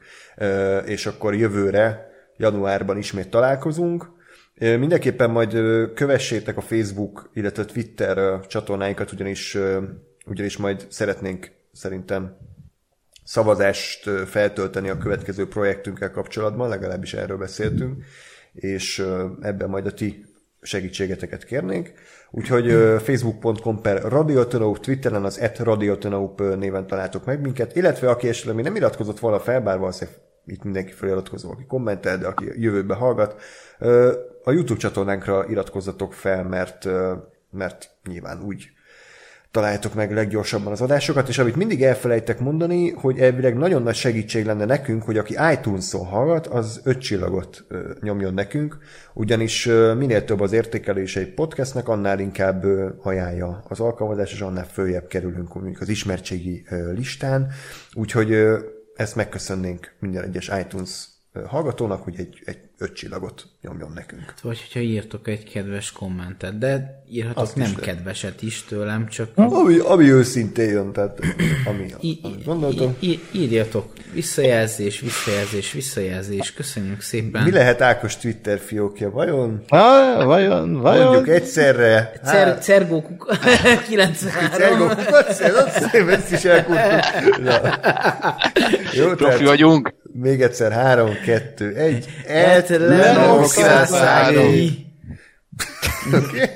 [0.85, 4.13] és akkor jövőre, januárban ismét találkozunk.
[4.55, 5.51] Mindenképpen majd
[5.93, 9.57] kövessétek a Facebook, illetve Twitter csatornáinkat, ugyanis,
[10.25, 12.37] ugyanis majd szeretnénk szerintem
[13.23, 18.03] szavazást feltölteni a következő projektünkkel kapcsolatban, legalábbis erről beszéltünk,
[18.53, 19.05] és
[19.41, 20.25] ebben majd a ti
[20.61, 21.91] segítségeteket kérnénk.
[22.31, 22.65] Úgyhogy
[23.01, 28.63] facebook.com per Radiotonaup, Twitteren az at Radiotonaup néven találtok meg minket, illetve aki esetleg még
[28.63, 33.41] nem iratkozott volna fel, bár valószínűleg itt mindenki feliratkozó, aki kommentel, de aki jövőbe hallgat,
[34.43, 36.87] a YouTube csatornánkra iratkozzatok fel, mert,
[37.51, 38.74] mert nyilván úgy
[39.55, 44.45] találjátok meg leggyorsabban az adásokat, és amit mindig elfelejtek mondani, hogy elvileg nagyon nagy segítség
[44.45, 47.65] lenne nekünk, hogy aki iTunes-on hallgat, az öt csillagot
[48.01, 48.77] nyomjon nekünk,
[49.13, 49.65] ugyanis
[49.97, 52.65] minél több az értékelése egy podcastnek, annál inkább
[53.03, 57.47] ajánlja az alkalmazás, és annál följebb kerülünk mondjuk az ismertségi listán,
[57.93, 58.37] úgyhogy
[58.95, 61.07] ezt megköszönnénk minden egyes iTunes
[61.45, 64.33] hallgatónak, hogy egy, egy öt csillagot nyomjon nekünk.
[64.41, 69.29] Vagy hogyha írtok egy kedves kommentet, de írhatok Azt nem is kedveset is tőlem, csak
[69.35, 71.19] Ami, ami őszintén jön, tehát
[71.65, 72.95] ami, í- amit gondoltam.
[72.99, 77.43] í- írjatok visszajelzés, visszajelzés, visszajelzés, köszönjük szépen.
[77.43, 79.63] Mi lehet Ákos Twitter fiókja, vajon?
[79.67, 81.05] Ah, vajon, vajon?
[81.05, 82.11] Mondjuk egyszerre.
[82.25, 83.35] Cer- Cergó kuka
[83.87, 84.89] 93.
[85.29, 87.37] Cergo, ezt is elkúrtuk.
[87.43, 87.61] Na.
[88.93, 89.93] Jó, Profi tehát vagyunk.
[90.19, 92.07] Még egyszer, három, kettő, egy.
[92.25, 93.57] Et Lennox
[96.13, 96.49] Oké?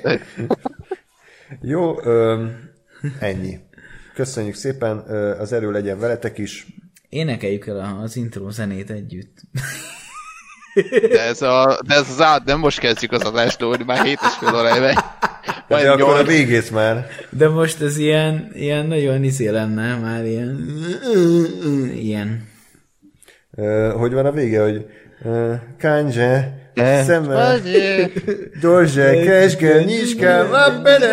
[1.61, 2.69] Jó, öm,
[3.19, 3.59] ennyi.
[4.13, 4.97] Köszönjük szépen,
[5.39, 6.67] az erő legyen veletek is.
[7.09, 9.37] Énekeljük el az intro zenét együtt.
[11.09, 14.19] De ez, a, de ez az át, nem most kezdjük az adást, Dóri, már 7
[14.21, 14.93] és fél óra éve.
[15.67, 17.07] De Majd akkor a végét már.
[17.29, 20.67] De most ez ilyen, ilyen nagyon izé lenne, már ilyen...
[21.93, 22.47] Ilyen.
[23.97, 24.85] Hogy van a vége, hogy
[26.73, 27.03] Ne.
[27.03, 27.35] szeme,
[28.61, 30.47] Dorzse, Keske, Nyiska,
[30.83, 31.07] bele.